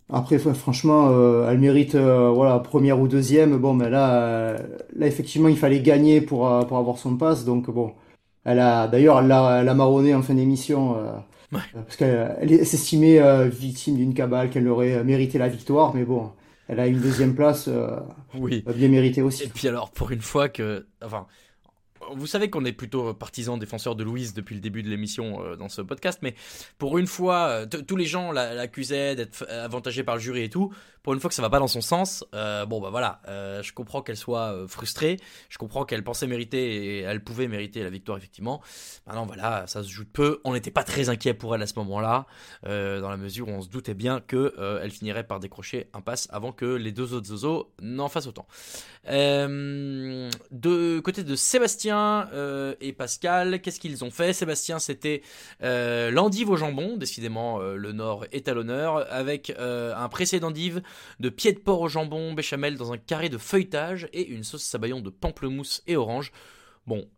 après, 0.09 0.39
franchement, 0.39 1.09
euh, 1.11 1.51
elle 1.51 1.59
mérite, 1.59 1.95
euh, 1.97 2.31
voilà, 2.31 2.59
première 2.61 3.01
ou 3.01 3.09
deuxième. 3.09 3.57
Bon, 3.59 3.75
mais 3.75 3.91
là, 3.91 4.23
euh, 4.23 4.59
là, 4.95 5.07
effectivement, 5.07 5.49
il 5.49 5.57
fallait 5.59 5.81
gagner 5.81 6.21
pour, 6.21 6.49
euh, 6.49 6.63
pour 6.63 6.79
avoir 6.79 6.99
son 6.99 7.17
pass. 7.17 7.45
Donc, 7.45 7.69
bon, 7.71 7.93
elle 8.45 8.61
a, 8.61 8.87
d'ailleurs, 8.89 9.19
elle 9.21 9.27
l'a, 9.29 9.75
marronné 9.75 10.15
en 10.15 10.23
fin 10.23 10.35
d'émission, 10.35 10.97
euh, 10.97 11.13
Ouais. 11.53 11.61
euh, 11.77 11.83
parce 11.83 11.97
qu'elle 11.97 12.37
elle 12.41 12.67
s'estimait 12.67 13.21
euh, 13.21 13.49
victime 13.49 13.97
d'une 13.97 14.15
cabale, 14.15 14.51
qu'elle 14.51 14.69
aurait 14.69 15.03
mérité 15.05 15.39
la 15.39 15.49
victoire. 15.49 15.95
Mais 15.95 16.05
bon, 16.05 16.31
elle 16.69 16.81
a 16.81 16.87
une 16.87 17.01
deuxième 17.01 17.35
place, 17.35 17.69
euh, 17.69 17.99
Oui. 18.39 18.65
bien 18.77 18.89
méritée 18.89 19.21
Et 19.21 19.25
aussi. 19.25 19.49
puis 19.49 19.69
alors, 19.69 19.91
pour 19.91 20.11
une 20.13 20.21
fois 20.23 20.49
que, 20.49 20.87
enfin, 21.05 21.27
vous 22.15 22.27
savez 22.27 22.51
qu'on 22.51 22.65
est 22.65 22.73
plutôt 22.73 23.13
partisan 23.15 23.57
défenseur 23.57 23.97
de 23.97 24.05
Louise 24.05 24.35
depuis 24.35 24.55
le 24.55 24.61
début 24.61 24.83
de 24.83 24.89
l'émission 24.89 25.43
euh, 25.43 25.57
dans 25.57 25.69
ce 25.69 25.83
podcast, 25.83 26.21
mais 26.23 26.35
pour 26.79 26.99
une 26.99 27.07
fois, 27.07 27.47
euh, 27.49 27.67
tous 27.67 27.97
les 27.97 28.07
gens 28.07 28.33
la- 28.33 28.55
l'accusaient 28.55 29.17
d'être 29.17 29.47
avantagée 29.51 30.05
par 30.05 30.15
le 30.17 30.21
jury 30.21 30.43
et 30.45 30.51
tout. 30.51 30.73
Pour 31.03 31.15
une 31.15 31.21
fois 31.21 31.29
que 31.29 31.37
ça 31.37 31.43
va 31.43 31.51
pas 31.51 31.61
dans 31.61 31.69
son 31.69 31.81
sens, 31.83 32.25
euh, 32.35 32.67
bon 32.67 32.81
bah 32.81 32.91
voilà, 32.91 33.21
euh, 33.29 33.63
je 33.63 33.73
comprends 33.73 34.03
qu'elle 34.03 34.17
soit 34.17 34.53
euh, 34.53 34.67
frustrée, 34.67 35.19
je 35.49 35.57
comprends 35.57 35.85
qu'elle 35.85 36.03
pensait 36.03 36.27
mériter 36.27 36.97
et 36.97 37.01
elle 37.03 37.23
pouvait 37.23 37.47
mériter 37.47 37.81
la 37.85 37.91
victoire 37.91 38.19
effectivement. 38.19 38.61
Maintenant 39.07 39.25
voilà, 39.25 39.69
ça 39.69 39.85
se 39.85 39.89
joue 39.89 40.03
de 40.03 40.09
peu. 40.09 40.41
On 40.43 40.53
n'était 40.55 40.73
pas 40.73 40.83
très 40.83 41.09
inquiet 41.09 41.33
pour 41.33 41.55
elle 41.55 41.63
à 41.63 41.69
ce 41.69 41.75
moment-là, 41.77 42.27
euh, 42.67 43.01
dans 43.01 43.09
la 43.09 43.17
mesure 43.17 43.47
où 43.47 43.53
on 43.53 43.63
se 43.63 43.69
doutait 43.69 43.95
bien 43.95 44.19
que 44.21 44.53
euh, 44.59 44.81
elle 44.83 44.91
finirait 44.91 45.25
par 45.25 45.39
décrocher 45.39 45.89
un 45.95 46.01
pass 46.01 46.27
avant 46.33 46.51
que 46.51 46.65
les 46.67 46.91
deux 46.91 47.15
autres 47.15 47.29
zozos 47.29 47.73
n'en 47.81 48.09
fassent 48.09 48.27
autant. 48.27 48.49
Euh, 49.09 50.29
de 50.51 50.99
côté 51.01 51.23
de 51.23 51.37
Sébastien 51.37 51.96
euh, 52.33 52.75
et 52.81 52.93
Pascal, 52.93 53.61
qu'est-ce 53.61 53.81
qu'ils 53.81 54.05
ont 54.05 54.11
fait? 54.11 54.33
Sébastien, 54.33 54.79
c'était 54.79 55.23
euh, 55.63 56.11
l'endive 56.11 56.51
au 56.51 56.57
jambon, 56.57 56.97
décidément 56.97 57.61
euh, 57.61 57.77
le 57.77 57.93
Nord 57.93 58.27
est 58.33 58.49
à 58.49 58.55
l'honneur, 58.55 59.07
avec 59.11 59.53
un 59.59 60.09
pressé 60.09 60.41
d'endive, 60.41 60.83
de 61.21 61.29
pied 61.29 61.53
de 61.53 61.59
porc 61.59 61.81
au 61.81 61.89
jambon, 61.89 62.33
béchamel 62.33 62.77
dans 62.77 62.93
un 62.93 62.99
carré 62.99 63.29
de 63.29 63.39
feuilletage 63.39 64.09
et 64.13 64.27
une 64.27 64.45
sauce 64.45 64.63
sabayon 64.63 65.01
de 65.01 65.11
pamplemousse 65.11 65.83
et 65.87 65.97
orange. 65.97 66.33
Bon, 66.87 67.09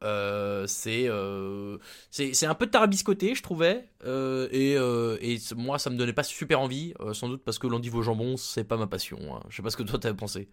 c'est 0.67 1.09
un 1.09 2.55
peu 2.55 2.67
tarabiscoté, 2.67 3.35
je 3.35 3.43
trouvais, 3.43 3.89
et, 4.07 4.73
et 4.75 5.39
moi 5.57 5.79
ça 5.79 5.91
me 5.91 5.97
donnait 5.97 6.13
pas 6.13 6.23
super 6.23 6.61
envie, 6.61 6.95
sans 7.13 7.29
doute 7.29 7.43
parce 7.45 7.59
que 7.59 7.67
l'endive 7.67 7.97
au 7.97 8.03
jambon 8.03 8.37
c'est 8.37 8.65
pas 8.65 8.77
ma 8.77 8.87
passion. 8.87 9.19
hein. 9.35 9.41
Je 9.49 9.57
sais 9.57 9.63
pas 9.63 9.71
ce 9.71 9.77
que 9.77 9.83
toi 9.83 9.99
t'avais 9.99 10.17
pensé. 10.17 10.49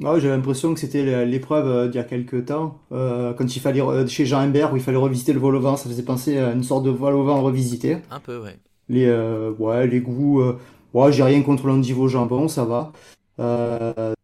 Ouais, 0.00 0.20
j'avais 0.20 0.36
l'impression 0.36 0.74
que 0.74 0.80
c'était 0.80 1.02
l'é- 1.04 1.26
l'épreuve 1.26 1.66
euh, 1.66 1.88
d'il 1.88 1.96
y 1.96 2.00
a 2.00 2.04
quelques 2.04 2.44
temps, 2.46 2.78
euh, 2.92 3.32
quand 3.34 3.56
il 3.56 3.60
fallait, 3.60 3.80
re- 3.80 4.06
chez 4.06 4.26
Jean 4.26 4.38
Imbert, 4.38 4.72
où 4.72 4.76
il 4.76 4.82
fallait 4.82 4.96
revisiter 4.96 5.32
le 5.32 5.40
vol 5.40 5.56
au 5.56 5.60
vent. 5.60 5.76
Ça 5.76 5.88
faisait 5.88 6.04
penser 6.04 6.38
à 6.38 6.52
une 6.52 6.62
sorte 6.62 6.84
de 6.84 6.90
vol 6.90 7.14
au 7.14 7.24
vent 7.24 7.42
revisité. 7.42 7.98
Un 8.10 8.20
peu, 8.20 8.38
ouais. 8.40 8.56
Les, 8.88 9.06
euh, 9.06 9.50
ouais, 9.58 9.86
les 9.88 10.00
goûts, 10.00 10.40
euh, 10.40 10.56
ouais, 10.94 11.12
j'ai 11.12 11.24
rien 11.24 11.42
contre 11.42 11.66
l'endive 11.66 11.98
au 12.00 12.06
jambon, 12.08 12.46
ça 12.46 12.64
va. 12.64 12.92
Euh, 13.40 14.14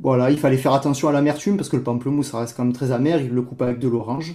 voilà, 0.00 0.30
il 0.30 0.38
fallait 0.38 0.56
faire 0.56 0.72
attention 0.74 1.08
à 1.08 1.12
l'amertume 1.12 1.56
parce 1.56 1.68
que 1.68 1.76
le 1.76 1.82
pamplemousse, 1.82 2.30
ça 2.32 2.38
reste 2.40 2.56
quand 2.56 2.64
même 2.64 2.72
très 2.72 2.90
amer. 2.90 3.20
Il 3.22 3.30
le 3.32 3.42
coupe 3.42 3.62
avec 3.62 3.78
de 3.78 3.88
l'orange. 3.88 4.34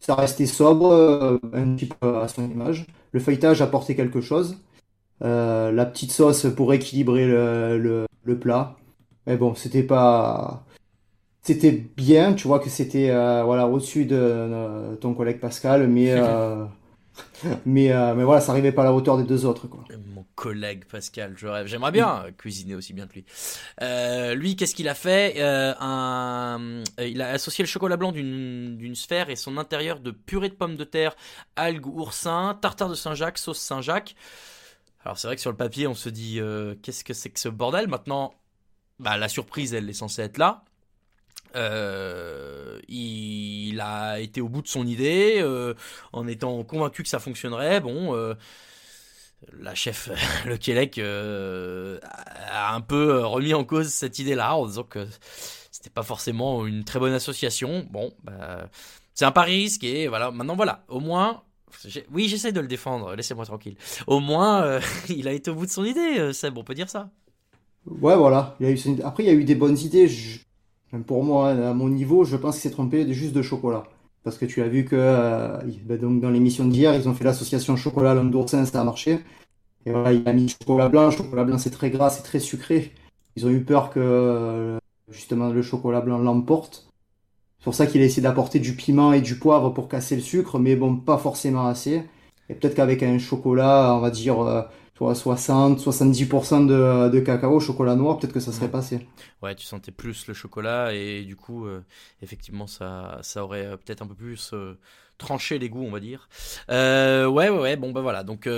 Ça 0.00 0.14
restait 0.14 0.46
sobre, 0.46 0.90
euh, 0.92 1.38
un 1.52 1.74
petit 1.74 1.86
peu 1.86 2.16
à 2.18 2.28
son 2.28 2.44
image. 2.50 2.86
Le 3.12 3.20
feuilletage 3.20 3.60
apportait 3.62 3.94
quelque 3.94 4.20
chose. 4.20 4.56
Euh, 5.22 5.70
la 5.70 5.84
petite 5.86 6.12
sauce 6.12 6.46
pour 6.56 6.72
équilibrer 6.72 7.26
le, 7.26 7.78
le- 7.78 8.06
le 8.24 8.38
plat. 8.38 8.76
Mais 9.26 9.36
bon, 9.36 9.54
c'était 9.54 9.82
pas. 9.82 10.64
C'était 11.42 11.72
bien, 11.72 12.32
tu 12.32 12.48
vois 12.48 12.58
que 12.58 12.70
c'était 12.70 13.10
euh, 13.10 13.42
voilà, 13.44 13.66
au-dessus 13.66 14.06
de 14.06 14.16
euh, 14.18 14.96
ton 14.96 15.12
collègue 15.12 15.40
Pascal, 15.40 15.88
mais, 15.88 16.10
euh, 16.10 16.64
mais, 17.66 17.92
euh, 17.92 18.14
mais 18.14 18.24
voilà, 18.24 18.40
ça 18.40 18.52
arrivait 18.52 18.72
pas 18.72 18.80
à 18.80 18.86
la 18.86 18.94
hauteur 18.94 19.18
des 19.18 19.24
deux 19.24 19.44
autres. 19.44 19.66
Quoi. 19.66 19.84
Mon 20.14 20.24
collègue 20.36 20.86
Pascal, 20.86 21.34
je 21.36 21.46
rêve. 21.46 21.66
J'aimerais 21.66 21.92
bien 21.92 22.24
cuisiner 22.38 22.74
aussi 22.74 22.94
bien 22.94 23.06
que 23.06 23.12
lui. 23.12 23.26
Lui, 24.38 24.56
qu'est-ce 24.56 24.74
qu'il 24.74 24.88
a 24.88 24.94
fait 24.94 25.38
un... 25.42 26.82
Il 26.98 27.20
a 27.20 27.28
associé 27.28 27.62
le 27.62 27.68
chocolat 27.68 27.98
blanc 27.98 28.12
d'une 28.12 28.94
sphère 28.94 29.28
et 29.28 29.36
son 29.36 29.58
intérieur 29.58 30.00
de 30.00 30.12
purée 30.12 30.48
de 30.48 30.54
pommes 30.54 30.76
de 30.76 30.84
terre, 30.84 31.14
algues, 31.56 31.86
oursin, 31.86 32.58
tartare 32.62 32.88
de 32.88 32.94
Saint-Jacques, 32.94 33.36
sauce 33.36 33.60
Saint-Jacques. 33.60 34.16
Alors 35.04 35.18
c'est 35.18 35.26
vrai 35.26 35.36
que 35.36 35.42
sur 35.42 35.50
le 35.50 35.58
papier, 35.58 35.86
on 35.86 35.94
se 35.94 36.08
dit 36.08 36.40
qu'est-ce 36.80 37.04
que 37.04 37.12
c'est 37.12 37.28
que 37.28 37.38
ce 37.38 37.50
bordel? 37.50 37.86
Maintenant, 37.86 38.32
bah, 38.98 39.16
la 39.16 39.28
surprise, 39.28 39.74
elle 39.74 39.88
est 39.88 39.94
censée 39.94 40.22
être 40.22 40.38
là. 40.38 40.64
Euh, 41.56 42.80
il 42.88 43.80
a 43.80 44.18
été 44.18 44.40
au 44.40 44.48
bout 44.48 44.62
de 44.62 44.68
son 44.68 44.86
idée 44.86 45.36
euh, 45.38 45.74
en 46.12 46.26
étant 46.26 46.62
convaincu 46.64 47.02
que 47.02 47.08
ça 47.08 47.18
fonctionnerait. 47.18 47.80
Bon, 47.80 48.14
euh, 48.14 48.34
la 49.58 49.74
chef, 49.74 50.10
le 50.46 50.58
euh, 50.98 51.98
a 52.50 52.74
un 52.74 52.80
peu 52.80 53.24
remis 53.24 53.54
en 53.54 53.64
cause 53.64 53.88
cette 53.88 54.18
idée-là 54.18 54.56
en 54.56 54.66
disant 54.66 54.84
que 54.84 55.06
c'était 55.70 55.90
pas 55.90 56.02
forcément 56.02 56.66
une 56.66 56.84
très 56.84 56.98
bonne 56.98 57.12
association. 57.12 57.86
Bon, 57.90 58.12
bah, 58.22 58.68
c'est 59.14 59.24
un 59.24 59.32
pari 59.32 59.62
risqué. 59.62 60.08
Voilà, 60.08 60.30
maintenant 60.30 60.56
voilà, 60.56 60.84
au 60.88 61.00
moins. 61.00 61.42
Oui, 62.12 62.28
j'essaie 62.28 62.52
de 62.52 62.60
le 62.60 62.68
défendre, 62.68 63.16
laissez-moi 63.16 63.44
tranquille. 63.44 63.76
Au 64.06 64.20
moins, 64.20 64.78
il 65.08 65.26
a 65.26 65.32
été 65.32 65.50
au 65.50 65.56
bout 65.56 65.66
de 65.66 65.72
son 65.72 65.84
idée, 65.84 66.32
Seb, 66.32 66.56
on 66.56 66.64
peut 66.64 66.74
dire 66.74 66.88
ça. 66.88 67.10
Ouais, 67.86 68.16
voilà. 68.16 68.56
Il 68.60 68.66
y 68.66 68.68
a 68.68 68.72
eu... 68.72 68.78
Après, 69.04 69.22
il 69.24 69.26
y 69.26 69.30
a 69.30 69.32
eu 69.34 69.44
des 69.44 69.54
bonnes 69.54 69.78
idées. 69.78 70.08
Je- 70.08 70.40
Même 70.92 71.04
pour 71.04 71.24
moi, 71.24 71.50
à 71.50 71.74
mon 71.74 71.88
niveau, 71.88 72.24
je 72.24 72.36
pense 72.36 72.54
qu'il 72.56 72.62
s'est 72.62 72.70
trompé 72.74 73.12
juste 73.12 73.32
de 73.34 73.42
chocolat. 73.42 73.84
Parce 74.22 74.38
que 74.38 74.46
tu 74.46 74.62
as 74.62 74.68
vu 74.68 74.84
que 74.84 74.96
euh, 74.96 75.58
ben 75.84 75.98
donc 76.00 76.20
dans 76.20 76.30
l'émission 76.30 76.64
d'hier, 76.66 76.94
ils 76.94 77.08
ont 77.08 77.14
fait 77.14 77.24
l'association 77.24 77.76
chocolat 77.76 78.14
l'homme 78.14 78.30
d'oursin, 78.30 78.64
ça 78.64 78.80
a 78.80 78.84
marché. 78.84 79.18
Et 79.86 79.92
voilà, 79.92 80.12
il 80.14 80.28
a 80.28 80.32
mis 80.34 80.48
chocolat 80.50 80.88
blanc. 80.90 81.10
Chocolat 81.10 81.44
blanc, 81.44 81.58
c'est 81.58 81.70
très 81.70 81.90
gras, 81.90 82.10
c'est 82.10 82.22
très 82.24 82.40
sucré. 82.40 82.92
Ils 83.36 83.46
ont 83.46 83.50
eu 83.50 83.64
peur 83.64 83.90
que 83.90 84.00
euh, 84.00 84.78
justement 85.10 85.50
le 85.50 85.62
chocolat 85.62 86.00
blanc 86.02 86.18
l'emporte. 86.18 86.88
C'est 87.58 87.64
pour 87.64 87.74
ça 87.74 87.86
qu'il 87.86 88.02
a 88.02 88.04
essayé 88.04 88.22
d'apporter 88.22 88.60
du 88.60 88.74
piment 88.76 89.12
et 89.12 89.20
du 89.22 89.36
poivre 89.38 89.70
pour 89.70 89.88
casser 89.88 90.16
le 90.16 90.22
sucre, 90.22 90.58
mais 90.58 90.76
bon, 90.76 90.96
pas 90.96 91.18
forcément 91.18 91.66
assez. 91.66 92.02
Et 92.48 92.54
peut-être 92.54 92.74
qu'avec 92.74 93.02
un 93.02 93.18
chocolat, 93.18 93.94
on 93.96 94.00
va 94.00 94.10
dire, 94.10 94.40
euh, 94.40 94.62
vois, 94.98 95.14
60, 95.14 95.80
70% 95.80 96.66
de, 96.66 97.08
de 97.08 97.20
cacao, 97.20 97.60
chocolat 97.60 97.96
noir, 97.96 98.18
peut-être 98.18 98.32
que 98.32 98.40
ça 98.40 98.52
serait 98.52 98.70
passé. 98.70 99.06
Ouais, 99.42 99.54
tu 99.54 99.66
sentais 99.66 99.92
plus 99.92 100.26
le 100.26 100.34
chocolat 100.34 100.94
et 100.94 101.24
du 101.24 101.36
coup, 101.36 101.66
euh, 101.66 101.84
effectivement, 102.22 102.66
ça, 102.66 103.18
ça 103.22 103.44
aurait 103.44 103.66
euh, 103.66 103.76
peut-être 103.76 104.02
un 104.02 104.06
peu 104.06 104.14
plus 104.14 104.52
euh, 104.52 104.78
tranché 105.18 105.58
les 105.58 105.68
goûts, 105.68 105.84
on 105.84 105.90
va 105.90 106.00
dire. 106.00 106.28
Euh, 106.70 107.26
ouais, 107.26 107.48
ouais, 107.50 107.58
ouais, 107.60 107.76
bon, 107.76 107.92
bah 107.92 108.00
voilà. 108.00 108.22
Donc, 108.24 108.48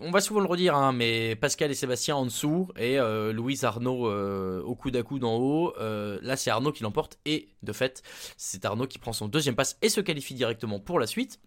on 0.00 0.10
va 0.10 0.20
souvent 0.20 0.40
le 0.40 0.46
redire, 0.46 0.76
hein, 0.76 0.92
mais 0.92 1.34
Pascal 1.36 1.70
et 1.70 1.74
Sébastien 1.74 2.16
en 2.16 2.24
dessous 2.26 2.68
et 2.76 2.98
euh, 2.98 3.32
Louise 3.32 3.64
Arnaud 3.64 4.06
euh, 4.06 4.62
au 4.62 4.74
coude 4.74 4.96
à 4.96 5.02
coude 5.02 5.24
en 5.24 5.36
haut. 5.36 5.74
Euh, 5.78 6.18
là, 6.22 6.36
c'est 6.36 6.50
Arnaud 6.50 6.72
qui 6.72 6.82
l'emporte 6.82 7.18
et 7.24 7.48
de 7.62 7.72
fait, 7.72 8.02
c'est 8.36 8.64
Arnaud 8.64 8.86
qui 8.86 8.98
prend 8.98 9.12
son 9.12 9.28
deuxième 9.28 9.54
passe 9.54 9.78
et 9.80 9.88
se 9.88 10.00
qualifie 10.00 10.34
directement 10.34 10.78
pour 10.78 10.98
la 10.98 11.06
suite. 11.06 11.40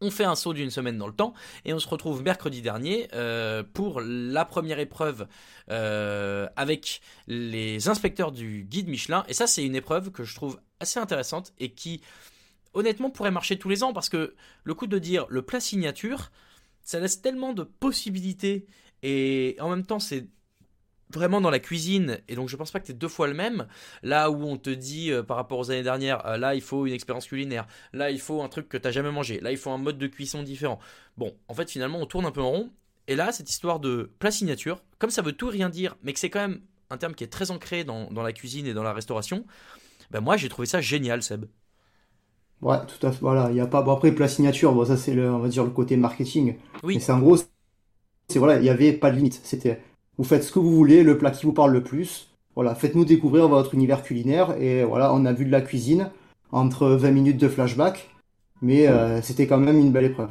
On 0.00 0.10
fait 0.10 0.24
un 0.24 0.34
saut 0.34 0.54
d'une 0.54 0.70
semaine 0.70 0.96
dans 0.96 1.06
le 1.06 1.12
temps 1.12 1.34
et 1.64 1.74
on 1.74 1.78
se 1.78 1.88
retrouve 1.88 2.22
mercredi 2.22 2.62
dernier 2.62 3.08
euh, 3.12 3.62
pour 3.62 4.00
la 4.00 4.46
première 4.46 4.78
épreuve 4.78 5.26
euh, 5.70 6.48
avec 6.56 7.02
les 7.26 7.88
inspecteurs 7.88 8.32
du 8.32 8.64
guide 8.64 8.88
Michelin. 8.88 9.24
Et 9.28 9.34
ça, 9.34 9.46
c'est 9.46 9.64
une 9.64 9.74
épreuve 9.74 10.10
que 10.10 10.24
je 10.24 10.34
trouve 10.34 10.58
assez 10.80 10.98
intéressante 10.98 11.52
et 11.58 11.72
qui, 11.72 12.00
honnêtement, 12.72 13.10
pourrait 13.10 13.30
marcher 13.30 13.58
tous 13.58 13.68
les 13.68 13.82
ans 13.82 13.92
parce 13.92 14.08
que 14.08 14.34
le 14.64 14.74
coup 14.74 14.86
de 14.86 14.98
dire 14.98 15.26
le 15.28 15.42
plat 15.42 15.60
signature, 15.60 16.30
ça 16.82 16.98
laisse 16.98 17.20
tellement 17.20 17.52
de 17.52 17.62
possibilités 17.62 18.66
et 19.02 19.56
en 19.60 19.68
même 19.68 19.84
temps, 19.84 20.00
c'est 20.00 20.28
vraiment 21.12 21.40
dans 21.40 21.50
la 21.50 21.58
cuisine 21.58 22.18
et 22.28 22.34
donc 22.34 22.48
je 22.48 22.56
pense 22.56 22.70
pas 22.70 22.80
que 22.80 22.86
tu 22.86 22.94
deux 22.94 23.08
fois 23.08 23.26
le 23.26 23.34
même 23.34 23.66
là 24.02 24.30
où 24.30 24.44
on 24.44 24.56
te 24.56 24.70
dit 24.70 25.10
euh, 25.10 25.22
par 25.22 25.36
rapport 25.36 25.58
aux 25.58 25.70
années 25.70 25.82
dernières 25.82 26.24
euh, 26.26 26.36
là 26.36 26.54
il 26.54 26.60
faut 26.60 26.86
une 26.86 26.92
expérience 26.92 27.26
culinaire 27.26 27.66
là 27.92 28.10
il 28.10 28.20
faut 28.20 28.42
un 28.42 28.48
truc 28.48 28.68
que 28.68 28.76
t'as 28.76 28.90
jamais 28.90 29.10
mangé 29.10 29.40
là 29.40 29.50
il 29.50 29.58
faut 29.58 29.70
un 29.70 29.78
mode 29.78 29.98
de 29.98 30.06
cuisson 30.06 30.42
différent 30.42 30.78
bon 31.16 31.34
en 31.48 31.54
fait 31.54 31.70
finalement 31.70 31.98
on 31.98 32.06
tourne 32.06 32.26
un 32.26 32.30
peu 32.30 32.40
en 32.40 32.50
rond 32.50 32.70
et 33.08 33.16
là 33.16 33.32
cette 33.32 33.50
histoire 33.50 33.80
de 33.80 34.10
plat 34.18 34.30
signature 34.30 34.82
comme 34.98 35.10
ça 35.10 35.22
veut 35.22 35.32
tout 35.32 35.48
rien 35.48 35.68
dire 35.68 35.96
mais 36.02 36.12
que 36.12 36.18
c'est 36.18 36.30
quand 36.30 36.40
même 36.40 36.60
un 36.90 36.96
terme 36.96 37.14
qui 37.14 37.24
est 37.24 37.28
très 37.28 37.50
ancré 37.50 37.84
dans, 37.84 38.10
dans 38.10 38.22
la 38.22 38.32
cuisine 38.32 38.66
et 38.66 38.74
dans 38.74 38.82
la 38.82 38.92
restauration 38.92 39.44
ben 40.10 40.20
moi 40.20 40.36
j'ai 40.36 40.48
trouvé 40.48 40.66
ça 40.66 40.80
génial 40.80 41.22
Seb 41.22 41.46
Ouais, 42.62 42.76
tout 42.86 43.06
à 43.06 43.10
fait. 43.10 43.20
Voilà, 43.20 43.50
il 43.50 43.56
y 43.56 43.60
a 43.60 43.66
pas. 43.66 43.82
Bon, 43.82 43.92
après, 43.92 44.12
plat 44.12 44.28
signature, 44.28 44.74
bon, 44.74 44.84
ça, 44.84 44.96
c'est 44.96 45.14
le, 45.14 45.32
on 45.32 45.38
va 45.38 45.48
dire, 45.48 45.64
le 45.64 45.70
côté 45.70 45.96
marketing. 45.96 46.56
Oui. 46.82 46.94
Mais 46.96 47.00
c'est 47.00 47.12
en 47.12 47.18
gros, 47.18 47.36
c'est 48.28 48.38
voilà, 48.38 48.58
il 48.58 48.64
y 48.64 48.68
avait 48.68 48.92
pas 48.92 49.10
de 49.10 49.16
limite. 49.16 49.40
C'était, 49.44 49.80
vous 50.20 50.24
faites 50.24 50.44
ce 50.44 50.52
que 50.52 50.58
vous 50.58 50.76
voulez, 50.76 51.02
le 51.02 51.16
plat 51.16 51.30
qui 51.30 51.46
vous 51.46 51.54
parle 51.54 51.72
le 51.72 51.82
plus. 51.82 52.28
Voilà, 52.54 52.74
faites-nous 52.74 53.06
découvrir 53.06 53.48
votre 53.48 53.72
univers 53.72 54.02
culinaire. 54.02 54.54
Et 54.60 54.84
voilà, 54.84 55.14
on 55.14 55.24
a 55.24 55.32
vu 55.32 55.46
de 55.46 55.50
la 55.50 55.62
cuisine 55.62 56.10
entre 56.52 56.88
20 56.88 57.10
minutes 57.10 57.38
de 57.38 57.48
flashback. 57.48 58.10
Mais 58.60 58.86
euh, 58.86 59.22
c'était 59.22 59.46
quand 59.46 59.56
même 59.56 59.78
une 59.78 59.92
belle 59.92 60.04
épreuve. 60.04 60.28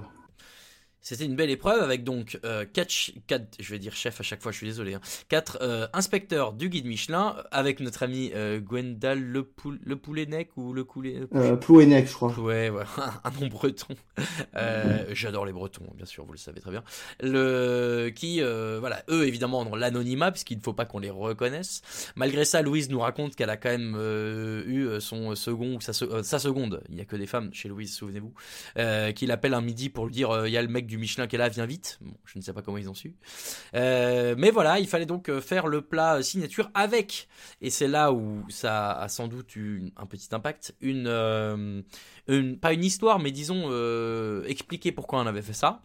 C'était 1.09 1.25
une 1.25 1.35
belle 1.35 1.49
épreuve 1.49 1.81
avec 1.81 2.03
donc 2.03 2.37
euh, 2.45 2.65
quatre, 2.71 2.91
ch- 2.91 3.15
quatre- 3.25 3.55
je 3.59 3.71
vais 3.71 3.79
dire 3.79 3.95
chef 3.95 4.19
à 4.19 4.23
chaque 4.23 4.43
fois, 4.43 4.51
je 4.51 4.57
suis 4.57 4.67
désolé, 4.67 4.93
hein, 4.93 5.01
quatre 5.27 5.57
euh, 5.61 5.87
inspecteurs 5.91 6.53
du 6.53 6.69
guide 6.69 6.85
Michelin 6.85 7.35
avec 7.49 7.79
notre 7.79 8.03
ami 8.03 8.29
euh, 8.35 8.59
Gwendal 8.59 9.19
le, 9.19 9.41
Poul, 9.41 9.79
le 9.83 9.95
Poulenec 9.95 10.55
ou 10.55 10.71
le 10.71 10.83
Coulet. 10.83 11.21
Euh, 11.33 11.55
Plouenec, 11.55 12.07
je 12.07 12.13
crois. 12.13 12.31
Ouais, 12.39 12.69
ouais, 12.69 12.83
un 13.23 13.31
nom 13.41 13.47
breton. 13.47 13.87
Euh, 14.55 15.05
J'adore 15.13 15.47
les 15.47 15.51
bretons, 15.51 15.87
bien 15.95 16.05
sûr, 16.05 16.25
vous 16.25 16.33
le 16.33 16.37
savez 16.37 16.61
très 16.61 16.69
bien. 16.69 16.83
Le 17.21 18.11
qui, 18.15 18.41
euh, 18.43 18.77
voilà, 18.79 19.03
eux 19.09 19.25
évidemment 19.27 19.61
ont 19.61 19.75
l'anonymat 19.75 20.31
puisqu'il 20.31 20.57
ne 20.57 20.63
faut 20.63 20.73
pas 20.73 20.85
qu'on 20.85 20.99
les 20.99 21.09
reconnaisse. 21.09 21.81
Malgré 22.15 22.45
ça, 22.45 22.61
Louise 22.61 22.89
nous 22.91 22.99
raconte 22.99 23.35
qu'elle 23.35 23.49
a 23.49 23.57
quand 23.57 23.69
même 23.69 23.95
euh, 23.97 24.63
eu 24.67 25.01
son 25.01 25.33
second 25.33 25.77
ou 25.77 25.81
sa, 25.81 25.91
euh, 26.05 26.21
sa 26.21 26.37
seconde. 26.37 26.83
Il 26.89 26.95
n'y 26.95 27.01
a 27.01 27.05
que 27.05 27.15
des 27.15 27.25
femmes 27.25 27.49
chez 27.51 27.67
Louise, 27.67 27.95
souvenez-vous. 27.95 28.33
Euh, 28.77 29.11
qui 29.11 29.25
l'appelle 29.25 29.55
un 29.55 29.61
midi 29.61 29.89
pour 29.89 30.05
lui 30.05 30.13
dire 30.13 30.29
euh, 30.29 30.47
il 30.47 30.51
y 30.51 30.57
a 30.57 30.61
le 30.61 30.67
mec 30.67 30.85
du 30.85 30.98
Michelin 30.99 31.27
qui 31.27 31.35
est 31.35 31.39
là, 31.39 31.49
viens 31.49 31.65
vite. 31.65 31.97
Bon, 32.01 32.13
je 32.25 32.37
ne 32.37 32.43
sais 32.43 32.53
pas 32.53 32.61
comment 32.61 32.77
ils 32.77 32.89
ont 32.89 32.93
su. 32.93 33.15
Euh, 33.73 34.35
mais 34.37 34.51
voilà, 34.51 34.79
il 34.79 34.87
fallait 34.87 35.05
donc 35.05 35.29
euh, 35.29 35.41
faire 35.41 35.67
le 35.67 35.81
plat 35.81 36.21
signature 36.21 36.69
avec, 36.73 37.27
et 37.61 37.69
c'est 37.69 37.87
là 37.87 38.11
où 38.11 38.45
ça 38.49 38.91
a 38.91 39.07
sans 39.07 39.27
doute 39.27 39.55
eu 39.55 39.91
un 39.97 40.05
petit 40.05 40.27
impact, 40.31 40.75
une, 40.81 41.07
euh, 41.07 41.81
pas 42.61 42.73
une 42.73 42.83
histoire, 42.83 43.19
mais 43.19 43.31
disons 43.31 43.63
euh, 43.69 44.43
expliquer 44.45 44.91
pourquoi 44.91 45.19
on 45.19 45.27
avait 45.27 45.41
fait 45.41 45.53
ça. 45.53 45.81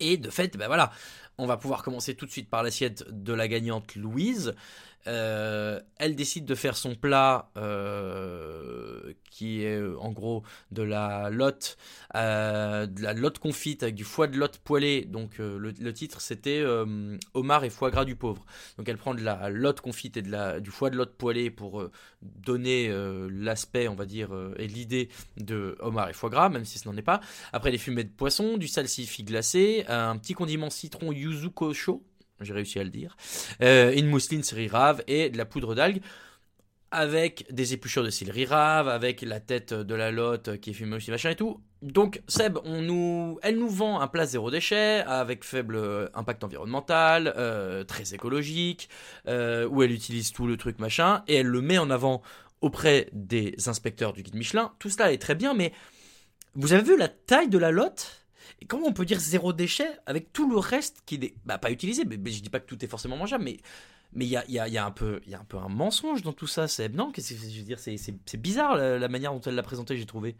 Et 0.00 0.16
de 0.16 0.30
fait, 0.30 0.56
ben 0.56 0.66
voilà, 0.66 0.90
on 1.38 1.46
va 1.46 1.56
pouvoir 1.56 1.82
commencer 1.82 2.14
tout 2.14 2.26
de 2.26 2.30
suite 2.30 2.50
par 2.50 2.62
l'assiette 2.62 3.04
de 3.08 3.32
la 3.32 3.48
gagnante 3.48 3.94
Louise. 3.94 4.54
Euh, 5.08 5.80
elle 5.98 6.14
décide 6.14 6.44
de 6.44 6.54
faire 6.54 6.76
son 6.76 6.94
plat 6.94 7.50
euh, 7.56 9.12
qui 9.30 9.64
est 9.64 9.76
euh, 9.76 9.96
en 9.98 10.12
gros 10.12 10.44
de 10.70 10.82
la 10.82 11.28
lotte, 11.30 11.76
de 12.14 13.02
la 13.02 13.12
lotte 13.12 13.38
confite 13.38 13.82
avec 13.82 13.94
du 13.94 14.04
foie 14.04 14.26
de 14.28 14.36
lotte 14.36 14.58
poêlé. 14.58 15.04
Donc 15.04 15.38
le, 15.38 15.92
titre 15.92 16.20
c'était 16.20 16.64
homard 17.34 17.64
et 17.64 17.70
foie 17.70 17.90
gras 17.90 18.04
du 18.04 18.16
pauvre. 18.16 18.44
Donc 18.78 18.88
elle 18.88 18.96
prend 18.96 19.14
de 19.14 19.22
la 19.22 19.48
lotte 19.50 19.80
confite 19.80 20.16
et 20.16 20.22
du 20.22 20.70
foie 20.70 20.90
de 20.90 20.96
lotte 20.96 21.14
poêlé 21.16 21.50
pour 21.50 21.88
donner 22.22 22.92
l'aspect, 23.30 23.88
on 23.88 23.94
va 23.94 24.06
dire, 24.06 24.30
et 24.56 24.66
l'idée 24.66 25.08
de 25.36 25.76
homard 25.80 26.10
et 26.10 26.12
foie 26.12 26.30
gras, 26.30 26.48
même 26.48 26.64
si 26.64 26.78
ce 26.78 26.88
n'en 26.88 26.96
est 26.96 27.02
pas. 27.02 27.20
Après 27.52 27.70
les 27.70 27.78
fumées 27.78 28.04
de 28.04 28.10
poisson, 28.10 28.56
du 28.56 28.68
salsifis 28.68 29.24
glacé, 29.24 29.84
un 29.88 30.16
petit 30.18 30.34
condiment 30.34 30.70
citron 30.70 31.12
yuzu 31.12 31.50
kosho, 31.50 32.02
j'ai 32.44 32.54
réussi 32.54 32.78
à 32.78 32.84
le 32.84 32.90
dire, 32.90 33.16
euh, 33.62 33.92
une 33.92 34.06
mousseline 34.06 34.42
céleri 34.42 34.68
rave 34.68 35.02
et 35.06 35.30
de 35.30 35.38
la 35.38 35.44
poudre 35.44 35.74
d'algues 35.74 36.00
avec 36.90 37.46
des 37.50 37.72
épluchures 37.72 38.04
de 38.04 38.10
céleri 38.10 38.44
rave, 38.44 38.86
avec 38.86 39.22
la 39.22 39.40
tête 39.40 39.72
de 39.72 39.94
la 39.94 40.10
lotte 40.10 40.58
qui 40.60 40.70
est 40.70 40.72
fumée 40.74 40.96
aussi, 40.96 41.10
machin 41.10 41.30
et 41.30 41.36
tout. 41.36 41.62
Donc 41.80 42.20
Seb, 42.28 42.58
elle 42.66 42.84
nous 43.58 43.68
vend 43.68 44.00
un 44.00 44.08
plat 44.08 44.26
zéro 44.26 44.50
déchet 44.50 45.02
avec 45.06 45.42
faible 45.42 45.76
euh, 45.76 46.08
impact 46.12 46.44
environnemental, 46.44 47.32
euh, 47.38 47.82
très 47.84 48.14
écologique, 48.14 48.90
où 49.26 49.82
elle 49.82 49.90
utilise 49.90 50.32
tout 50.32 50.46
le 50.46 50.58
truc 50.58 50.78
machin 50.80 51.22
et 51.28 51.36
elle 51.36 51.46
le 51.46 51.62
met 51.62 51.78
en 51.78 51.88
avant 51.88 52.20
auprès 52.60 53.08
des 53.12 53.54
inspecteurs 53.66 54.12
du 54.12 54.22
guide 54.22 54.36
Michelin. 54.36 54.72
Tout 54.78 54.90
cela 54.90 55.12
est 55.12 55.18
très 55.18 55.34
bien, 55.34 55.54
mais 55.54 55.72
vous 56.54 56.74
avez 56.74 56.82
vu 56.82 56.96
la 56.96 57.08
taille 57.08 57.48
de 57.48 57.58
la 57.58 57.70
lotte? 57.70 58.21
Comment 58.64 58.86
on 58.86 58.92
peut 58.92 59.04
dire 59.04 59.20
zéro 59.20 59.52
déchet 59.52 59.88
avec 60.06 60.32
tout 60.32 60.50
le 60.50 60.58
reste 60.58 61.02
qui 61.06 61.18
n'est 61.18 61.34
bah, 61.44 61.58
pas 61.58 61.70
utilisé 61.70 62.04
mais, 62.04 62.16
mais 62.16 62.30
je 62.30 62.42
dis 62.42 62.50
pas 62.50 62.60
que 62.60 62.66
tout 62.66 62.84
est 62.84 62.88
forcément 62.88 63.16
mangeable, 63.16 63.44
mais 63.44 63.58
il 64.16 64.24
y 64.24 64.36
a, 64.36 64.44
il 64.48 64.54
il 64.54 64.78
un 64.78 64.90
peu, 64.90 65.20
il 65.26 65.34
un 65.34 65.68
mensonge 65.68 66.22
dans 66.22 66.32
tout 66.32 66.46
ça, 66.46 66.68
Seb. 66.68 66.94
Non, 66.94 67.12
je 67.16 67.58
veux 67.58 67.64
dire, 67.64 67.78
c'est, 67.78 67.96
c'est, 67.96 68.14
c'est 68.26 68.40
bizarre 68.40 68.76
la, 68.76 69.08
manière 69.08 69.32
dont 69.32 69.40
elle 69.40 69.54
l'a 69.54 69.62
présenté, 69.62 69.96
j'ai 69.96 70.06
trouvé. 70.06 70.36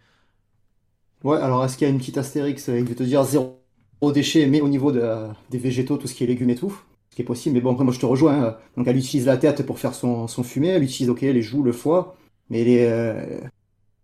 Ouais, 1.24 1.38
alors 1.38 1.64
est-ce 1.64 1.76
qu'il 1.76 1.86
y 1.86 1.90
a 1.90 1.92
une 1.92 1.98
petite 1.98 2.18
astérix 2.18 2.68
avec 2.68 2.84
de 2.84 2.94
te 2.94 3.02
dire 3.02 3.24
zéro 3.24 3.58
déchet, 4.12 4.46
mais 4.46 4.60
au 4.60 4.68
niveau 4.68 4.92
de, 4.92 5.02
des 5.50 5.58
végétaux, 5.58 5.96
tout 5.96 6.06
ce 6.06 6.14
qui 6.14 6.24
est 6.24 6.26
légumes 6.26 6.50
et 6.50 6.56
tout 6.56 6.76
ce 7.12 7.16
qui 7.16 7.22
est 7.22 7.26
possible. 7.26 7.54
Mais 7.54 7.60
bon, 7.60 7.72
après, 7.72 7.84
moi, 7.84 7.92
je 7.92 8.00
te 8.00 8.06
rejoins. 8.06 8.42
hein. 8.42 8.56
Donc, 8.76 8.88
elle 8.88 8.96
utilise 8.96 9.26
la 9.26 9.36
tête 9.36 9.66
pour 9.66 9.78
faire 9.78 9.94
son, 9.94 10.26
son 10.28 10.42
fumet. 10.42 10.68
Elle 10.68 10.82
utilise, 10.82 11.10
ok, 11.10 11.20
les 11.20 11.42
joues, 11.42 11.62
le 11.62 11.72
foie. 11.72 12.16
Mais 12.48 12.64
les 12.64 12.86
euh, 12.86 13.40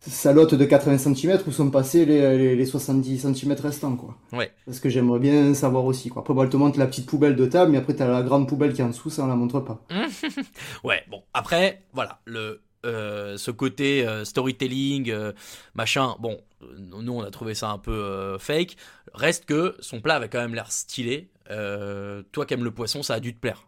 salottes 0.09 0.55
de 0.55 0.65
80 0.65 0.99
cm, 0.99 1.41
où 1.47 1.53
sont 1.53 1.71
passés 1.71 2.05
les, 2.05 2.37
les, 2.37 2.57
les 2.57 2.67
70 2.67 3.21
cm 3.35 3.57
restants, 3.63 3.97
quoi. 3.97 4.17
Ouais. 4.33 4.51
Parce 4.67 4.81
que 4.81 4.89
j'aimerais 4.89 5.19
bien 5.19 5.55
savoir 5.55 5.85
aussi, 5.85 6.09
quoi. 6.09 6.23
Après, 6.23 6.35
bon, 6.35 6.43
elle 6.43 6.51
te 6.51 6.57
montre 6.57 6.79
la 6.79 6.87
petite 6.87 7.07
poubelle 7.07 7.37
de 7.37 7.47
table, 7.47 7.73
mais 7.73 7.79
après, 7.79 7.95
t'as 7.95 8.09
la 8.09 8.23
grande 8.23 8.49
poubelle 8.49 8.73
qui 8.73 8.81
est 8.81 8.85
en 8.85 8.89
dessous, 8.89 9.11
ça, 9.11 9.25
on 9.25 9.27
la 9.27 9.37
montre 9.37 9.61
pas. 9.61 9.81
ouais, 10.85 11.05
bon, 11.11 11.23
après, 11.33 11.83
voilà, 11.93 12.21
le, 12.25 12.61
euh, 12.87 13.37
ce 13.37 13.51
côté 13.51 14.07
euh, 14.07 14.25
storytelling, 14.25 15.11
euh, 15.11 15.33
machin, 15.75 16.15
bon, 16.21 16.39
nous 16.79 17.13
on 17.13 17.23
a 17.23 17.31
trouvé 17.31 17.55
ça 17.55 17.71
un 17.71 17.79
peu 17.79 18.37
fake. 18.39 18.77
Reste 19.15 19.47
que 19.47 19.75
son 19.81 20.01
plat 20.01 20.17
avait 20.17 20.29
quand 20.29 20.41
même 20.41 20.55
l'air 20.55 20.71
stylé. 20.71 21.31
Toi 21.49 22.47
qui 22.47 22.55
aimes 22.55 22.65
le 22.65 22.71
poisson, 22.71 23.03
ça 23.03 23.15
a 23.15 23.21
dû 23.21 23.35
te 23.35 23.41
plaire. 23.41 23.67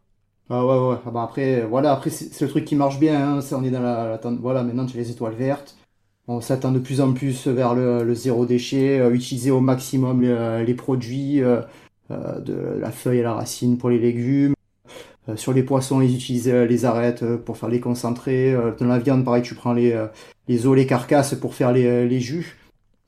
Ah 0.49 0.65
ouais, 0.67 0.79
ouais. 0.79 0.97
Ah 1.07 1.11
bah 1.11 1.23
après, 1.23 1.63
voilà, 1.63 1.93
après, 1.93 2.11
c'est 2.11 2.41
le 2.43 2.49
truc 2.49 2.65
qui 2.65 2.75
marche 2.75 2.99
bien, 2.99 3.37
hein. 3.37 3.41
Ça, 3.41 3.57
on 3.57 3.63
est 3.63 3.71
dans 3.71 3.81
la, 3.81 4.21
Voilà, 4.41 4.65
maintenant, 4.65 4.85
tu 4.85 4.97
as 4.97 5.01
les 5.01 5.11
étoiles 5.11 5.35
vertes. 5.35 5.77
On 6.29 6.41
s'attend 6.41 6.71
de 6.71 6.79
plus 6.79 7.01
en 7.01 7.13
plus 7.13 7.49
vers 7.49 7.75
le, 7.75 8.05
le 8.05 8.15
zéro 8.15 8.47
déchet, 8.47 9.01
euh, 9.01 9.13
utiliser 9.13 9.51
au 9.51 9.61
maximum 9.61 10.23
les, 10.23 10.65
les 10.65 10.75
produits, 10.75 11.43
euh, 11.43 11.61
euh, 12.11 12.39
de 12.41 12.79
la 12.79 12.91
feuille 12.91 13.21
à 13.21 13.25
la 13.25 13.35
racine 13.35 13.79
pour 13.79 13.91
les 13.91 13.99
légumes. 13.99 14.55
Euh, 15.29 15.37
sur 15.37 15.53
les 15.53 15.63
poissons, 15.63 16.01
ils 16.01 16.15
utilisent 16.15 16.49
euh, 16.49 16.67
les 16.67 16.85
arêtes 16.85 17.23
euh, 17.23 17.37
pour 17.37 17.57
faire 17.57 17.69
les 17.69 17.81
concentrés. 17.81 18.53
Euh, 18.53 18.73
dans 18.79 18.87
la 18.87 18.99
viande, 18.99 19.25
pareil, 19.25 19.43
tu 19.43 19.55
prends 19.55 19.73
les, 19.73 19.93
euh, 19.93 20.07
les 20.49 20.67
os, 20.67 20.77
les 20.77 20.87
carcasses 20.87 21.35
pour 21.35 21.55
faire 21.55 21.73
les, 21.73 21.87
euh, 21.87 22.07
les 22.07 22.21
jus. 22.21 22.57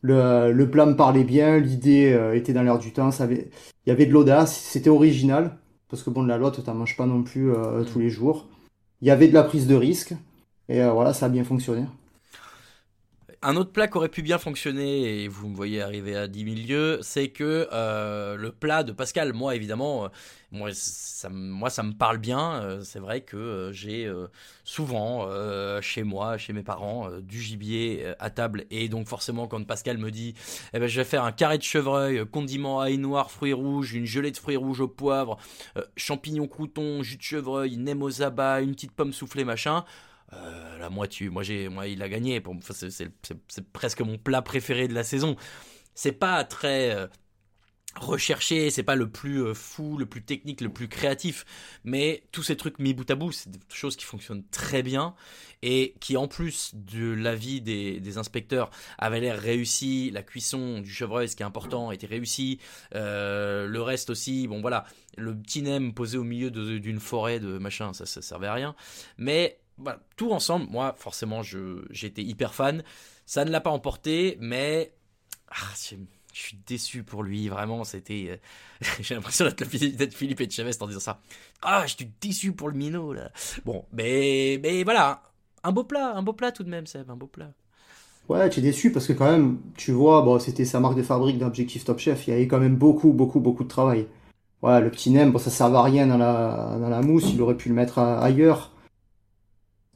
Le, 0.03 0.51
le 0.51 0.71
plat 0.71 0.85
me 0.85 0.97
parlait 0.97 1.25
bien, 1.25 1.59
l'idée 1.59 2.13
euh, 2.13 2.35
était 2.35 2.53
dans 2.53 2.65
l'air 2.65 2.79
du 2.79 2.93
temps, 2.93 3.13
ça 3.13 3.25
avait, 3.25 3.51
il 3.87 3.91
y 3.91 3.93
avait 3.93 4.07
de 4.07 4.13
l'audace, 4.13 4.57
c'était 4.57 4.91
original, 4.91 5.57
parce 5.89 6.03
que 6.03 6.11
bon, 6.11 6.25
de 6.25 6.29
la 6.29 6.39
lotte, 6.39 6.65
t'en 6.65 6.75
manges 6.75 6.97
pas 6.97 7.07
non 7.07 7.23
plus 7.23 7.53
euh, 7.53 7.85
tous 7.85 8.01
les 8.01 8.11
jours. 8.11 8.49
Il 9.01 9.07
y 9.07 9.13
avait 9.13 9.29
de 9.29 9.35
la 9.35 9.45
prise 9.45 9.69
de 9.69 9.77
risque, 9.77 10.15
et 10.69 10.83
euh, 10.83 10.91
voilà, 10.91 11.13
ça 11.13 11.27
a 11.27 11.29
bien 11.29 11.45
fonctionné. 11.45 11.85
Un 13.45 13.57
autre 13.57 13.72
plat 13.72 13.88
qui 13.88 13.97
aurait 13.97 14.09
pu 14.09 14.22
bien 14.22 14.38
fonctionner, 14.38 15.24
et 15.24 15.28
vous 15.28 15.49
me 15.49 15.57
voyez 15.57 15.82
arriver 15.82 16.14
à 16.14 16.28
10 16.28 16.45
000 16.45 16.57
lieues, 16.68 16.99
c'est 17.03 17.30
que 17.30 17.68
euh, 17.72 18.36
le 18.36 18.53
plat 18.53 18.84
de 18.84 18.93
Pascal, 18.93 19.32
moi 19.32 19.57
évidemment, 19.57 20.05
euh, 20.05 20.09
moi, 20.53 20.70
ça, 20.72 21.28
me- 21.28 21.93
parle 21.93 22.18
bien. 22.18 22.62
euh, 22.62 22.82
c'est 22.84 23.01
vrai 23.01 23.22
que 23.22 23.70
j'ai 23.72 24.09
souvent 24.62 25.28
chez 25.80 26.05
moi, 26.05 26.38
chez 26.38 26.53
mes 26.53 26.62
parents, 26.62 27.11
du 27.20 27.40
gibier 27.43 28.12
à 28.20 28.30
table. 28.30 28.64
Et 28.70 28.88
donc 28.88 29.09
forcément 29.09 29.49
quand 29.49 29.64
Pascal 29.66 29.99
me 29.99 30.12
dit, 30.12 30.34
eh 30.72 30.78
ben, 30.78 30.86
je 30.86 31.01
vais 31.01 31.05
faire 31.05 31.24
un 31.24 31.32
carré 31.32 31.59
de 31.59 31.64
chevreuil, 31.64 32.24
condiment 32.30 32.80
ail 32.80 32.99
noir, 32.99 33.32
fruits 33.32 33.53
rouges, 33.53 33.93
une 33.95 34.07
gelée 34.07 34.30
de 34.30 34.36
fruits 34.36 34.57
rouges 34.57 34.80
au 34.82 34.88
poivre, 34.88 35.36
champignons 35.97 36.47
croutons, 36.47 37.03
jus 37.03 37.16
de 37.16 37.22
chevreuil, 37.22 37.76
nem 37.76 38.03
aux 38.03 38.22
abats, 38.22 38.61
une 38.61 38.72
petite 38.72 38.93
pomme 38.93 39.12
soufflée, 39.12 39.45
machin. 39.45 39.84
Euh, 40.33 40.78
la 40.78 40.91
moitié, 40.91 41.28
moi 41.28 41.43
j'ai, 41.43 41.68
moi 41.68 41.87
il 41.87 42.03
a 42.03 42.09
gagné. 42.09 42.41
Pour, 42.41 42.57
c'est, 42.62 43.11
presque 43.72 44.01
mon 44.01 44.18
plat 44.18 44.43
préféré 44.43 44.89
de 44.89 44.95
la 44.95 45.05
saison. 45.05 45.37
C'est 45.95 46.12
pas 46.12 46.43
très 46.45 46.95
euh, 46.95 47.07
recherché, 47.97 48.70
c'est 48.70 48.83
pas 48.83 48.97
le 48.97 49.11
plus 49.11 49.43
euh, 49.43 49.55
fou, 49.55 49.99
le 49.99 50.07
plus 50.07 50.22
technique, 50.22 50.61
le 50.61 50.70
plus 50.70 50.89
créatif, 50.89 51.45
mais 51.85 52.24
tous 52.33 52.43
ces 52.43 52.57
trucs 52.57 52.78
mis 52.78 52.95
bout 52.95 53.11
à 53.11 53.14
bout, 53.14 53.33
c'est 53.33 53.51
des 53.51 53.59
choses 53.68 53.97
qui 53.97 54.05
fonctionnent 54.05 54.45
très 54.51 54.83
bien 54.83 55.14
et 55.62 55.95
qui 56.01 56.16
en 56.16 56.26
plus 56.26 56.74
de 56.74 57.12
l'avis 57.12 57.61
des, 57.61 58.01
des 58.01 58.18
inspecteurs 58.18 58.70
avaient 58.99 59.20
l'air 59.20 59.39
réussi. 59.39 60.11
La 60.11 60.22
cuisson 60.22 60.80
du 60.80 60.91
chevreuil, 60.91 61.28
ce 61.28 61.37
qui 61.37 61.43
est 61.43 61.47
important, 61.47 61.93
était 61.93 62.07
réussi. 62.07 62.59
Euh, 62.95 63.66
le 63.66 63.83
reste 63.83 64.11
aussi, 64.11 64.49
bon 64.49 64.61
voilà, 64.61 64.85
le 65.16 65.37
petit 65.37 65.62
nem 65.62 65.93
posé 65.93 66.16
au 66.16 66.24
milieu 66.24 66.51
d'une 66.51 67.01
forêt 67.01 67.41
de 67.41 67.59
machin, 67.59 67.93
ça, 67.93 68.07
ça 68.07 68.22
servait 68.22 68.47
à 68.47 68.55
rien. 68.55 68.74
Mais 69.18 69.59
tout 70.16 70.33
ensemble, 70.33 70.66
moi, 70.70 70.95
forcément, 70.99 71.43
été 71.43 72.23
hyper 72.23 72.55
fan. 72.55 72.83
Ça 73.27 73.45
ne 73.45 73.51
l'a 73.51 73.61
pas 73.61 73.70
emporté, 73.70 74.37
mais 74.41 74.93
ah, 75.51 75.55
je, 75.77 75.97
suis 76.33 76.59
déçu 76.66 77.03
pour 77.03 77.23
lui. 77.23 77.49
Vraiment, 77.49 77.85
c'était. 77.85 78.27
euh, 78.31 78.87
j'ai 79.01 79.14
l'impression 79.14 79.45
d'être, 79.45 80.14
Philippe 80.14 80.41
Etchebest 80.41 80.83
en 80.83 80.87
disant 80.87 81.01
ça. 81.01 81.20
Ah, 81.62 81.85
je 81.87 81.95
suis 81.97 82.11
déçu 82.20 82.53
pour 82.53 82.68
le 82.68 82.75
minot, 82.77 83.12
là. 83.12 83.31
Bon, 83.64 83.85
mais, 83.93 84.59
mais 84.62 84.85
voilà, 84.85 85.23
un 85.64 85.73
beau 85.73 85.85
plat, 85.85 86.14
un 86.14 86.23
beau 86.23 86.33
plat 86.33 86.53
tout 86.53 86.64
de 86.64 86.70
même, 86.70 86.87
Seb, 86.87 87.11
un 87.11 87.16
beau 87.16 87.27
plat. 87.27 87.53
Ouais, 88.29 88.49
tu 88.51 88.61
es 88.61 88.62
déçu 88.62 88.93
parce 88.93 89.07
que 89.07 89.12
quand 89.12 89.31
même, 89.31 89.59
tu 89.77 89.93
vois, 89.93 90.23
bon, 90.23 90.39
c'était 90.39 90.64
sa 90.64 90.81
marque 90.81 90.97
de 90.97 91.03
fabrique 91.03 91.39
d'Objectif 91.39 91.85
Top 91.85 91.99
Chef, 91.99 92.27
il 92.27 92.31
y 92.31 92.35
avait 92.35 92.47
quand 92.47 92.61
même 92.61 92.77
beaucoup, 92.77 93.12
beaucoup, 93.12 93.41
beaucoup 93.41 93.64
de 93.64 93.68
travail. 93.68 94.07
Voilà, 94.62 94.81
le 94.81 94.91
petit 94.91 95.11
nem, 95.11 95.33
bon, 95.33 95.39
ça 95.39 95.51
servait 95.51 95.77
à 95.77 95.83
rien 95.83 96.07
dans 96.07 96.18
la, 96.18 96.79
dans 96.81 96.89
la 96.89 97.03
mousse, 97.03 97.33
il 97.35 97.43
aurait 97.43 97.57
pu 97.57 97.68
le 97.68 97.75
mettre 97.75 97.99
ailleurs. 97.99 98.70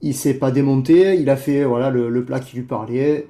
Il 0.03 0.15
s'est 0.15 0.35
pas 0.35 0.51
démonté, 0.51 1.15
il 1.15 1.31
a 1.31 1.37
fait, 1.37 1.65
voilà, 1.65 1.91
le, 1.91 2.09
le 2.11 2.25
plat 2.25 2.41
qui 2.41 2.57
lui 2.57 2.65
parlait. 2.65 3.27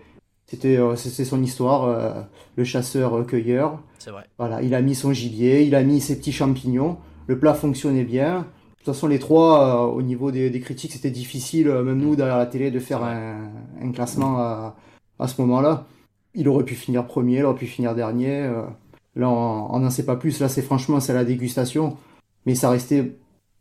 C'était, 0.47 0.77
euh, 0.77 0.95
c'était 0.97 1.25
son 1.25 1.43
histoire, 1.43 1.85
euh, 1.85 2.23
le 2.57 2.65
chasseur-cueilleur. 2.65 3.83
C'est 3.99 4.11
vrai. 4.11 4.25
Voilà, 4.39 4.63
il 4.63 4.75
a 4.75 4.83
mis 4.83 4.95
son 4.95 5.13
gibier, 5.13 5.63
il 5.65 5.75
a 5.75 5.83
mis 5.83 6.01
ses 6.01 6.17
petits 6.19 6.33
champignons. 6.33 6.99
Le 7.27 7.39
plat 7.39 7.55
fonctionnait 7.55 8.05
bien. 8.05 8.41
De 8.41 8.45
toute 8.85 8.95
façon, 8.95 9.09
les 9.09 9.19
trois, 9.19 9.89
euh, 9.89 9.93
au 9.93 10.03
niveau 10.03 10.31
des, 10.31 10.51
des 10.51 10.61
critiques, 10.61 10.93
c'était 10.93 11.11
difficile, 11.11 11.69
euh, 11.69 11.83
même 11.83 11.99
nous, 11.99 12.15
derrière 12.15 12.39
la 12.39 12.47
télé, 12.47 12.71
de 12.71 12.79
faire 12.79 13.03
un, 13.03 13.49
un 13.83 13.91
classement 13.93 14.39
à, 14.39 14.77
à 15.19 15.27
ce 15.29 15.41
moment-là. 15.41 15.87
Il 16.35 16.49
aurait 16.49 16.65
pu 16.65 16.75
finir 16.75 17.07
premier, 17.07 17.39
il 17.39 17.45
aurait 17.45 17.59
pu 17.59 17.67
finir 17.67 17.95
dernier. 17.97 18.43
euh. 18.43 18.63
là, 19.17 19.29
on 19.29 19.75
on 19.75 19.79
n'en 19.81 19.91
sait 19.91 20.05
pas 20.05 20.17
plus. 20.17 20.39
Là, 20.41 20.49
c'est 20.49 20.63
franchement, 20.63 21.01
c'est 21.01 21.15
la 21.15 21.25
dégustation. 21.25 21.97
Mais 22.45 22.55
ça 22.55 22.71
restait. 22.71 23.17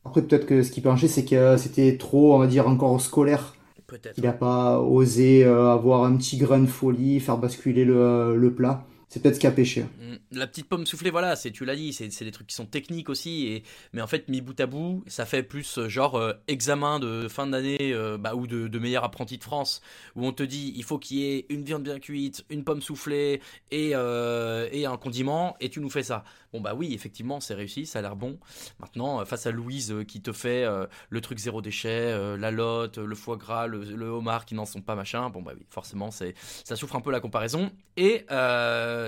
Après, 0.06 0.22
peut-être 0.22 0.46
que 0.46 0.64
ce 0.64 0.72
qui 0.72 0.82
penchait, 0.82 1.08
c'est 1.08 1.26
que 1.26 1.58
c'était 1.58 1.98
trop, 1.98 2.36
on 2.36 2.40
va 2.40 2.48
dire, 2.48 2.68
encore 2.68 3.00
scolaire. 3.02 3.56
Peut-être. 3.88 4.18
Il 4.18 4.24
n'a 4.24 4.34
pas 4.34 4.80
osé 4.80 5.44
euh, 5.44 5.72
avoir 5.72 6.04
un 6.06 6.16
petit 6.16 6.38
grain 6.38 6.60
de 6.60 6.66
folie, 6.68 7.20
faire 7.20 7.38
basculer 7.38 7.86
le, 7.86 8.36
le 8.36 8.54
plat. 8.54 8.86
C'est 9.10 9.22
peut-être 9.22 9.36
ce 9.36 9.40
qui 9.40 9.48
a 9.48 9.52
pêché. 9.52 9.84
Mm, 9.84 10.16
La 10.36 10.48
petite 10.48 10.68
pomme 10.68 10.86
soufflée, 10.86 11.12
voilà, 11.12 11.38
c'est 11.38 11.52
tu 11.52 11.64
l'as 11.64 11.76
dit, 11.76 11.94
c'est 11.94 12.24
des 12.24 12.32
trucs 12.32 12.48
qui 12.48 12.56
sont 12.56 12.66
techniques 12.66 13.10
aussi, 13.10 13.48
et 13.48 13.64
mais 13.94 14.02
en 14.02 14.08
fait 14.08 14.28
mis 14.28 14.42
bout 14.42 14.60
à 14.60 14.66
bout, 14.66 15.04
ça 15.08 15.26
fait 15.26 15.44
plus 15.44 15.78
euh, 15.78 15.88
genre 15.88 16.16
euh, 16.16 16.34
examen 16.50 17.00
de 17.00 17.30
fin 17.30 17.48
d'année 17.48 17.94
euh, 17.94 18.18
bah, 18.18 18.36
ou 18.36 18.46
de, 18.46 18.80
meilleur 18.80 19.06
apprenti 19.06 19.38
de 19.38 19.44
France, 19.44 19.82
où 20.16 20.26
on 20.26 20.34
te 20.34 20.44
dit 20.44 20.74
il 20.76 20.84
faut 20.84 21.00
qu'il 21.00 21.18
y 21.18 21.26
ait 21.26 21.46
une 21.48 21.64
viande 21.64 21.84
bien 21.84 22.00
cuite, 22.00 22.44
une 22.50 22.66
pomme 22.66 22.82
soufflée 22.82 23.42
et 23.72 23.92
euh, 23.94 24.68
et 24.74 24.86
un 24.86 24.98
condiment, 24.98 25.56
et 25.62 25.70
tu 25.70 25.80
nous 25.80 25.90
fais 25.90 26.04
ça. 26.04 26.26
Bon 26.52 26.60
bah 26.60 26.74
oui, 26.76 26.94
effectivement, 26.94 27.40
c'est 27.40 27.54
réussi, 27.54 27.86
ça 27.86 28.00
a 28.00 28.02
l'air 28.02 28.16
bon. 28.16 28.38
Maintenant, 28.80 29.24
face 29.26 29.46
à 29.46 29.52
Louise 29.52 29.94
qui 30.08 30.22
te 30.22 30.32
fait 30.32 30.66
le 31.10 31.22
truc 31.22 31.38
zéro 31.38 31.62
déchet, 31.62 32.38
la 32.38 32.50
lotte, 32.50 32.98
le 32.98 33.16
foie 33.16 33.36
gras, 33.36 33.68
le, 33.68 33.84
le 33.84 34.06
homard 34.06 34.46
qui 34.46 34.56
n'en 34.56 34.66
sont 34.66 34.82
pas 34.82 34.96
machin, 34.96 35.30
bon 35.30 35.42
bah 35.42 35.52
oui, 35.54 35.66
forcément, 35.70 36.12
ça 36.12 36.76
souffre 36.78 36.96
un 36.96 37.02
peu 37.02 37.12
la 37.12 37.20
comparaison. 37.20 37.72
Et 37.98 38.26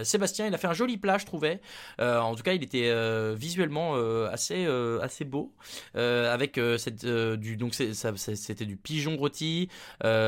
Sébastien, 0.04 0.48
il 0.48 0.54
a 0.54 0.58
fait 0.58 0.68
un 0.68 0.74
joli 0.74 0.98
plat, 0.98 1.17
je 1.18 1.26
trouvais. 1.26 1.62
Euh, 2.00 2.20
en 2.20 2.36
tout 2.36 2.44
cas, 2.44 2.54
il 2.54 2.64
était 2.64 2.90
euh, 2.90 3.36
visuellement 3.38 3.94
euh, 3.96 4.30
assez 4.32 4.68
assez 5.02 5.26
beau, 5.26 5.54
avec 5.94 6.60
cette 6.78 7.06
du 7.06 7.58
donc 7.58 7.74
c'était 7.74 8.66
du 8.66 8.78
pigeon 8.78 9.18
rôti 9.18 9.70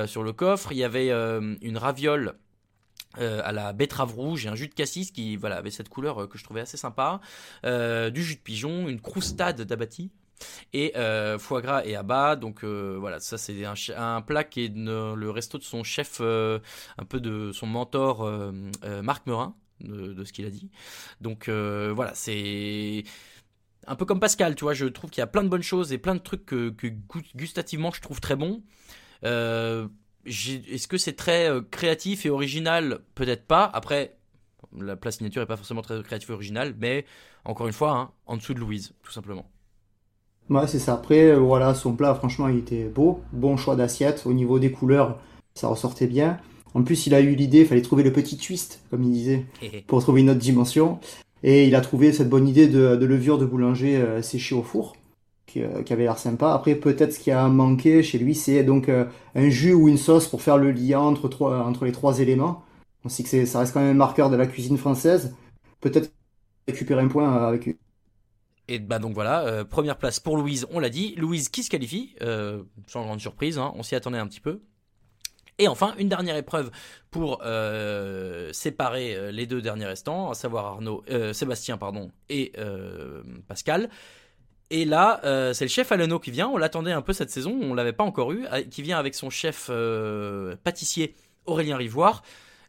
sur 0.05 0.23
le 0.23 0.33
coffre. 0.33 0.71
Il 0.71 0.77
y 0.77 0.83
avait 0.83 1.09
une 1.09 1.77
raviole 1.77 2.35
à 3.17 3.51
la 3.51 3.73
betterave 3.73 4.13
rouge 4.13 4.45
et 4.45 4.49
un 4.49 4.55
jus 4.55 4.67
de 4.67 4.73
cassis 4.73 5.11
qui 5.11 5.35
voilà 5.35 5.57
avait 5.57 5.71
cette 5.71 5.89
couleur 5.89 6.29
que 6.29 6.37
je 6.37 6.43
trouvais 6.43 6.61
assez 6.61 6.77
sympa, 6.77 7.19
du 7.63 8.23
jus 8.23 8.35
de 8.35 8.41
pigeon, 8.41 8.87
une 8.87 9.01
croustade 9.01 9.61
d'abati 9.61 10.11
et 10.73 10.93
foie 11.39 11.61
gras 11.61 11.83
et 11.85 11.95
abat. 11.95 12.35
Donc 12.35 12.63
voilà, 12.63 13.19
ça 13.19 13.37
c'est 13.37 13.65
un, 13.65 14.21
plat 14.21 14.43
qui 14.43 14.65
est 14.65 14.73
le 14.75 15.29
resto 15.29 15.57
de 15.57 15.63
son 15.63 15.83
chef, 15.83 16.21
un 16.21 17.05
peu 17.07 17.19
de 17.19 17.51
son 17.51 17.67
mentor 17.67 18.29
Marc 19.03 19.25
Merin, 19.27 19.55
de, 19.81 20.23
ce 20.23 20.33
qu'il 20.33 20.45
a 20.45 20.49
dit. 20.49 20.69
Donc 21.21 21.47
euh, 21.47 21.91
voilà, 21.93 22.13
c'est 22.15 23.03
un 23.87 23.95
peu 23.95 24.05
comme 24.05 24.19
Pascal, 24.19 24.55
tu 24.55 24.63
vois. 24.63 24.73
Je 24.73 24.85
trouve 24.85 25.09
qu'il 25.09 25.21
y 25.21 25.23
a 25.23 25.27
plein 25.27 25.43
de 25.43 25.49
bonnes 25.49 25.63
choses 25.63 25.91
et 25.93 25.97
plein 25.97 26.15
de 26.15 26.19
trucs 26.19 26.45
que, 26.45 26.69
que 26.69 26.87
gu- 26.87 27.31
gustativement 27.35 27.91
je 27.91 28.01
trouve 28.01 28.19
très 28.21 28.35
bons. 28.35 28.61
Euh, 29.23 29.87
Est-ce 30.25 30.87
que 30.87 30.97
c'est 30.97 31.15
très 31.15 31.49
euh, 31.49 31.61
créatif 31.61 32.25
et 32.25 32.29
original? 32.29 32.99
Peut-être 33.15 33.45
pas. 33.47 33.69
Après, 33.73 34.17
la 34.77 34.95
plat 34.95 35.11
signature 35.11 35.41
est 35.41 35.47
pas 35.47 35.57
forcément 35.57 35.81
très 35.81 36.01
créatif 36.03 36.29
et 36.29 36.33
original, 36.33 36.75
mais 36.77 37.05
encore 37.45 37.67
une 37.67 37.73
fois, 37.73 37.97
hein, 37.97 38.11
en 38.25 38.37
dessous 38.37 38.53
de 38.53 38.59
Louise, 38.59 38.93
tout 39.01 39.11
simplement. 39.11 39.49
Ouais, 40.49 40.67
c'est 40.67 40.79
ça. 40.79 40.93
Après, 40.95 41.35
voilà, 41.35 41.73
son 41.73 41.95
plat, 41.95 42.13
franchement, 42.15 42.47
il 42.47 42.57
était 42.57 42.85
beau. 42.85 43.21
Bon 43.31 43.55
choix 43.55 43.75
d'assiette. 43.75 44.23
Au 44.25 44.33
niveau 44.33 44.59
des 44.59 44.71
couleurs, 44.71 45.19
ça 45.55 45.67
ressortait 45.67 46.07
bien. 46.07 46.39
En 46.73 46.83
plus, 46.83 47.07
il 47.07 47.13
a 47.13 47.21
eu 47.21 47.35
l'idée, 47.35 47.59
il 47.59 47.65
fallait 47.65 47.81
trouver 47.81 48.03
le 48.03 48.13
petit 48.13 48.37
twist, 48.37 48.81
comme 48.89 49.03
il 49.03 49.11
disait, 49.11 49.45
pour 49.87 50.01
trouver 50.01 50.21
une 50.21 50.29
autre 50.29 50.39
dimension. 50.39 50.99
Et 51.43 51.67
il 51.67 51.75
a 51.75 51.81
trouvé 51.81 52.11
cette 52.11 52.29
bonne 52.29 52.47
idée 52.47 52.67
de, 52.67 52.95
de 52.95 53.05
levure 53.05 53.37
de 53.37 53.45
boulanger 53.45 53.97
euh, 53.97 54.21
séchée 54.21 54.55
au 54.55 54.61
four, 54.63 54.95
qui, 55.45 55.63
euh, 55.63 55.83
qui 55.83 55.93
avait 55.93 56.03
l'air 56.03 56.19
sympa. 56.19 56.53
Après, 56.53 56.75
peut-être 56.75 57.13
ce 57.13 57.19
qui 57.19 57.31
a 57.31 57.47
manqué 57.47 58.03
chez 58.03 58.17
lui, 58.17 58.35
c'est 58.35 58.63
donc 58.63 58.89
euh, 58.89 59.05
un 59.35 59.49
jus 59.49 59.73
ou 59.73 59.87
une 59.87 59.97
sauce 59.97 60.27
pour 60.27 60.41
faire 60.41 60.57
le 60.57 60.71
lien 60.71 60.99
entre, 60.99 61.29
trois, 61.29 61.59
entre 61.65 61.85
les 61.85 61.91
trois 61.91 62.19
éléments. 62.19 62.63
On 63.05 63.09
sait 63.09 63.23
que 63.23 63.45
ça 63.45 63.59
reste 63.59 63.73
quand 63.73 63.79
même 63.79 63.91
un 63.91 63.93
marqueur 63.93 64.29
de 64.29 64.35
la 64.35 64.45
cuisine 64.45 64.77
française. 64.77 65.35
Peut-être 65.79 66.11
récupérer 66.67 67.01
un 67.01 67.07
point 67.07 67.31
avec 67.47 67.77
Et 68.67 68.79
bah 68.79 68.99
donc 68.99 69.13
voilà, 69.13 69.45
euh, 69.45 69.63
première 69.63 69.97
place 69.97 70.19
pour 70.19 70.37
Louise, 70.37 70.67
on 70.71 70.79
l'a 70.79 70.89
dit. 70.89 71.15
Louise 71.15 71.49
qui 71.49 71.63
se 71.63 71.69
qualifie, 71.69 72.15
euh, 72.21 72.63
sans 72.87 73.03
grande 73.03 73.19
surprise, 73.19 73.57
hein, 73.57 73.71
on 73.75 73.83
s'y 73.83 73.95
attendait 73.95 74.17
un 74.17 74.27
petit 74.27 74.41
peu. 74.41 74.61
Et 75.59 75.67
enfin, 75.67 75.93
une 75.99 76.07
dernière 76.07 76.37
épreuve 76.37 76.71
pour 77.11 77.41
euh, 77.43 78.51
séparer 78.53 79.13
euh, 79.15 79.29
les 79.31 79.45
deux 79.45 79.61
derniers 79.61 79.85
restants, 79.85 80.31
à 80.31 80.33
savoir 80.33 80.65
Arnaud, 80.65 81.03
euh, 81.11 81.33
Sébastien 81.33 81.77
pardon, 81.77 82.11
et 82.29 82.53
Pascal. 83.47 83.89
Et 84.71 84.85
là, 84.85 85.19
c'est 85.53 85.65
le 85.65 85.69
chef 85.69 85.91
Aleno 85.91 86.19
qui 86.19 86.31
vient. 86.31 86.47
On 86.47 86.57
l'attendait 86.57 86.91
un 86.91 87.01
peu 87.01 87.11
cette 87.11 87.31
saison, 87.31 87.57
on 87.61 87.73
l'avait 87.73 87.93
pas 87.93 88.03
encore 88.03 88.31
eu, 88.31 88.45
qui 88.69 88.83
vient 88.83 88.99
avec 88.99 89.15
son 89.15 89.29
chef 89.31 89.71
pâtissier 90.63 91.15
Aurélien 91.45 91.75
Rivoire. 91.75 92.21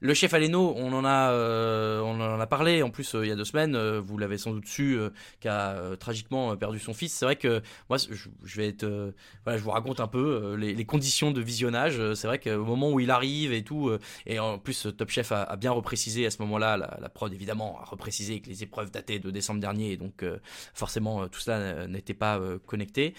Le 0.03 0.15
chef 0.15 0.33
Aleno, 0.33 0.75
on 0.79 0.95
en 0.95 1.05
a, 1.05 1.31
euh, 1.33 2.01
on 2.01 2.19
en 2.21 2.41
a 2.41 2.47
parlé 2.47 2.83
en 2.83 2.89
plus 2.89 3.15
euh, 3.15 3.27
il 3.27 3.29
y 3.29 3.33
a 3.33 3.37
deux 3.37 3.45
semaines. 3.45 3.75
euh, 3.75 4.01
vous 4.01 4.17
l'avez 4.17 4.39
sans 4.39 4.53
doute 4.53 4.67
su, 4.67 4.99
euh, 4.99 5.11
qui 5.41 5.49
a 5.49 5.73
euh, 5.73 5.95
tragiquement 5.95 6.57
perdu 6.57 6.79
son 6.79 6.95
fils. 6.95 7.13
C'est 7.13 7.27
vrai 7.27 7.37
que 7.37 7.61
moi, 7.91 7.99
je, 7.99 8.57
vais 8.57 8.69
être, 8.69 9.13
voilà, 9.45 9.59
je 9.59 9.63
vous 9.63 9.71
raconte 9.71 10.01
un 10.01 10.07
peu 10.07 10.55
les, 10.55 10.75
les 10.75 10.85
conditions 10.87 11.33
de 11.33 11.41
visionnage. 11.43 12.15
C'est 12.15 12.27
vrai 12.27 12.39
qu'au 12.39 12.65
moment 12.65 12.91
où 12.91 12.99
il 13.01 13.11
arrive 13.11 13.53
et 13.53 13.63
tout, 13.63 13.91
et 14.27 14.39
en 14.39 14.59
plus 14.59 14.89
Top 14.97 15.11
Chef 15.11 15.33
a, 15.33 15.55
bien 15.57 15.71
reprécisé 15.71 16.25
à 16.25 16.31
ce 16.31 16.41
moment-là, 16.43 16.77
la, 16.79 17.09
prod 17.11 17.33
évidemment 17.33 17.79
a 17.81 17.85
reprécisé 17.85 18.41
que 18.41 18.49
les 18.49 18.63
épreuves 18.63 18.91
dataient 18.91 19.19
de 19.19 19.31
décembre 19.31 19.61
dernier, 19.61 19.93
et 19.93 19.97
donc 19.99 20.25
forcément 20.73 21.29
tout 21.29 21.41
cela 21.41 21.87
n'était 21.87 22.15
pas 22.15 22.41
connecté. 22.67 23.15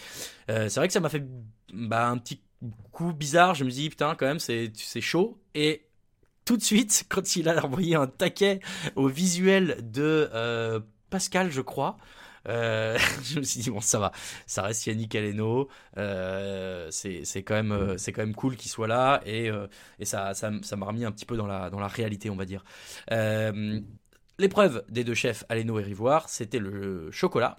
C'est 0.48 0.76
vrai 0.76 0.88
que 0.88 0.94
ça 0.94 1.00
m'a 1.00 1.10
fait 1.10 1.24
bah, 1.74 2.08
un 2.08 2.18
petit 2.18 2.42
coup 2.92 3.14
bizarre. 3.14 3.54
Je 3.54 3.64
me 3.64 3.70
dis 3.70 3.90
putain 3.90 4.16
quand 4.16 4.26
même 4.26 4.40
c'est 4.40 4.72
c'est 4.76 5.02
chaud 5.02 5.40
et 5.54 5.91
tout 6.46 6.58
de 6.58 6.64
suite, 6.64 7.06
quand 7.10 7.36
il 7.36 7.50
a 7.50 7.66
envoyé 7.66 7.96
un 7.96 8.08
taquet 8.08 8.60
au 8.96 9.08
visuel 9.08 9.78
de 9.92 10.30
euh, 10.34 10.80
Pascal, 11.10 11.52
je 11.52 11.62
crois, 11.62 11.98
euh, 12.48 12.98
je 13.24 13.40
me 13.40 13.44
suis 13.44 13.62
dit 13.62 13.70
bon 13.70 13.82
ça 13.82 14.00
va, 14.00 14.12
ça 14.46 14.64
reste 14.64 14.86
Yannick 14.88 15.16
Aleno, 15.16 15.70
euh, 15.98 16.88
c'est 16.92 17.44
quand 17.44 17.56
même 17.56 17.72
euh, 17.72 17.98
c'est 17.98 18.12
quand 18.12 18.22
même 18.22 18.36
cool 18.36 18.56
qu'il 18.56 18.72
soit 18.72 18.88
là. 18.88 19.22
Et 19.26 19.50
et 20.00 20.06
ça 20.06 20.34
ça 20.34 20.50
m'a 20.52 20.86
remis 20.86 21.06
un 21.06 21.12
petit 21.12 21.26
peu 21.26 21.38
dans 21.38 21.48
la 21.48 21.70
dans 21.70 21.80
la 21.80 21.88
réalité 21.88 22.30
on 22.30 22.36
va 22.36 22.46
dire. 22.46 22.64
L'épreuve 24.40 24.84
des 24.90 25.04
deux 25.04 25.14
chefs 25.14 25.44
Aleno 25.50 25.78
et 25.80 25.84
Rivoire, 25.84 26.28
c'était 26.30 26.58
le 26.60 27.12
chocolat 27.12 27.58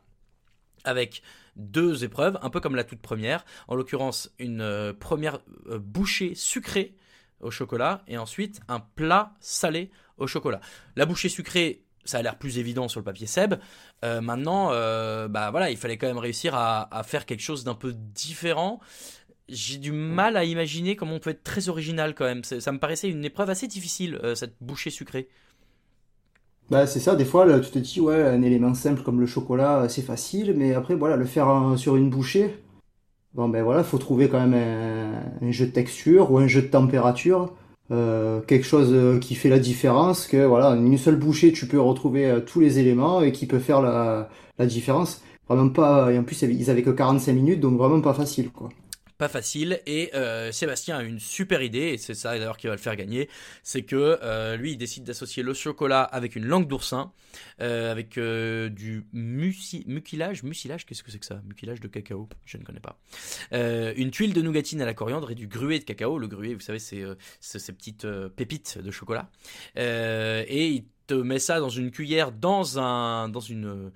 avec 0.85 1.22
deux 1.55 2.03
épreuves, 2.03 2.41
un 2.43 2.51
peu 2.51 2.59
comme 2.59 2.74
la 2.74 2.83
toute 2.83 3.01
première, 3.01 3.45
en 3.68 3.76
l'occurrence 3.76 4.35
une 4.41 4.93
première 4.99 5.39
bouchée 5.78 6.35
sucrée 6.35 6.97
au 7.43 7.51
chocolat 7.51 8.03
et 8.09 8.16
ensuite 8.18 8.61
un 8.68 8.80
plat 8.80 9.34
salé 9.40 9.90
au 10.16 10.26
chocolat. 10.26 10.61
La 10.97 11.07
bouchée 11.07 11.28
sucrée, 11.28 11.82
ça 12.05 12.18
a 12.18 12.22
l'air 12.22 12.36
plus 12.36 12.59
évident 12.59 12.88
sur 12.88 13.01
le 13.01 13.05
papier 13.05 13.26
Seb. 13.26 13.55
Euh, 14.05 14.20
maintenant, 14.20 14.70
euh, 14.72 15.28
bah 15.28 15.51
voilà, 15.51 15.70
il 15.70 15.76
fallait 15.76 15.97
quand 15.97 16.07
même 16.07 16.18
réussir 16.18 16.55
à, 16.55 17.03
faire 17.05 17.26
quelque 17.26 17.43
chose 17.43 17.64
d'un 17.64 17.74
peu 17.74 17.93
différent. 17.93 18.80
J'ai 19.49 19.76
du 19.76 19.93
mal 19.93 20.36
à 20.36 20.45
imaginer 20.45 20.97
comment 20.97 21.14
on 21.14 21.18
peut 21.18 21.30
être 21.30 21.45
très 21.45 21.68
original 21.68 22.14
quand 22.14 22.24
même. 22.24 22.45
Ça 22.45 22.72
me 22.72 22.78
paraissait 22.78 23.09
une 23.09 23.24
épreuve 23.24 23.51
assez 23.51 23.66
difficile, 23.66 24.18
euh, 24.22 24.34
cette 24.34 24.55
bouchée 24.61 24.90
sucrée. 24.90 25.28
Bah, 26.70 26.86
c'est 26.86 27.01
ça, 27.01 27.16
des 27.16 27.24
fois, 27.24 27.61
tu 27.61 27.70
te 27.70 27.78
dis, 27.78 28.01
ouais, 28.01 28.22
un 28.22 28.40
élément 28.40 28.72
simple 28.72 29.03
comme 29.03 29.20
le 29.20 29.26
chocolat, 29.26 29.88
c'est 29.88 30.03
facile, 30.03 30.55
mais 30.57 30.74
après, 30.74 30.95
voilà, 30.95 31.16
le 31.16 31.26
faire 31.26 31.74
sur 31.76 31.97
une 31.97 32.09
bouchée, 32.09 32.57
bon, 33.35 33.49
ben 33.49 33.62
voilà, 33.62 33.83
faut 33.85 33.99
trouver 33.99 34.28
quand 34.28 34.45
même 34.45 34.55
un, 35.43 35.51
jeu 35.51 35.66
de 35.66 35.70
texture 35.70 36.30
ou 36.33 36.39
un 36.39 36.47
jeu 36.47 36.62
de 36.62 36.66
température, 36.66 37.53
euh, 37.91 38.41
quelque 38.41 38.64
chose 38.64 38.91
euh, 38.93 39.18
qui 39.18 39.35
fait 39.35 39.51
la 39.51 39.59
différence, 39.59 40.26
que 40.26 40.45
voilà, 40.45 40.70
une 40.70 40.97
seule 40.99 41.16
bouchée, 41.16 41.53
tu 41.53 41.66
peux 41.66 41.80
retrouver 41.80 42.26
euh, 42.26 42.41
tous 42.41 42.61
les 42.61 42.78
éléments 42.78 43.22
et 43.22 43.33
qui 43.33 43.47
peut 43.47 43.59
faire 43.59 43.83
la, 43.83 44.30
la 44.59 44.66
différence. 44.66 45.22
Vraiment 45.49 45.68
pas, 45.68 46.11
et 46.12 46.18
en 46.18 46.22
plus, 46.22 46.41
ils 46.43 46.70
avaient 46.70 46.83
que 46.83 46.91
45 46.91 47.33
minutes, 47.33 47.61
donc 47.61 47.76
vraiment 47.76 48.01
pas 48.01 48.14
facile, 48.14 48.51
quoi. 48.51 48.70
Pas 49.22 49.28
facile. 49.28 49.80
Et 49.86 50.10
euh, 50.16 50.50
Sébastien 50.50 50.96
a 50.96 51.02
une 51.04 51.20
super 51.20 51.62
idée 51.62 51.90
et 51.90 51.96
c'est 51.96 52.14
ça 52.14 52.36
d'ailleurs 52.36 52.56
qui 52.56 52.66
va 52.66 52.72
le 52.72 52.80
faire 52.80 52.96
gagner. 52.96 53.28
C'est 53.62 53.82
que 53.82 54.18
euh, 54.20 54.56
lui 54.56 54.72
il 54.72 54.76
décide 54.76 55.04
d'associer 55.04 55.44
le 55.44 55.54
chocolat 55.54 56.02
avec 56.02 56.34
une 56.34 56.44
langue 56.44 56.66
d'oursin 56.66 57.12
euh, 57.60 57.92
avec 57.92 58.18
du 58.18 59.06
muci- 59.14 59.84
mucilage 59.86 60.42
mucilage 60.42 60.86
qu'est-ce 60.86 61.04
que 61.04 61.12
c'est 61.12 61.20
que 61.20 61.26
ça? 61.26 61.40
Mucilage 61.46 61.78
de 61.78 61.86
cacao 61.86 62.28
je 62.44 62.58
ne 62.58 62.64
connais 62.64 62.80
pas. 62.80 62.98
Une 63.52 64.10
tuile 64.10 64.32
de 64.32 64.42
nougatine 64.42 64.82
à 64.82 64.86
la 64.86 64.94
coriandre 64.94 65.30
et 65.30 65.36
du 65.36 65.46
gruet 65.46 65.78
de 65.78 65.84
cacao. 65.84 66.18
Le 66.18 66.26
gruet 66.26 66.54
vous 66.54 66.60
savez 66.60 66.80
c'est 66.80 67.04
ces 67.38 67.72
petites 67.72 68.08
pépites 68.34 68.78
de 68.78 68.90
chocolat. 68.90 69.30
Et 69.76 70.66
il 70.66 70.84
te 71.06 71.14
met 71.14 71.38
ça 71.38 71.60
dans 71.60 71.68
une 71.68 71.92
cuillère 71.92 72.32
dans 72.32 72.80
un 72.80 73.28
dans 73.28 73.38
une, 73.38 73.92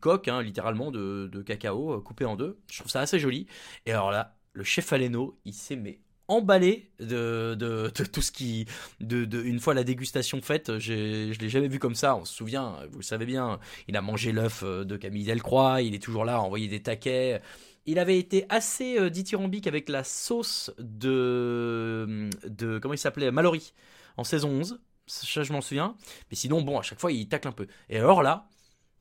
coque 0.00 0.28
hein, 0.28 0.40
littéralement 0.40 0.90
de, 0.90 1.42
cacao 1.44 2.00
coupé 2.00 2.24
en 2.24 2.36
deux. 2.36 2.58
Je 2.72 2.78
trouve 2.78 2.90
ça 2.90 3.00
assez 3.00 3.18
joli. 3.18 3.46
Et 3.84 3.92
alors 3.92 4.10
là 4.10 4.34
le 4.54 4.64
chef 4.64 4.92
Aleno, 4.92 5.38
il 5.44 5.52
s'est 5.52 5.76
mais 5.76 6.00
emballé 6.28 6.90
de, 7.00 7.54
de, 7.54 7.88
tout 7.88 8.22
ce 8.22 8.32
qui 8.32 8.66
de, 9.00 9.24
de 9.24 9.42
une 9.42 9.60
fois 9.60 9.74
la 9.74 9.84
dégustation 9.84 10.40
faite 10.40 10.78
je 10.78 11.38
l'ai 11.38 11.48
jamais 11.48 11.68
vu 11.68 11.78
comme 11.78 11.94
ça 11.94 12.16
on 12.16 12.24
se 12.24 12.32
souvient 12.32 12.78
vous 12.90 12.98
le 12.98 13.04
savez 13.04 13.26
bien 13.26 13.60
il 13.88 13.96
a 13.96 14.00
mangé 14.00 14.32
l'œuf 14.32 14.62
euh, 14.64 14.84
de 14.84 14.96
Camille 14.96 15.24
Delcroix 15.24 15.82
il 15.82 15.94
est 15.94 16.02
toujours 16.02 16.24
là 16.24 16.36
à 16.36 16.38
envoyer 16.38 16.68
des 16.68 16.82
taquets. 16.82 17.40
Il 17.86 17.98
avait 17.98 18.18
été 18.18 18.46
assez 18.48 18.98
euh, 18.98 19.10
dithyrambique 19.10 19.66
avec 19.66 19.90
la 19.90 20.04
sauce 20.04 20.72
de 20.78 22.30
de 22.48 22.78
comment 22.78 22.94
il 22.94 22.98
s'appelait 22.98 23.30
Mallory 23.30 23.74
en 24.16 24.24
saison 24.24 24.48
11 24.48 24.80
ça 25.06 25.42
je 25.42 25.52
m'en 25.52 25.60
souviens. 25.60 25.94
Mais 26.30 26.36
sinon 26.36 26.62
bon 26.62 26.78
à 26.78 26.82
chaque 26.82 27.00
fois 27.00 27.12
il 27.12 27.28
tacle 27.28 27.48
un 27.48 27.52
peu. 27.52 27.66
Et 27.90 27.98
alors 27.98 28.22
là 28.22 28.48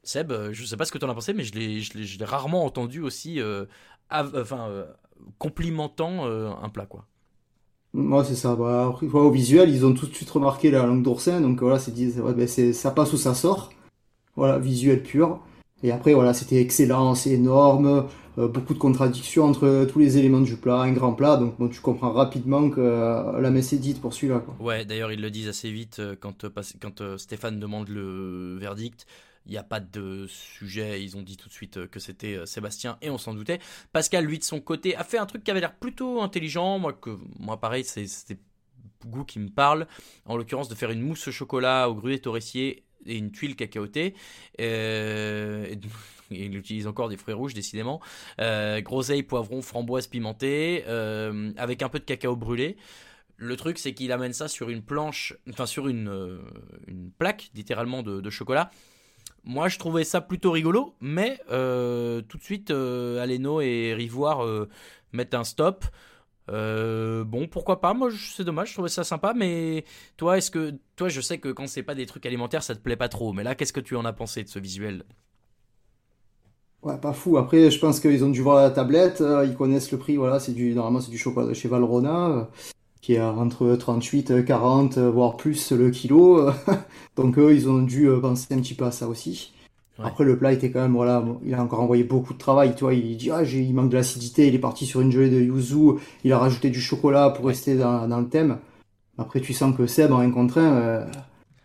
Seb 0.04 0.34
euh, 0.34 0.52
je 0.52 0.66
sais 0.66 0.76
pas 0.76 0.84
ce 0.84 0.92
que 0.92 0.98
tu 0.98 1.06
en 1.06 1.10
as 1.10 1.14
pensé 1.14 1.32
mais 1.32 1.46
je 1.46 1.54
l'ai 1.54 2.26
rarement 2.26 2.66
entendu 2.66 3.00
aussi 3.00 3.40
enfin 4.12 4.86
complimentant 5.38 6.26
euh, 6.26 6.52
un 6.62 6.70
plat 6.70 6.86
quoi. 6.86 7.06
Moi, 7.96 8.24
c'est 8.24 8.36
ça. 8.36 8.56
Bah, 8.56 8.88
après, 8.90 9.06
au 9.06 9.30
visuel, 9.30 9.70
ils 9.70 9.86
ont 9.86 9.94
tout 9.94 10.08
de 10.08 10.16
suite 10.16 10.30
remarqué 10.32 10.72
la 10.72 10.84
langue 10.84 11.04
d'oursin, 11.04 11.42
donc 11.42 11.62
voilà, 11.62 11.78
c'est 11.78 11.94
dit, 11.94 12.10
vrai, 12.10 12.34
ben, 12.34 12.48
ça 12.48 12.90
passe 12.90 13.14
ou 13.14 13.18
ça 13.18 13.36
sort. 13.36 13.72
Voilà, 14.36 14.58
visuel 14.58 15.04
pur. 15.04 15.40
Et 15.84 15.92
après, 15.92 16.14
voilà, 16.14 16.34
c'était 16.34 16.60
excellent, 16.60 17.14
c'est 17.14 17.32
énorme, 17.32 18.08
euh, 18.38 18.48
beaucoup 18.48 18.74
de 18.74 18.80
contradictions 18.80 19.46
entre 19.46 19.86
tous 19.86 20.00
les 20.00 20.18
éléments 20.18 20.42
du 20.42 20.56
plat, 20.56 20.78
un 20.78 20.92
grand 20.94 21.14
plat, 21.14 21.36
donc 21.38 21.60
bon, 21.60 21.68
tu 21.68 21.82
comprends 21.82 22.12
rapidement 22.12 22.70
que 22.70 22.80
euh, 22.80 23.40
la 23.40 23.52
messe 23.52 23.74
est 23.74 23.78
dite 23.78 24.02
pour 24.02 24.14
celui-là. 24.14 24.44
Ouais, 24.60 24.86
d'ailleurs 24.86 25.12
ils 25.12 25.22
le 25.22 25.30
disent 25.30 25.50
assez 25.50 25.70
vite 25.72 26.00
euh, 26.00 26.16
quand, 26.20 26.46
euh, 26.46 26.50
quand 26.82 27.02
euh, 27.02 27.18
Stéphane 27.18 27.60
demande 27.60 27.90
le 27.90 28.58
verdict. 28.60 29.06
Il 29.46 29.52
n'y 29.52 29.58
a 29.58 29.64
pas 29.64 29.80
de 29.80 30.26
sujet, 30.28 31.04
ils 31.04 31.18
ont 31.18 31.22
dit 31.22 31.36
tout 31.36 31.50
de 31.50 31.54
suite 31.54 31.78
euh, 31.78 31.88
que 31.88 32.00
c'était 32.00 32.36
euh, 32.36 32.46
Sébastien 32.46 32.98
et 33.02 33.10
on 33.10 33.18
s'en 33.18 33.34
doutait. 33.34 33.60
Pascal, 33.92 34.26
lui, 34.26 34.40
de 34.40 34.44
son 34.44 34.62
côté, 34.62 34.96
a 34.96 35.04
fait 35.04 35.18
un 35.18 35.26
truc 35.26 35.44
qui 35.44 35.52
avait 35.52 35.60
l'air 35.60 35.76
plutôt 35.76 36.22
intelligent. 36.22 36.80
Moi, 36.80 36.94
que, 36.94 37.18
moi 37.40 37.60
pareil, 37.60 37.84
c'était 37.84 38.40
goût 39.06 39.26
qui 39.26 39.40
me 39.40 39.50
parle. 39.50 39.88
En 40.26 40.38
l'occurrence, 40.38 40.70
de 40.70 40.76
faire 40.76 40.92
une 40.92 41.02
mousse 41.02 41.28
au 41.28 41.32
chocolat 41.32 41.90
au 41.90 41.96
gruet 41.96 42.20
torréfié 42.20 42.86
et 43.06 43.18
une 43.18 43.32
tuile 43.32 43.58
cacaotée. 43.58 44.14
Euh, 44.62 45.76
il 46.32 46.56
utilise 46.56 46.88
encore 46.88 47.10
des 47.10 47.18
fruits 47.18 47.34
rouges, 47.34 47.54
décidément. 47.54 48.00
Groseille, 48.40 49.24
poivron, 49.24 49.62
framboise 49.62 50.08
pimentée, 50.08 50.86
avec 51.58 51.82
un 51.82 51.90
peu 51.90 52.00
de 52.00 52.06
cacao 52.06 52.38
brûlé. 52.38 52.78
Le 53.36 53.58
truc, 53.58 53.78
c'est 53.78 53.94
qu'il 53.94 54.14
amène 54.14 54.32
ça 54.32 54.48
sur 54.48 54.70
une 54.70 54.82
planche, 54.82 55.36
enfin 55.50 55.66
sur 55.66 55.90
une, 55.90 56.40
plaque, 57.18 57.52
littéralement, 57.54 58.04
de 58.04 58.30
chocolat. 58.30 58.72
Moi, 59.46 59.68
je 59.68 59.78
trouvais 59.78 60.04
ça 60.06 60.22
plutôt 60.22 60.52
rigolo, 60.52 60.96
mais 61.02 61.40
euh, 61.52 62.22
tout 62.22 62.38
de 62.38 62.44
suite, 62.44 62.72
euh, 62.72 63.22
Aleno 63.22 63.60
et 63.62 63.94
Rivoire 63.94 64.46
euh, 64.46 64.70
mettent 65.12 65.34
un 65.34 65.44
stop. 65.44 65.86
Euh, 66.50 67.24
bon, 67.26 67.48
pourquoi 67.48 67.82
pas 67.82 67.94
Moi, 67.94 68.10
c'est 68.36 68.46
dommage, 68.46 68.70
je 68.70 68.74
trouvais 68.74 68.90
ça 68.90 69.04
sympa, 69.04 69.34
mais 69.36 69.86
toi, 70.18 70.38
est-ce 70.38 70.52
que 70.52 70.76
toi, 70.96 71.10
je 71.10 71.20
sais 71.22 71.40
que 71.40 71.50
quand 71.50 71.68
c'est 71.68 71.84
pas 71.84 71.96
des 71.96 72.06
trucs 72.06 72.26
alimentaires, 72.26 72.64
ça 72.64 72.76
te 72.76 72.82
plaît 72.82 72.96
pas 72.96 73.10
trop. 73.10 73.34
Mais 73.34 73.44
là, 73.44 73.56
qu'est-ce 73.56 73.74
que 73.74 73.82
tu 73.82 73.96
en 73.98 74.06
as 74.06 74.14
pensé 74.14 74.44
de 74.44 74.50
ce 74.50 74.60
visuel? 74.60 75.04
Ouais, 76.82 76.98
pas 76.98 77.14
fou. 77.14 77.38
Après, 77.38 77.72
je 77.72 77.80
pense 77.80 78.00
qu'ils 78.02 78.24
ont 78.26 78.30
dû 78.30 78.42
voir 78.42 78.58
la 78.58 78.70
tablette, 78.70 79.24
ils 79.46 79.56
connaissent 79.56 79.92
le 79.92 79.98
prix, 79.98 80.18
voilà, 80.18 80.40
c'est 80.40 80.52
du, 80.52 80.74
normalement, 80.74 81.00
c'est 81.00 81.12
du 81.12 81.18
chocolat 81.18 81.48
de 81.48 81.54
chez 81.54 81.70
Valrhona, 81.70 82.28
euh, 82.30 82.44
qui 83.04 83.16
est 83.16 83.22
entre 83.22 83.76
38, 83.76 84.32
euh, 84.32 84.42
40, 84.44 84.98
euh, 84.98 85.12
voire 85.12 85.36
plus 85.36 85.74
le 85.74 85.92
kilo. 85.92 86.50
Donc 87.18 87.38
eux, 87.38 87.54
ils 87.54 87.70
ont 87.70 87.82
dû 87.82 88.08
euh, 88.08 88.20
penser 88.22 88.54
un 88.54 88.60
petit 88.60 88.76
peu 88.76 88.86
à 88.86 88.92
ça 88.92 89.10
aussi. 89.10 89.52
Ouais. 90.00 90.06
Après, 90.08 90.24
le 90.24 90.38
plat 90.38 90.54
était 90.54 90.72
quand 90.72 90.82
même, 90.82 90.94
voilà, 90.94 91.24
il 91.46 91.54
a 91.54 91.62
encore 91.62 91.82
envoyé 91.82 92.06
beaucoup 92.06 92.34
de 92.34 92.38
travail, 92.40 92.74
tu 92.76 92.86
vois, 92.86 92.94
il 92.94 93.18
dit, 93.18 93.30
ah, 93.30 93.44
il 93.44 93.74
manque 93.74 93.90
de 93.90 93.98
l'acidité, 93.98 94.48
il 94.48 94.56
est 94.56 94.60
parti 94.60 94.86
sur 94.86 95.02
une 95.02 95.12
gelée 95.12 95.30
de 95.30 95.40
yuzu, 95.40 96.00
il 96.24 96.32
a 96.32 96.40
rajouté 96.40 96.70
du 96.70 96.80
chocolat 96.80 97.30
pour 97.30 97.46
rester 97.46 97.76
dans, 97.76 98.08
dans 98.08 98.22
le 98.22 98.30
thème. 98.30 98.58
Après, 99.18 99.42
tu 99.42 99.54
sens 99.54 99.76
que 99.76 99.86
Seb, 99.86 100.14
en 100.14 100.20
un 100.20 100.32
contre 100.32 100.58
un, 100.60 100.74
euh, 100.74 101.06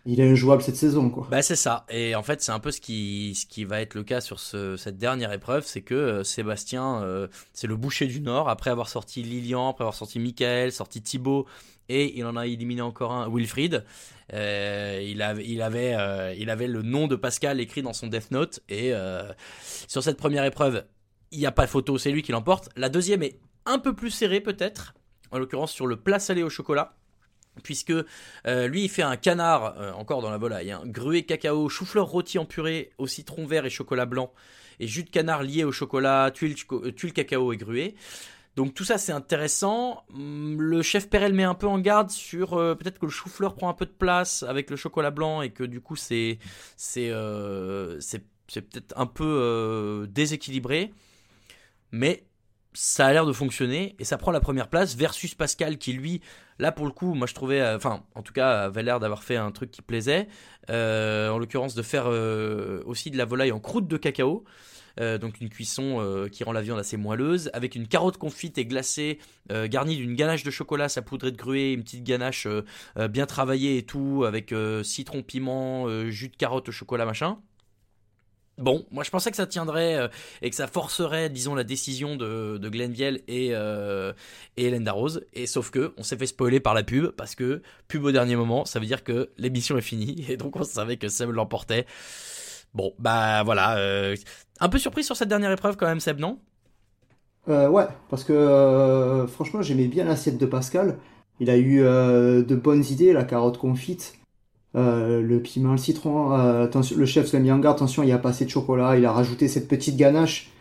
il 0.05 0.19
est 0.19 0.29
injouable 0.29 0.61
cette 0.61 0.75
saison, 0.75 1.09
quoi. 1.09 1.27
Bah 1.29 1.41
c'est 1.41 1.55
ça. 1.55 1.85
Et 1.89 2.15
en 2.15 2.23
fait, 2.23 2.41
c'est 2.41 2.51
un 2.51 2.59
peu 2.59 2.71
ce 2.71 2.81
qui, 2.81 3.35
ce 3.35 3.45
qui 3.45 3.65
va 3.65 3.81
être 3.81 3.95
le 3.95 4.03
cas 4.03 4.21
sur 4.21 4.39
ce, 4.39 4.77
cette 4.77 4.97
dernière 4.97 5.31
épreuve, 5.33 5.65
c'est 5.65 5.81
que 5.81 5.95
euh, 5.95 6.23
Sébastien, 6.23 7.01
euh, 7.03 7.27
c'est 7.53 7.67
le 7.67 7.75
boucher 7.75 8.07
du 8.07 8.21
Nord. 8.21 8.49
Après 8.49 8.69
avoir 8.69 8.89
sorti 8.89 9.23
Lilian, 9.23 9.69
après 9.69 9.83
avoir 9.83 9.95
sorti 9.95 10.19
Michael, 10.19 10.71
sorti 10.71 11.01
Thibaut, 11.01 11.45
et 11.89 12.17
il 12.17 12.25
en 12.25 12.35
a 12.37 12.45
éliminé 12.45 12.81
encore 12.81 13.11
un, 13.11 13.27
Wilfried. 13.29 13.83
Euh, 14.33 15.03
il, 15.03 15.21
avait, 15.21 15.45
il, 15.45 15.61
avait, 15.61 15.95
euh, 15.95 16.33
il 16.37 16.49
avait 16.49 16.67
le 16.67 16.83
nom 16.83 17.07
de 17.07 17.15
Pascal 17.15 17.59
écrit 17.59 17.81
dans 17.81 17.93
son 17.93 18.07
Death 18.07 18.31
Note. 18.31 18.61
Et 18.69 18.93
euh, 18.93 19.31
sur 19.87 20.03
cette 20.03 20.17
première 20.17 20.45
épreuve, 20.45 20.85
il 21.31 21.39
n'y 21.39 21.47
a 21.47 21.51
pas 21.51 21.65
de 21.65 21.71
photo, 21.71 21.97
c'est 21.97 22.11
lui 22.11 22.21
qui 22.21 22.31
l'emporte. 22.31 22.69
La 22.75 22.89
deuxième 22.89 23.23
est 23.23 23.39
un 23.65 23.79
peu 23.79 23.93
plus 23.93 24.11
serrée 24.11 24.39
peut-être, 24.39 24.93
en 25.31 25.39
l'occurrence 25.39 25.71
sur 25.71 25.87
le 25.87 25.97
plat 25.97 26.19
salé 26.19 26.43
au 26.43 26.49
chocolat 26.49 26.98
puisque 27.61 27.93
euh, 28.47 28.67
lui 28.67 28.85
il 28.85 28.89
fait 28.89 29.01
un 29.01 29.17
canard 29.17 29.75
euh, 29.77 29.91
encore 29.93 30.21
dans 30.21 30.29
la 30.29 30.37
volaille, 30.37 30.71
hein, 30.71 30.81
grué 30.85 31.23
cacao, 31.23 31.69
chou-fleur 31.69 32.07
rôti 32.07 32.37
en 32.37 32.45
purée 32.45 32.91
au 32.97 33.07
citron 33.07 33.45
vert 33.45 33.65
et 33.65 33.69
chocolat 33.69 34.05
blanc, 34.05 34.31
et 34.79 34.87
jus 34.87 35.03
de 35.03 35.09
canard 35.09 35.43
lié 35.43 35.63
au 35.63 35.71
chocolat, 35.71 36.31
tuile, 36.31 36.55
euh, 36.71 36.91
cacao 37.13 37.53
et 37.53 37.57
grué. 37.57 37.95
Donc 38.55 38.73
tout 38.73 38.83
ça 38.83 38.97
c'est 38.97 39.11
intéressant. 39.11 40.03
Hum, 40.13 40.61
Le 40.61 40.81
chef 40.81 41.09
Perel 41.09 41.33
met 41.33 41.43
un 41.43 41.55
peu 41.55 41.67
en 41.67 41.79
garde 41.79 42.09
sur 42.09 42.51
peut-être 42.51 42.99
que 42.99 43.05
le 43.05 43.11
chou-fleur 43.11 43.55
prend 43.55 43.69
un 43.69 43.73
peu 43.73 43.85
de 43.85 43.91
place 43.91 44.43
avec 44.43 44.69
le 44.69 44.75
chocolat 44.75 45.11
blanc 45.11 45.41
et 45.41 45.51
que 45.51 45.63
du 45.63 45.81
coup 45.81 45.95
c'est 45.95 46.39
c'est 46.75 47.09
peut-être 47.09 48.93
un 48.97 49.05
peu 49.05 50.07
déséquilibré, 50.09 50.91
mais 51.91 52.23
ça 52.73 53.07
a 53.07 53.13
l'air 53.13 53.25
de 53.25 53.33
fonctionner 53.33 53.95
et 53.99 54.03
ça 54.03 54.17
prend 54.17 54.31
la 54.31 54.39
première 54.39 54.67
place 54.67 54.95
versus 54.95 55.33
Pascal 55.33 55.77
qui 55.77 55.93
lui 55.93 56.21
là 56.59 56.71
pour 56.71 56.85
le 56.85 56.91
coup 56.91 57.13
moi 57.15 57.25
je 57.25 57.33
trouvais 57.33 57.61
euh, 57.61 57.75
enfin 57.75 58.03
en 58.15 58.21
tout 58.21 58.33
cas 58.33 58.63
avait 58.63 58.83
l'air 58.83 58.99
d'avoir 58.99 59.23
fait 59.23 59.37
un 59.37 59.51
truc 59.51 59.71
qui 59.71 59.81
plaisait 59.81 60.27
euh, 60.69 61.29
en 61.29 61.39
l'occurrence 61.39 61.73
de 61.73 61.81
faire 61.81 62.05
euh, 62.07 62.83
aussi 62.85 63.09
de 63.09 63.17
la 63.17 63.25
volaille 63.25 63.51
en 63.51 63.59
croûte 63.59 63.87
de 63.87 63.97
cacao 63.97 64.43
donc 65.21 65.39
une 65.39 65.47
cuisson 65.47 66.27
qui 66.29 66.43
rend 66.43 66.51
la 66.51 66.61
viande 66.61 66.77
assez 66.77 66.97
moelleuse, 66.97 67.49
avec 67.53 67.75
une 67.75 67.87
carotte 67.87 68.17
confite 68.17 68.57
et 68.57 68.65
glacée, 68.65 69.19
garnie 69.49 69.95
d'une 69.95 70.13
ganache 70.13 70.43
de 70.43 70.51
chocolat 70.51 70.89
saupoudrée 70.89 71.31
de 71.31 71.37
gruée, 71.37 71.71
une 71.71 71.83
petite 71.83 72.03
ganache 72.03 72.45
bien 73.09 73.25
travaillée 73.25 73.77
et 73.77 73.83
tout, 73.83 74.25
avec 74.27 74.53
citron, 74.83 75.23
piment, 75.23 75.87
jus 76.09 76.27
de 76.27 76.35
carotte 76.35 76.69
chocolat, 76.71 77.05
machin. 77.05 77.37
Bon, 78.59 78.85
moi 78.91 79.05
je 79.05 79.09
pensais 79.09 79.31
que 79.31 79.37
ça 79.37 79.47
tiendrait 79.47 79.95
euh, 79.95 80.07
et 80.41 80.49
que 80.49 80.55
ça 80.55 80.67
forcerait, 80.67 81.29
disons, 81.29 81.55
la 81.55 81.63
décision 81.63 82.17
de, 82.17 82.57
de 82.57 82.69
Glenville 82.69 83.21
et, 83.27 83.51
euh, 83.53 84.11
et. 84.57 84.69
Et 85.33 85.47
sauf 85.47 85.69
que 85.71 85.93
on 85.97 86.03
s'est 86.03 86.17
fait 86.17 86.25
spoiler 86.27 86.59
par 86.59 86.73
la 86.73 86.83
pub 86.83 87.07
parce 87.11 87.35
que 87.35 87.61
pub 87.87 88.03
au 88.03 88.11
dernier 88.11 88.35
moment, 88.35 88.65
ça 88.65 88.79
veut 88.79 88.85
dire 88.85 89.03
que 89.03 89.29
l'émission 89.37 89.77
est 89.77 89.81
finie 89.81 90.25
et 90.29 90.35
donc 90.37 90.57
on 90.57 90.63
savait 90.63 90.97
que 90.97 91.07
Seb 91.07 91.29
l'emportait. 91.31 91.85
Bon, 92.73 92.93
bah 92.99 93.43
voilà. 93.43 93.77
euh, 93.77 94.15
un 94.59 94.69
peu 94.69 94.77
surpris 94.77 95.03
sur 95.03 95.15
cette 95.15 95.29
dernière 95.29 95.51
épreuve 95.51 95.77
quand 95.77 95.87
même, 95.87 95.99
Seb, 96.01 96.19
non? 96.19 96.39
Euh, 97.47 97.67
ouais, 97.69 97.87
parce 98.09 98.23
que 98.23 99.25
franchement, 99.29 99.61
j'aimais 99.61 99.87
bien 99.87 100.03
l'assiette 100.05 100.37
de 100.37 100.45
Pascal. 100.45 100.99
Il 101.39 101.49
a 101.49 101.57
eu 101.57 101.79
de 101.79 102.55
bonnes 102.55 102.83
idées, 102.83 103.13
la 103.13 103.23
carotte 103.23 103.57
confite, 103.57 104.18
euh, 104.75 105.21
le 105.21 105.39
piment, 105.41 105.71
le 105.71 105.77
citron. 105.77 106.33
euh, 106.33 106.65
attention, 106.65 106.95
le 106.97 107.05
chef 107.05 107.27
s'est 107.27 107.39
mis 107.39 107.51
en 107.51 107.59
garde, 107.59 107.77
attention, 107.77 108.03
il 108.03 108.07
n'y 108.07 108.11
a 108.11 108.17
pas 108.19 108.29
assez 108.29 108.45
de 108.45 108.49
chocolat. 108.49 108.97
Il 108.97 109.05
a 109.05 109.11
rajouté 109.11 109.47
cette 109.47 109.67
petite 109.67 109.97
ganache. 109.97 110.51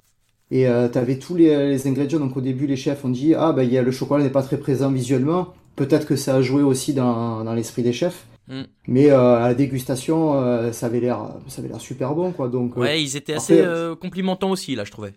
Et 0.50 0.66
euh, 0.66 0.88
tu 0.88 0.96
avais 0.96 1.18
tous 1.18 1.34
les, 1.36 1.68
les 1.68 1.86
ingrédients. 1.86 2.20
Donc 2.20 2.36
au 2.36 2.40
début, 2.40 2.66
les 2.66 2.76
chefs 2.76 3.04
ont 3.04 3.10
dit 3.10 3.34
Ah, 3.34 3.52
bah, 3.52 3.64
il 3.64 3.72
y 3.72 3.76
a, 3.78 3.82
le 3.82 3.90
chocolat 3.90 4.24
n'est 4.24 4.30
pas 4.30 4.42
très 4.42 4.56
présent 4.58 4.90
visuellement. 4.90 5.48
Peut-être 5.76 6.06
que 6.06 6.16
ça 6.16 6.36
a 6.36 6.42
joué 6.42 6.62
aussi 6.62 6.94
dans, 6.94 7.44
dans 7.44 7.52
l'esprit 7.54 7.82
des 7.82 7.92
chefs. 7.92 8.26
Mm. 8.48 8.62
Mais 8.86 9.10
euh, 9.10 9.36
à 9.36 9.48
la 9.48 9.54
dégustation, 9.54 10.34
euh, 10.42 10.72
ça 10.72 10.86
avait 10.86 11.00
l'air, 11.00 11.20
ça 11.48 11.60
avait 11.60 11.68
l'air 11.68 11.80
super 11.80 12.14
bon, 12.14 12.32
quoi. 12.32 12.48
Donc, 12.48 12.76
Ouais, 12.78 13.02
ils 13.02 13.14
étaient 13.16 13.34
assez 13.34 13.60
après, 13.60 13.70
euh, 13.70 13.94
complimentants 13.94 14.50
aussi, 14.50 14.74
là, 14.74 14.84
je 14.84 14.90
trouvais. 14.90 15.12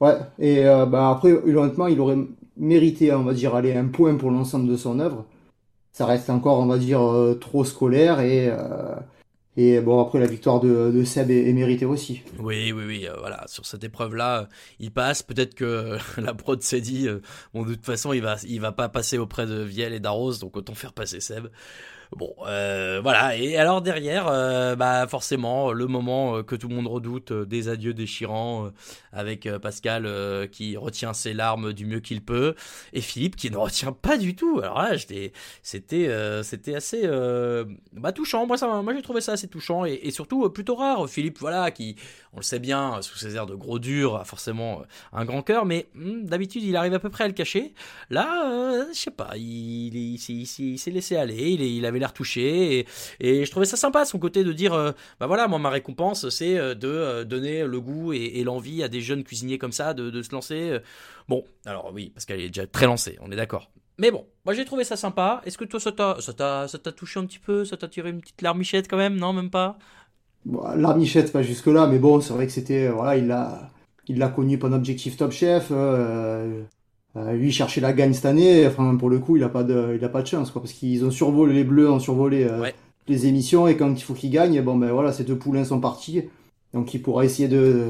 Ouais, 0.00 0.16
et 0.38 0.66
euh, 0.66 0.84
bah 0.86 1.10
après, 1.10 1.30
honnêtement, 1.32 1.86
il 1.86 2.00
aurait 2.00 2.18
mérité, 2.56 3.12
on 3.12 3.22
va 3.22 3.34
dire, 3.34 3.54
aller 3.54 3.74
un 3.74 3.86
point 3.86 4.14
pour 4.16 4.30
l'ensemble 4.30 4.66
de 4.68 4.76
son 4.76 4.98
œuvre. 4.98 5.26
Ça 5.92 6.06
reste 6.06 6.30
encore, 6.30 6.60
on 6.60 6.66
va 6.66 6.78
dire, 6.78 7.02
euh, 7.02 7.34
trop 7.34 7.64
scolaire 7.64 8.20
et, 8.20 8.48
euh, 8.48 8.94
et 9.56 9.80
bon, 9.80 10.00
après, 10.00 10.20
la 10.20 10.26
victoire 10.26 10.60
de, 10.60 11.04
Seb 11.04 11.30
est, 11.30 11.52
méritée 11.52 11.84
aussi. 11.84 12.22
Oui, 12.38 12.72
oui, 12.72 12.84
oui, 12.86 13.06
euh, 13.06 13.14
voilà, 13.18 13.44
sur 13.48 13.66
cette 13.66 13.82
épreuve-là, 13.82 14.42
euh, 14.42 14.46
il 14.78 14.92
passe. 14.92 15.22
Peut-être 15.22 15.54
que 15.54 15.98
la 16.20 16.34
prod 16.34 16.62
s'est 16.62 16.80
dit, 16.80 17.08
bon, 17.52 17.64
de 17.64 17.74
toute 17.74 17.84
façon, 17.84 18.12
il 18.12 18.22
va, 18.22 18.36
il 18.46 18.60
va 18.60 18.72
pas 18.72 18.88
passer 18.88 19.18
auprès 19.18 19.46
de 19.46 19.60
Viel 19.62 19.92
et 19.92 20.00
d'Arros, 20.00 20.34
donc 20.34 20.56
autant 20.56 20.74
faire 20.74 20.92
passer 20.92 21.20
Seb. 21.20 21.48
Bon, 22.16 22.34
euh, 22.44 23.00
voilà. 23.00 23.36
Et 23.36 23.56
alors 23.56 23.82
derrière, 23.82 24.26
euh, 24.26 24.74
bah 24.74 25.06
forcément, 25.06 25.72
le 25.72 25.86
moment 25.86 26.38
euh, 26.38 26.42
que 26.42 26.56
tout 26.56 26.68
le 26.68 26.74
monde 26.74 26.88
redoute, 26.88 27.32
des 27.32 27.68
adieux 27.68 27.94
déchirants, 27.94 28.70
avec 29.12 29.48
Pascal 29.58 30.48
qui 30.50 30.76
retient 30.76 31.12
ses 31.12 31.34
larmes 31.34 31.72
du 31.72 31.86
mieux 31.86 32.00
qu'il 32.00 32.24
peut, 32.24 32.54
et 32.92 33.00
Philippe 33.00 33.36
qui 33.36 33.50
ne 33.50 33.56
retient 33.58 33.92
pas 33.92 34.18
du 34.18 34.34
tout. 34.34 34.58
Alors 34.60 34.82
là, 34.82 34.96
c'était, 34.98 35.32
c'était 36.42 36.74
assez, 36.74 37.08
bah 37.92 38.12
touchant. 38.12 38.46
Moi, 38.46 38.56
ça, 38.56 38.82
moi 38.82 38.92
j'ai 38.94 39.02
trouvé 39.02 39.20
ça 39.20 39.32
assez 39.32 39.48
touchant 39.48 39.84
et, 39.84 40.10
surtout 40.10 40.48
plutôt 40.50 40.74
rare. 40.74 41.08
Philippe, 41.08 41.38
voilà, 41.38 41.70
qui, 41.70 41.94
on 42.32 42.38
le 42.38 42.42
sait 42.42 42.58
bien, 42.58 43.00
sous 43.02 43.16
ses 43.18 43.36
airs 43.36 43.46
de 43.46 43.54
gros 43.54 43.78
dur, 43.78 44.16
a 44.16 44.24
forcément 44.24 44.82
un 45.12 45.24
grand 45.24 45.42
cœur, 45.42 45.64
mais 45.64 45.86
hmm, 45.94 46.24
d'habitude, 46.24 46.64
il 46.64 46.74
arrive 46.76 46.94
à 46.94 46.98
peu 46.98 47.10
près 47.10 47.24
à 47.24 47.28
le 47.28 47.34
cacher. 47.34 47.72
Là, 48.10 48.84
je 48.92 48.98
sais 48.98 49.10
pas, 49.12 49.30
il, 49.36 49.94
il, 49.96 50.18
s'est- 50.18 50.90
laissé 50.90 51.14
aller, 51.16 51.52
il 51.52 51.86
avait 51.86 51.99
l'air 52.00 52.12
touché, 52.12 52.86
et, 53.20 53.44
je 53.44 53.50
trouvais 53.50 53.66
ça 53.66 53.76
sympa, 53.76 54.04
son 54.04 54.18
côté 54.18 54.44
de 54.44 54.52
dire, 54.52 54.74
euh, 54.74 54.92
bah 55.18 55.26
voilà, 55.26 55.48
moi, 55.48 55.58
ma 55.58 55.70
récompense, 55.70 56.28
c'est 56.28 56.58
euh, 56.58 56.74
de 56.74 56.88
euh, 56.88 57.24
donner 57.24 57.64
le 57.64 57.80
goût 57.80 58.12
et, 58.12 58.42
l'envie 58.44 58.82
à 58.82 58.88
des 58.88 59.00
jeunes 59.00 59.22
cuisiniers 59.22 59.58
comme 59.58 59.72
ça 59.72 59.94
de, 59.94 60.22
se 60.22 60.32
lancer. 60.32 60.78
Bon, 61.28 61.44
alors 61.66 61.92
oui, 61.94 62.10
parce 62.14 62.24
qu'elle 62.24 62.40
est 62.40 62.48
déjà 62.48 62.66
très 62.66 62.86
lancée, 62.86 63.18
on 63.20 63.30
est 63.30 63.36
d'accord. 63.36 63.70
Mais 63.98 64.10
bon, 64.10 64.26
moi 64.46 64.54
j'ai 64.54 64.64
trouvé 64.64 64.84
ça 64.84 64.96
sympa. 64.96 65.42
Est-ce 65.44 65.58
que 65.58 65.64
toi 65.64 65.78
ça 65.78 65.92
t'a 65.92 66.92
touché 66.92 67.20
un 67.20 67.26
petit 67.26 67.38
peu, 67.38 67.64
ça 67.64 67.76
t'a 67.76 67.86
tiré 67.86 68.10
une 68.10 68.20
petite 68.20 68.40
larmichette 68.40 68.88
quand 68.88 68.96
même? 68.96 69.16
Non, 69.16 69.32
même 69.32 69.50
pas? 69.50 69.78
Larmichette, 70.46 71.32
pas 71.32 71.42
jusque-là, 71.42 71.86
mais 71.86 71.98
bon, 71.98 72.20
c'est 72.20 72.32
vrai 72.32 72.46
que 72.46 72.52
c'était, 72.52 72.88
voilà, 72.88 73.16
il 73.16 73.26
l'a, 73.26 73.70
il 74.08 74.18
l'a 74.18 74.28
connu 74.28 74.58
pendant 74.58 74.76
Objectif 74.76 75.18
Top 75.18 75.32
Chef. 75.32 75.70
Euh, 77.16 77.32
lui, 77.32 77.48
il 77.48 77.52
cherchait 77.52 77.80
la 77.80 77.92
gagne 77.92 78.12
cette 78.12 78.26
année. 78.26 78.66
Enfin, 78.66 78.94
pour 78.96 79.10
le 79.10 79.18
coup, 79.18 79.36
il 79.36 79.42
a 79.44 79.48
pas 79.48 79.64
de, 79.64 79.96
il 79.98 80.04
a 80.04 80.08
pas 80.08 80.22
de 80.22 80.26
chance, 80.26 80.50
quoi, 80.50 80.62
parce 80.62 80.72
qu'ils 80.72 81.04
ont 81.04 81.10
survolé, 81.10 81.54
les 81.54 81.64
Bleus 81.64 81.90
ont 81.90 81.98
survolé 82.00 82.44
euh, 82.44 82.60
Ouais. 82.60 82.74
les 83.08 83.26
émissions, 83.26 83.66
et 83.68 83.76
quand 83.76 83.92
il 83.94 84.02
faut 84.02 84.14
qu'ils 84.14 84.30
gagnent, 84.30 84.60
bon, 84.62 84.76
ben 84.76 84.90
voilà, 84.92 85.12
ces 85.12 85.24
deux 85.24 85.36
poulains 85.36 85.64
sont 85.64 85.80
partis. 85.80 86.22
Donc, 86.72 86.94
il 86.94 87.02
pourra 87.02 87.24
essayer 87.24 87.48
de, 87.48 87.86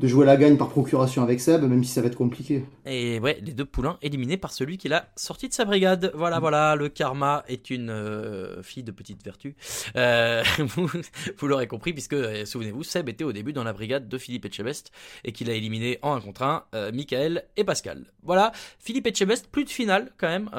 de 0.00 0.08
jouer 0.08 0.24
la 0.24 0.36
gagne 0.36 0.56
par 0.56 0.70
procuration 0.70 1.22
avec 1.22 1.40
Seb, 1.40 1.62
même 1.62 1.84
si 1.84 1.92
ça 1.92 2.00
va 2.00 2.06
être 2.06 2.16
compliqué. 2.16 2.64
Et 2.86 3.20
ouais, 3.20 3.38
les 3.42 3.52
deux 3.52 3.66
poulains 3.66 3.98
éliminés 4.00 4.38
par 4.38 4.52
celui 4.52 4.78
qui 4.78 4.88
l'a 4.88 5.10
sorti 5.14 5.48
de 5.48 5.52
sa 5.52 5.66
brigade. 5.66 6.10
Voilà, 6.14 6.40
voilà, 6.40 6.74
le 6.74 6.88
karma 6.88 7.44
est 7.48 7.68
une 7.68 7.90
euh, 7.90 8.62
fille 8.62 8.82
de 8.82 8.92
petite 8.92 9.22
vertu. 9.22 9.56
Euh, 9.96 10.42
vous 10.58 10.88
vous 11.36 11.46
l'aurez 11.46 11.66
compris, 11.66 11.92
puisque, 11.92 12.14
euh, 12.14 12.44
souvenez-vous, 12.44 12.82
Seb 12.82 13.08
était 13.08 13.24
au 13.24 13.32
début 13.32 13.52
dans 13.52 13.64
la 13.64 13.72
brigade 13.72 14.08
de 14.08 14.18
Philippe 14.18 14.46
Etchebest 14.46 14.90
et 15.24 15.32
qu'il 15.32 15.50
a 15.50 15.54
éliminé 15.54 15.98
en 16.02 16.14
un 16.14 16.20
contre 16.20 16.42
un 16.42 16.64
euh, 16.74 16.92
Michael 16.92 17.44
et 17.56 17.64
Pascal. 17.64 18.06
Voilà, 18.22 18.52
Philippe 18.78 19.06
Etchebest, 19.06 19.48
plus 19.48 19.64
de 19.64 19.70
finale 19.70 20.12
quand 20.18 20.28
même, 20.28 20.50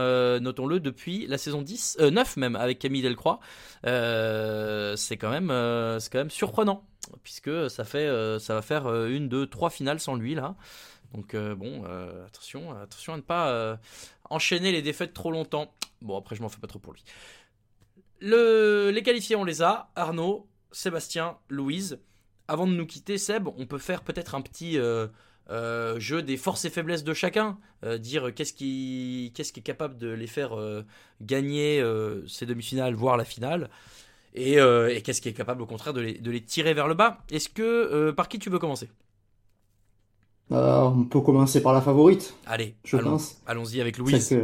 notons-le, 0.41 0.79
depuis 0.79 1.25
la 1.27 1.37
saison 1.37 1.61
10, 1.61 1.97
euh, 1.99 2.11
9 2.11 2.37
même, 2.37 2.55
avec 2.55 2.79
Camille 2.79 3.01
Delcroix. 3.01 3.39
C'est 3.83 5.17
quand, 5.17 5.31
même, 5.31 5.47
quand 5.49 6.17
même 6.19 6.29
surprenant, 6.29 6.83
puisque 7.24 7.70
ça, 7.70 7.84
fait, 7.84 8.07
euh, 8.07 8.39
ça 8.39 8.53
va 8.53 8.62
faire 8.62 8.88
euh, 8.88 9.09
une, 9.09 9.30
deux, 9.30 9.47
trois 9.47 9.70
finales 9.70 9.99
sans 9.99 10.16
lui, 10.16 10.36
là. 10.36 10.55
Donc 11.14 11.34
euh, 11.34 11.55
bon, 11.55 11.84
attention, 12.26 12.72
attention 12.80 13.14
à 13.14 13.18
ne 13.18 13.22
pas 13.22 13.78
enchaîner 14.30 14.72
les 14.72 14.82
défaites 14.82 15.14
trop 15.14 15.32
longtemps. 15.32 15.74
Bon, 16.01 16.18
après, 16.18 16.36
je 16.36 16.41
m'en 16.41 16.49
fais 16.49 16.59
pas 16.59 16.68
trop 16.68 16.80
pour 16.80 16.93
lui. 16.93 17.03
Le, 18.22 18.91
les 18.91 19.03
qualifiés, 19.03 19.36
on 19.36 19.43
les 19.43 19.62
a. 19.62 19.91
Arnaud, 19.95 20.47
Sébastien, 20.72 21.38
Louise. 21.49 21.99
Avant 22.47 22.66
de 22.66 22.72
nous 22.72 22.86
quitter, 22.86 23.18
Seb, 23.18 23.47
on 23.47 23.66
peut 23.66 23.78
faire 23.78 24.03
peut-être 24.03 24.36
un 24.36 24.41
petit 24.41 24.78
jeu 24.78 26.22
des 26.22 26.38
forces 26.38 26.64
et 26.64 26.70
faiblesses 26.70 27.03
de 27.03 27.14
chacun. 27.14 27.57
Dire 27.99 28.34
qu'est-ce 28.34 28.53
qui, 28.53 29.34
qu'est-ce 29.36 29.51
qui 29.51 29.59
est 29.59 29.64
capable 29.64 29.97
de 29.97 30.07
les 30.07 30.28
faire 30.28 30.55
gagner 31.20 31.84
ces 32.28 32.45
demi-finales, 32.45 32.93
voire 32.93 33.18
la 33.18 33.26
finale. 33.26 33.70
Et, 34.34 34.59
euh, 34.59 34.93
et 34.95 35.01
qu'est-ce 35.01 35.21
qui 35.21 35.29
est 35.29 35.34
capable 35.34 35.61
au 35.61 35.65
contraire 35.65 35.93
de 35.93 36.01
les, 36.01 36.13
de 36.13 36.32
les 36.32 36.41
tirer 36.41 36.73
vers 36.73 36.88
le 36.88 36.93
bas? 36.93 37.19
Est-ce 37.32 37.49
que 37.49 37.61
euh, 37.61 38.13
par 38.13 38.29
qui 38.29 38.39
tu 38.39 38.49
veux 38.49 38.59
commencer? 38.59 38.89
Euh, 40.51 40.82
on 40.84 41.03
peut 41.05 41.21
commencer 41.21 41.61
par 41.61 41.73
la 41.73 41.82
favorite, 41.82 42.34
Allez, 42.45 42.75
je 42.84 42.97
allons- 42.97 43.11
pense. 43.11 43.41
allons-y 43.47 43.79
avec 43.79 43.97
Louise. 43.97 44.38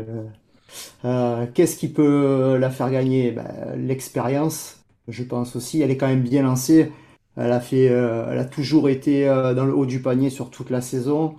Qu'est-ce 1.53 1.75
qui 1.77 1.87
peut 1.89 2.57
la 2.57 2.69
faire 2.69 2.89
gagner? 2.91 3.31
Ben, 3.31 3.45
l'expérience, 3.77 4.77
je 5.07 5.23
pense 5.23 5.55
aussi. 5.55 5.81
Elle 5.81 5.91
est 5.91 5.97
quand 5.97 6.07
même 6.07 6.21
bien 6.23 6.43
lancée. 6.43 6.91
Elle 7.35 7.51
a 7.51 7.59
fait, 7.59 7.89
euh, 7.89 8.31
elle 8.31 8.39
a 8.39 8.45
toujours 8.45 8.89
été 8.89 9.27
euh, 9.29 9.53
dans 9.53 9.65
le 9.65 9.73
haut 9.75 9.85
du 9.85 10.01
panier 10.01 10.29
sur 10.29 10.49
toute 10.49 10.69
la 10.69 10.81
saison. 10.81 11.35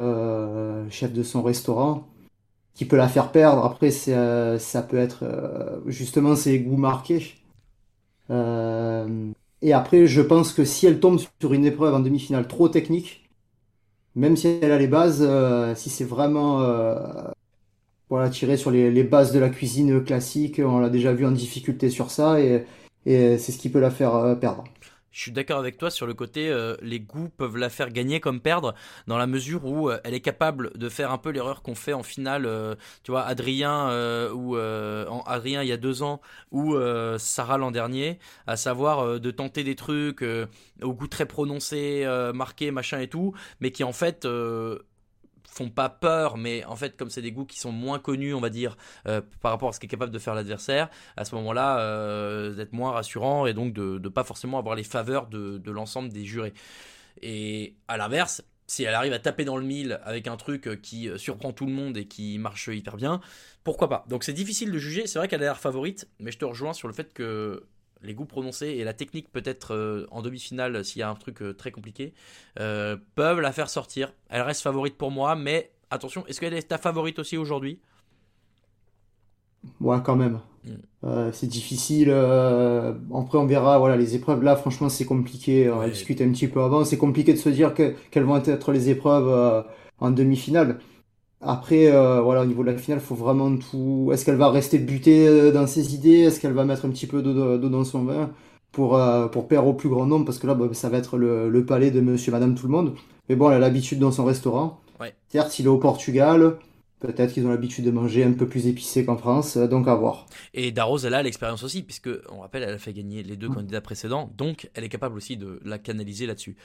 Euh, 0.00 0.84
chef 0.90 1.12
de 1.12 1.22
son 1.22 1.42
restaurant. 1.42 2.06
Qui 2.74 2.84
peut 2.84 2.96
la 2.96 3.08
faire 3.08 3.30
perdre. 3.32 3.64
Après, 3.64 3.90
ça 3.90 4.82
peut 4.82 4.96
être 4.96 5.24
justement 5.86 6.36
ses 6.36 6.60
goûts 6.60 6.76
marqués. 6.78 7.34
Euh, 8.30 9.32
et 9.62 9.72
après, 9.72 10.06
je 10.06 10.20
pense 10.22 10.52
que 10.52 10.64
si 10.64 10.86
elle 10.86 11.00
tombe 11.00 11.20
sur 11.40 11.52
une 11.52 11.64
épreuve 11.64 11.94
en 11.94 12.00
demi-finale 12.00 12.46
trop 12.48 12.68
technique, 12.68 13.28
même 14.14 14.36
si 14.36 14.48
elle 14.62 14.72
a 14.72 14.78
les 14.78 14.88
bases, 14.88 15.24
euh, 15.26 15.74
si 15.74 15.90
c'est 15.90 16.04
vraiment 16.04 16.62
euh, 16.62 16.96
voilà, 18.08 18.30
tiré 18.30 18.56
sur 18.56 18.70
les, 18.70 19.04
bases 19.04 19.32
de 19.32 19.38
la 19.38 19.50
cuisine 19.50 20.02
classique, 20.04 20.60
on 20.64 20.78
l'a 20.80 20.90
déjà 20.90 21.12
vu 21.12 21.26
en 21.26 21.32
difficulté 21.32 21.90
sur 21.90 22.10
ça, 22.10 22.40
et, 22.40 22.64
c'est 23.06 23.38
ce 23.38 23.58
qui 23.58 23.70
peut 23.70 23.80
la 23.80 23.90
faire 23.90 24.38
perdre. 24.40 24.64
Je 25.12 25.22
suis 25.22 25.32
d'accord 25.32 25.58
avec 25.58 25.76
toi 25.76 25.90
sur 25.90 26.06
le 26.06 26.14
côté 26.14 26.50
euh, 26.50 26.76
les 26.82 27.00
goûts 27.00 27.28
peuvent 27.36 27.56
la 27.56 27.68
faire 27.68 27.90
gagner 27.90 28.20
comme 28.20 28.40
perdre 28.40 28.74
dans 29.08 29.18
la 29.18 29.26
mesure 29.26 29.64
où 29.64 29.90
euh, 29.90 29.98
elle 30.04 30.14
est 30.14 30.20
capable 30.20 30.70
de 30.78 30.88
faire 30.88 31.10
un 31.10 31.18
peu 31.18 31.30
l'erreur 31.30 31.62
qu'on 31.62 31.74
fait 31.74 31.92
en 31.92 32.04
finale 32.04 32.46
euh, 32.46 32.76
tu 33.02 33.10
vois 33.10 33.22
Adrien 33.22 33.90
ou 34.32 34.56
en- 34.56 35.22
Adrien 35.26 35.62
il 35.62 35.68
y 35.68 35.72
a 35.72 35.76
deux 35.76 36.02
ans 36.02 36.20
ou 36.52 36.76
Sarah 37.18 37.58
l'an 37.58 37.70
dernier 37.70 38.18
à 38.46 38.56
savoir 38.56 39.18
de 39.20 39.30
tenter 39.30 39.64
des 39.64 39.74
trucs 39.74 40.22
au 40.82 40.92
goût 40.94 41.08
très 41.08 41.26
prononcé 41.26 42.04
marqué 42.34 42.70
machin 42.70 43.00
et 43.00 43.08
tout 43.08 43.34
mais 43.60 43.72
qui 43.72 43.84
en 43.84 43.92
fait 43.92 44.26
font 45.50 45.68
pas 45.68 45.88
peur, 45.88 46.36
mais 46.36 46.64
en 46.64 46.76
fait, 46.76 46.96
comme 46.96 47.10
c'est 47.10 47.22
des 47.22 47.32
goûts 47.32 47.44
qui 47.44 47.58
sont 47.58 47.72
moins 47.72 47.98
connus, 47.98 48.34
on 48.34 48.40
va 48.40 48.50
dire, 48.50 48.76
euh, 49.06 49.20
par 49.40 49.50
rapport 49.50 49.68
à 49.68 49.72
ce 49.72 49.80
qu'est 49.80 49.88
capable 49.88 50.12
de 50.12 50.18
faire 50.18 50.34
l'adversaire, 50.34 50.88
à 51.16 51.24
ce 51.24 51.34
moment-là, 51.34 51.80
euh, 51.80 52.54
d'être 52.54 52.72
moins 52.72 52.92
rassurant 52.92 53.46
et 53.46 53.52
donc 53.52 53.72
de 53.72 53.98
ne 53.98 54.08
pas 54.08 54.24
forcément 54.24 54.58
avoir 54.58 54.76
les 54.76 54.84
faveurs 54.84 55.26
de, 55.26 55.58
de 55.58 55.70
l'ensemble 55.70 56.10
des 56.10 56.24
jurés. 56.24 56.54
Et 57.20 57.74
à 57.88 57.96
l'inverse, 57.96 58.42
si 58.68 58.84
elle 58.84 58.94
arrive 58.94 59.12
à 59.12 59.18
taper 59.18 59.44
dans 59.44 59.56
le 59.56 59.64
mille 59.64 60.00
avec 60.04 60.28
un 60.28 60.36
truc 60.36 60.68
euh, 60.68 60.76
qui 60.76 61.10
surprend 61.16 61.52
tout 61.52 61.66
le 61.66 61.72
monde 61.72 61.96
et 61.96 62.06
qui 62.06 62.38
marche 62.38 62.68
hyper 62.68 62.96
bien, 62.96 63.20
pourquoi 63.64 63.88
pas? 63.88 64.04
Donc 64.08 64.22
c'est 64.22 64.32
difficile 64.32 64.70
de 64.70 64.78
juger, 64.78 65.06
c'est 65.06 65.18
vrai 65.18 65.26
qu'elle 65.26 65.42
a 65.42 65.46
l'air 65.46 65.58
favorite, 65.58 66.08
mais 66.20 66.30
je 66.30 66.38
te 66.38 66.44
rejoins 66.44 66.72
sur 66.72 66.86
le 66.86 66.94
fait 66.94 67.12
que 67.12 67.64
les 68.02 68.14
goûts 68.14 68.24
prononcés 68.24 68.68
et 68.68 68.84
la 68.84 68.94
technique 68.94 69.30
peut-être 69.30 69.74
euh, 69.74 70.06
en 70.10 70.22
demi-finale 70.22 70.84
s'il 70.84 71.00
y 71.00 71.02
a 71.02 71.10
un 71.10 71.14
truc 71.14 71.42
euh, 71.42 71.52
très 71.54 71.70
compliqué 71.70 72.14
euh, 72.58 72.96
peuvent 73.14 73.40
la 73.40 73.52
faire 73.52 73.68
sortir. 73.70 74.12
Elle 74.28 74.42
reste 74.42 74.62
favorite 74.62 74.96
pour 74.96 75.10
moi, 75.10 75.36
mais 75.36 75.70
attention, 75.90 76.26
est-ce 76.26 76.40
qu'elle 76.40 76.54
est 76.54 76.62
ta 76.68 76.78
favorite 76.78 77.18
aussi 77.18 77.36
aujourd'hui? 77.36 77.80
Ouais, 79.80 79.98
quand 80.04 80.16
même. 80.16 80.40
Mm. 80.64 80.70
Euh, 81.04 81.32
c'est 81.32 81.46
difficile. 81.46 82.10
après, 82.10 83.38
on 83.38 83.46
verra. 83.46 83.78
Voilà, 83.78 83.96
les 83.96 84.14
épreuves 84.16 84.42
là, 84.42 84.56
franchement, 84.56 84.88
c'est 84.88 85.04
compliqué. 85.04 85.70
On 85.70 85.80
a 85.80 85.84
Ouais. 85.84 85.90
discuté 85.90 86.24
un 86.24 86.32
petit 86.32 86.48
peu 86.48 86.60
avant. 86.62 86.84
C'est 86.84 86.98
compliqué 86.98 87.32
de 87.32 87.38
se 87.38 87.48
dire 87.48 87.74
que- 87.74 87.94
quelles 88.10 88.24
vont 88.24 88.36
être 88.42 88.72
les 88.72 88.88
épreuves 88.90 89.64
en 89.98 90.10
demi-finale. 90.10 90.78
Après, 91.42 91.86
euh, 91.90 92.20
voilà, 92.20 92.42
au 92.42 92.44
niveau 92.46 92.62
de 92.62 92.70
la 92.70 92.76
finale, 92.76 93.00
faut 93.00 93.14
vraiment 93.14 93.56
tout. 93.56 94.10
Est-ce 94.12 94.24
qu'elle 94.26 94.36
va 94.36 94.50
rester 94.50 94.78
butée 94.78 95.26
euh, 95.26 95.52
dans 95.52 95.66
ses 95.66 95.94
idées? 95.94 96.18
Est-ce 96.20 96.38
qu'elle 96.40 96.52
va 96.52 96.64
mettre 96.64 96.84
un 96.84 96.90
petit 96.90 97.06
peu 97.06 97.22
d'eau 97.22 97.56
dans 97.68 97.84
son 97.84 98.04
vin 98.04 98.30
pour, 98.72 98.96
euh, 98.96 99.26
pour 99.28 99.48
plaire 99.48 99.66
au 99.66 99.72
plus 99.72 99.88
grand 99.88 100.04
nombre? 100.06 100.26
Parce 100.26 100.38
que 100.38 100.46
là, 100.46 100.54
bah, 100.54 100.68
ça 100.72 100.90
va 100.90 100.98
être 100.98 101.16
le, 101.16 101.48
le 101.48 101.64
palais 101.64 101.90
de 101.90 102.00
monsieur, 102.02 102.30
madame, 102.30 102.54
tout 102.54 102.66
le 102.66 102.72
monde. 102.72 102.94
Mais 103.28 103.36
bon, 103.36 103.48
elle 103.50 103.56
a 103.56 103.58
l'habitude 103.58 103.98
dans 103.98 104.12
son 104.12 104.24
restaurant. 104.26 104.80
Ouais. 105.00 105.14
Certes, 105.28 105.58
il 105.58 105.64
est 105.64 105.68
au 105.70 105.78
Portugal. 105.78 106.56
Peut-être 106.98 107.32
qu'ils 107.32 107.46
ont 107.46 107.48
l'habitude 107.48 107.86
de 107.86 107.90
manger 107.90 108.22
un 108.24 108.32
peu 108.32 108.46
plus 108.46 108.66
épicé 108.66 109.06
qu'en 109.06 109.16
France. 109.16 109.56
Donc, 109.56 109.88
à 109.88 109.94
voir. 109.94 110.26
Et 110.52 110.70
Darroze, 110.72 111.06
elle 111.06 111.14
a 111.14 111.22
l'expérience 111.22 111.62
aussi, 111.62 111.82
puisque, 111.82 112.10
on 112.30 112.40
rappelle, 112.40 112.62
elle 112.62 112.74
a 112.74 112.78
fait 112.78 112.92
gagner 112.92 113.22
les 113.22 113.36
deux 113.38 113.48
Mm. 113.48 113.54
candidats 113.54 113.80
précédents, 113.80 114.30
donc 114.36 114.68
elle 114.74 114.84
est 114.84 114.90
capable 114.90 115.16
aussi 115.16 115.38
de 115.38 115.58
la 115.64 115.78
canaliser 115.78 116.26
là-dessus. 116.26 116.56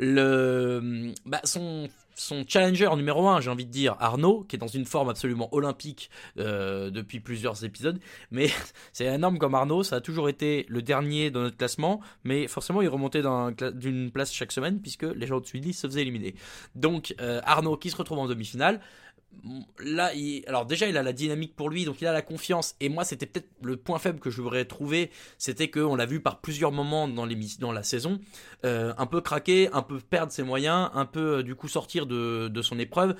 Le, 0.00 1.12
bah, 1.26 1.40
son, 1.44 1.86
son 2.14 2.44
challenger 2.46 2.88
numéro 2.96 3.28
un, 3.28 3.40
j'ai 3.40 3.50
envie 3.50 3.66
de 3.66 3.70
dire, 3.70 3.96
Arnaud, 4.00 4.44
qui 4.48 4.56
est 4.56 4.58
dans 4.58 4.66
une 4.66 4.84
forme 4.84 5.08
absolument 5.08 5.48
olympique 5.54 6.10
euh, 6.38 6.90
depuis 6.90 7.20
plusieurs 7.20 7.64
épisodes, 7.64 7.98
mais 8.30 8.48
c'est 8.92 9.06
énorme 9.06 9.38
comme 9.38 9.54
Arnaud, 9.54 9.82
ça 9.82 9.96
a 9.96 10.00
toujours 10.00 10.28
été 10.28 10.66
le 10.68 10.82
dernier 10.82 11.30
dans 11.30 11.40
notre 11.40 11.56
classement, 11.56 12.00
mais 12.24 12.46
forcément 12.48 12.82
il 12.82 12.88
remontait 12.88 13.22
d'une 13.74 14.10
place 14.10 14.32
chaque 14.32 14.52
semaine, 14.52 14.80
puisque 14.80 15.04
les 15.04 15.26
gens 15.26 15.36
au-dessus 15.36 15.60
de 15.60 15.72
se 15.72 15.86
faisaient 15.86 16.02
éliminer. 16.02 16.34
Donc 16.74 17.14
euh, 17.20 17.40
Arnaud 17.44 17.76
qui 17.76 17.90
se 17.90 17.96
retrouve 17.96 18.18
en 18.18 18.26
demi-finale, 18.26 18.80
là, 19.78 20.12
alors 20.46 20.66
déjà, 20.66 20.86
il 20.86 20.96
a 20.96 21.02
la 21.02 21.12
dynamique 21.12 21.54
pour 21.56 21.70
lui, 21.70 21.84
donc 21.84 22.00
il 22.00 22.06
a 22.06 22.12
la 22.12 22.22
confiance. 22.22 22.74
Et 22.80 22.88
moi, 22.88 23.04
c'était 23.04 23.26
peut-être 23.26 23.48
le 23.62 23.76
point 23.76 23.98
faible 23.98 24.20
que 24.20 24.30
je 24.30 24.40
voudrais 24.40 24.64
trouver, 24.64 25.10
c'était 25.38 25.68
que 25.68 25.80
on 25.80 25.96
l'a 25.96 26.06
vu 26.06 26.20
par 26.20 26.40
plusieurs 26.40 26.72
moments 26.72 27.08
dans, 27.08 27.26
l'émis- 27.26 27.58
dans 27.58 27.72
la 27.72 27.82
saison, 27.82 28.20
euh, 28.64 28.92
un 28.98 29.06
peu 29.06 29.20
craquer, 29.20 29.68
un 29.72 29.82
peu 29.82 29.98
perdre 29.98 30.32
ses 30.32 30.42
moyens, 30.42 30.90
un 30.94 31.06
peu 31.06 31.38
euh, 31.38 31.42
du 31.42 31.54
coup 31.54 31.68
sortir 31.68 32.06
de, 32.06 32.48
de 32.48 32.62
son 32.62 32.78
épreuve. 32.78 33.14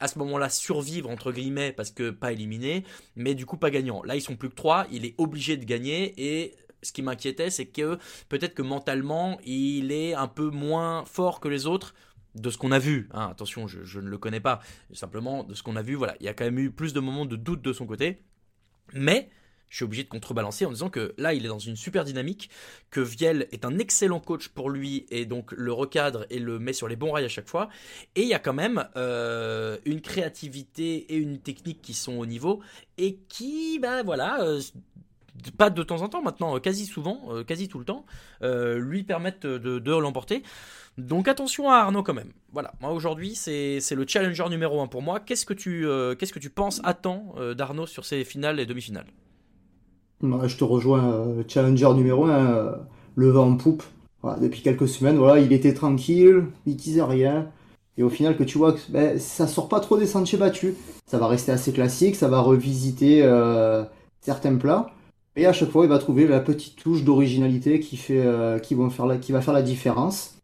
À 0.00 0.06
ce 0.06 0.18
moment-là, 0.20 0.48
survivre 0.48 1.10
entre 1.10 1.32
guillemets 1.32 1.72
parce 1.72 1.90
que 1.90 2.10
pas 2.10 2.32
éliminé, 2.32 2.84
mais 3.16 3.34
du 3.34 3.46
coup 3.46 3.56
pas 3.56 3.70
gagnant. 3.70 4.02
Là, 4.04 4.14
ils 4.14 4.22
sont 4.22 4.36
plus 4.36 4.48
que 4.48 4.54
trois, 4.54 4.86
il 4.92 5.04
est 5.04 5.14
obligé 5.18 5.56
de 5.56 5.64
gagner 5.64 6.14
et 6.16 6.54
ce 6.82 6.92
qui 6.92 7.02
m'inquiétait, 7.02 7.50
c'est 7.50 7.66
que 7.66 7.98
peut-être 8.28 8.54
que 8.54 8.62
mentalement, 8.62 9.38
il 9.44 9.90
est 9.90 10.14
un 10.14 10.28
peu 10.28 10.50
moins 10.50 11.04
fort 11.04 11.40
que 11.40 11.48
les 11.48 11.66
autres 11.66 11.94
de 12.40 12.50
ce 12.50 12.58
qu'on 12.58 12.72
a 12.72 12.78
vu. 12.78 13.08
hein. 13.12 13.28
attention, 13.30 13.66
je, 13.66 14.00
ne 14.00 14.08
le 14.08 14.18
connais 14.18 14.40
pas. 14.40 14.60
Simplement, 14.92 15.44
de 15.44 15.54
ce 15.54 15.62
qu'on 15.62 15.76
a 15.76 15.82
vu, 15.82 15.94
voilà, 15.94 16.16
il 16.20 16.26
y 16.26 16.28
a 16.28 16.34
quand 16.34 16.44
même 16.44 16.58
eu 16.58 16.70
plus 16.70 16.92
de 16.92 17.00
moments 17.00 17.26
de 17.26 17.36
doute 17.36 17.62
de 17.62 17.72
son 17.72 17.86
côté. 17.86 18.22
Mais 18.94 19.28
je 19.68 19.76
suis 19.76 19.84
obligé 19.84 20.04
de 20.04 20.08
contrebalancer 20.08 20.64
en 20.64 20.70
disant 20.70 20.88
que 20.88 21.14
là, 21.18 21.34
il 21.34 21.44
est 21.44 21.48
dans 21.48 21.58
une 21.58 21.76
super 21.76 22.04
dynamique, 22.04 22.50
que 22.90 23.00
Viel 23.00 23.48
est 23.52 23.64
un 23.64 23.78
excellent 23.78 24.20
coach 24.20 24.48
pour 24.48 24.70
lui 24.70 25.06
et 25.10 25.26
donc 25.26 25.52
le 25.52 25.72
recadre 25.72 26.24
et 26.30 26.38
le 26.38 26.58
met 26.58 26.72
sur 26.72 26.88
les 26.88 26.96
bons 26.96 27.12
rails 27.12 27.26
à 27.26 27.28
chaque 27.28 27.48
fois. 27.48 27.68
Et 28.14 28.22
il 28.22 28.28
y 28.28 28.34
a 28.34 28.38
quand 28.38 28.54
même 28.54 28.88
euh, 28.96 29.76
une 29.84 30.00
créativité 30.00 31.12
et 31.12 31.16
une 31.16 31.38
technique 31.38 31.82
qui 31.82 31.94
sont 31.94 32.16
au 32.16 32.26
niveau 32.26 32.62
et 32.96 33.18
qui, 33.28 33.78
ben 33.78 34.02
voilà, 34.02 34.42
euh, 34.42 34.60
pas 35.56 35.70
de 35.70 35.82
temps 35.82 36.02
en 36.02 36.08
temps 36.08 36.22
maintenant, 36.22 36.56
euh, 36.56 36.60
quasi 36.60 36.86
souvent, 36.86 37.20
euh, 37.30 37.44
quasi 37.44 37.68
tout 37.68 37.78
le 37.78 37.84
temps, 37.84 38.04
euh, 38.42 38.78
lui 38.78 39.02
permettent 39.02 39.46
de, 39.46 39.96
l'emporter. 39.98 40.42
Donc 40.98 41.28
attention 41.28 41.70
à 41.70 41.76
Arnaud 41.76 42.02
quand 42.02 42.14
même. 42.14 42.32
Voilà, 42.52 42.72
moi 42.80 42.90
aujourd'hui 42.90 43.36
c'est 43.36 43.80
le 43.92 44.04
challenger 44.06 44.48
numéro 44.50 44.80
un 44.80 44.88
pour 44.88 45.00
moi. 45.00 45.20
Qu'est-ce 45.20 45.46
que 45.46 45.54
tu 45.54 45.86
qu'est-ce 46.18 46.32
que 46.32 46.40
tu 46.40 46.50
penses 46.50 46.80
attends 46.82 47.34
euh, 47.38 47.54
d'Arnaud 47.54 47.86
sur 47.86 48.04
ses 48.04 48.24
finales 48.24 48.58
et 48.58 48.66
demi-finales? 48.66 49.06
Ouais, 50.22 50.48
je 50.48 50.56
te 50.56 50.64
rejoins, 50.64 51.26
challenger 51.46 51.94
numéro 51.94 52.24
un, 52.24 52.46
euh, 52.46 52.72
le 53.14 53.30
vent 53.30 53.48
en 53.48 53.56
poupe. 53.56 53.84
Voilà, 54.22 54.40
depuis 54.40 54.62
quelques 54.62 54.88
semaines, 54.88 55.16
voilà, 55.16 55.40
il 55.40 55.52
était 55.52 55.72
tranquille, 55.72 56.46
il 56.66 56.74
disait 56.74 57.02
rien. 57.02 57.46
Et 57.96 58.02
au 58.02 58.10
final, 58.10 58.36
que 58.36 58.42
tu 58.42 58.58
vois 58.58 58.72
que 58.72 58.80
ben, 58.88 59.18
ça 59.20 59.46
sort 59.46 59.68
pas 59.68 59.78
trop 59.78 59.96
des 59.96 60.06
sentiers 60.06 60.38
battus. 60.38 60.74
Ça 61.06 61.18
va 61.18 61.28
rester 61.28 61.52
assez 61.52 61.72
classique, 61.72 62.16
ça 62.16 62.26
va 62.26 62.40
revisiter 62.40 63.22
certains 64.20 64.56
plats. 64.56 64.90
Et 65.38 65.46
à 65.46 65.52
chaque 65.52 65.70
fois, 65.70 65.84
il 65.84 65.88
va 65.88 65.98
trouver 65.98 66.26
la 66.26 66.40
petite 66.40 66.74
touche 66.76 67.04
d'originalité 67.04 67.78
qui 67.78 67.96
fait, 67.96 68.20
euh, 68.20 68.58
qui 68.58 68.74
vont 68.74 68.90
faire 68.90 69.06
la, 69.06 69.18
qui 69.18 69.30
va 69.30 69.40
faire 69.40 69.54
la 69.54 69.62
différence. 69.62 70.36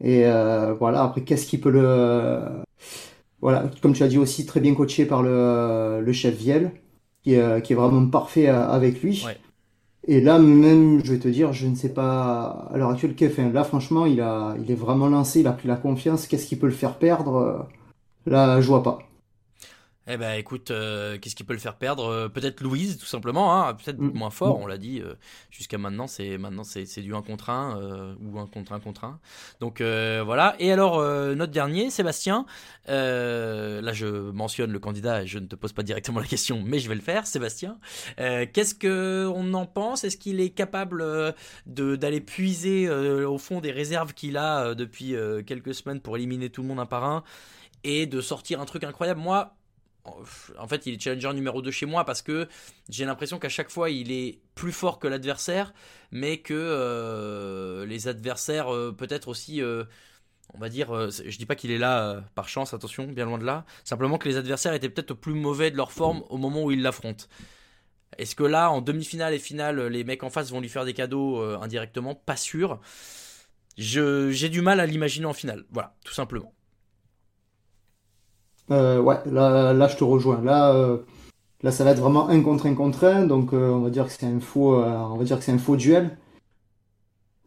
Et 0.00 0.24
euh, 0.24 0.72
voilà, 0.74 1.02
après, 1.02 1.22
qu'est-ce 1.22 1.46
qui 1.46 1.58
peut 1.58 1.70
le... 1.70 2.40
Voilà, 3.40 3.68
comme 3.82 3.94
tu 3.94 4.04
as 4.04 4.08
dit 4.08 4.18
aussi, 4.18 4.46
très 4.46 4.60
bien 4.60 4.74
coaché 4.76 5.04
par 5.04 5.24
le, 5.24 6.00
le 6.00 6.12
chef 6.12 6.36
Viel, 6.36 6.70
qui 7.24 7.34
est, 7.34 7.62
qui 7.62 7.72
est 7.72 7.76
vraiment 7.76 8.06
parfait 8.06 8.48
euh, 8.48 8.68
avec 8.68 9.02
lui. 9.02 9.24
Ouais. 9.26 9.36
Et 10.06 10.20
là, 10.20 10.38
même, 10.38 11.04
je 11.04 11.12
vais 11.14 11.18
te 11.18 11.26
dire, 11.28 11.52
je 11.52 11.66
ne 11.66 11.74
sais 11.74 11.88
pas 11.92 12.68
à 12.72 12.78
l'heure 12.78 12.90
actuelle, 12.90 13.16
quel- 13.16 13.32
enfin, 13.32 13.50
là, 13.50 13.64
franchement, 13.64 14.06
il 14.06 14.20
a, 14.20 14.54
il 14.62 14.70
est 14.70 14.76
vraiment 14.76 15.08
lancé, 15.08 15.40
il 15.40 15.48
a 15.48 15.52
pris 15.52 15.66
la 15.66 15.76
confiance. 15.76 16.28
Qu'est-ce 16.28 16.46
qui 16.46 16.54
peut 16.56 16.68
le 16.68 16.72
faire 16.72 16.94
perdre? 16.94 17.34
euh, 17.34 17.58
Là, 18.26 18.60
je 18.60 18.68
vois 18.68 18.84
pas. 18.84 19.00
Eh 20.10 20.16
ben 20.16 20.32
écoute, 20.38 20.70
euh, 20.70 21.18
qu'est-ce 21.18 21.36
qui 21.36 21.44
peut 21.44 21.52
le 21.52 21.58
faire 21.58 21.76
perdre? 21.76 22.06
Euh, 22.06 22.28
Peut-être 22.30 22.62
Louise, 22.62 22.96
tout 22.96 23.04
simplement, 23.04 23.54
hein, 23.66 23.74
peut-être 23.74 23.98
Mm. 23.98 24.12
moins 24.14 24.30
fort, 24.30 24.58
Mm. 24.58 24.62
on 24.62 24.66
l'a 24.66 24.78
dit. 24.78 25.02
euh, 25.02 25.14
Jusqu'à 25.50 25.76
maintenant, 25.76 26.06
c'est 26.06 26.38
maintenant 26.38 26.64
c'est 26.64 27.02
du 27.02 27.14
1 27.14 27.20
contre 27.20 27.50
1 27.50 27.78
euh, 27.78 28.14
ou 28.22 28.38
1 28.38 28.46
contre 28.46 28.72
1 28.72 28.80
contre 28.80 29.04
1. 29.04 29.20
Donc 29.60 29.82
voilà. 29.82 30.56
Et 30.60 30.72
alors 30.72 30.98
notre 31.36 31.52
dernier, 31.52 31.90
Sébastien. 31.90 32.46
là, 32.86 33.92
je 33.92 34.06
mentionne 34.30 34.72
le 34.72 34.78
candidat 34.78 35.24
et 35.24 35.26
je 35.26 35.38
ne 35.38 35.46
te 35.46 35.56
pose 35.56 35.74
pas 35.74 35.82
directement 35.82 36.20
la 36.20 36.26
question, 36.26 36.62
mais 36.64 36.78
je 36.78 36.88
vais 36.88 36.94
le 36.94 37.02
faire, 37.02 37.26
Sébastien. 37.26 37.78
Qu'est-ce 38.16 38.74
que 38.74 39.30
on 39.34 39.52
en 39.52 39.66
pense? 39.66 40.04
Est-ce 40.04 40.16
qu'il 40.16 40.40
est 40.40 40.50
capable 40.50 41.04
d'aller 41.66 42.20
puiser 42.22 42.88
au 42.90 43.36
fond 43.36 43.60
des 43.60 43.72
réserves 43.72 44.14
qu'il 44.14 44.38
a 44.38 44.74
depuis 44.74 45.14
quelques 45.46 45.74
semaines 45.74 46.00
pour 46.00 46.16
éliminer 46.16 46.48
tout 46.48 46.62
le 46.62 46.68
monde 46.68 46.80
un 46.80 46.86
par 46.86 47.04
un 47.04 47.24
et 47.84 48.06
de 48.06 48.20
sortir 48.22 48.60
un 48.60 48.64
truc 48.64 48.84
incroyable? 48.84 49.20
Moi 49.20 49.54
en 50.58 50.68
fait, 50.68 50.86
il 50.86 50.94
est 50.94 51.00
challenger 51.00 51.32
numéro 51.32 51.62
2 51.62 51.70
chez 51.70 51.86
moi 51.86 52.04
parce 52.04 52.22
que 52.22 52.48
j'ai 52.88 53.04
l'impression 53.04 53.38
qu'à 53.38 53.48
chaque 53.48 53.70
fois, 53.70 53.90
il 53.90 54.12
est 54.12 54.40
plus 54.54 54.72
fort 54.72 54.98
que 54.98 55.08
l'adversaire, 55.08 55.72
mais 56.10 56.38
que 56.38 56.54
euh, 56.54 57.86
les 57.86 58.08
adversaires, 58.08 58.72
euh, 58.72 58.92
peut-être 58.92 59.28
aussi, 59.28 59.62
euh, 59.62 59.84
on 60.54 60.58
va 60.58 60.68
dire, 60.68 61.10
je 61.10 61.38
dis 61.38 61.46
pas 61.46 61.54
qu'il 61.54 61.70
est 61.70 61.78
là 61.78 62.24
par 62.34 62.48
chance, 62.48 62.74
attention, 62.74 63.06
bien 63.06 63.24
loin 63.24 63.38
de 63.38 63.44
là, 63.44 63.64
simplement 63.84 64.18
que 64.18 64.28
les 64.28 64.36
adversaires 64.36 64.74
étaient 64.74 64.88
peut-être 64.88 65.14
plus 65.14 65.34
mauvais 65.34 65.70
de 65.70 65.76
leur 65.76 65.92
forme 65.92 66.24
au 66.30 66.38
moment 66.38 66.64
où 66.64 66.70
ils 66.70 66.82
l'affrontent. 66.82 67.26
Est-ce 68.16 68.34
que 68.34 68.44
là, 68.44 68.70
en 68.70 68.80
demi-finale 68.80 69.34
et 69.34 69.38
finale, 69.38 69.86
les 69.88 70.04
mecs 70.04 70.22
en 70.24 70.30
face 70.30 70.50
vont 70.50 70.60
lui 70.60 70.68
faire 70.68 70.84
des 70.84 70.94
cadeaux 70.94 71.40
indirectement? 71.40 72.14
Pas 72.14 72.36
sûr. 72.36 72.80
J'ai 73.76 74.48
du 74.48 74.62
mal 74.62 74.80
à 74.80 74.86
l'imaginer 74.86 75.26
en 75.26 75.34
finale. 75.34 75.64
Voilà, 75.70 75.94
tout 76.04 76.14
simplement. 76.14 76.52
Euh, 78.70 79.00
ouais, 79.00 79.16
là, 79.26 79.72
là, 79.72 79.88
je 79.88 79.96
te 79.96 80.04
rejoins. 80.04 80.40
Là, 80.42 80.72
euh, 80.74 80.98
Là, 81.62 81.72
ça 81.72 81.82
va 81.84 81.90
être 81.90 82.00
vraiment 82.00 82.28
un 82.28 82.40
contre 82.42 82.66
un 82.66 82.74
contre 82.74 83.04
un, 83.04 83.26
donc 83.26 83.52
euh, 83.52 83.70
on 83.70 83.80
va 83.80 83.90
dire 83.90 84.06
que 84.06 84.12
c'est 84.12 84.26
un 84.26 84.38
faux, 84.40 84.74
euh, 84.76 84.96
on 85.10 85.16
va 85.16 85.24
dire 85.24 85.38
que 85.38 85.44
c'est 85.44 85.52
un 85.52 85.58
faux 85.58 85.76
duel. 85.76 86.16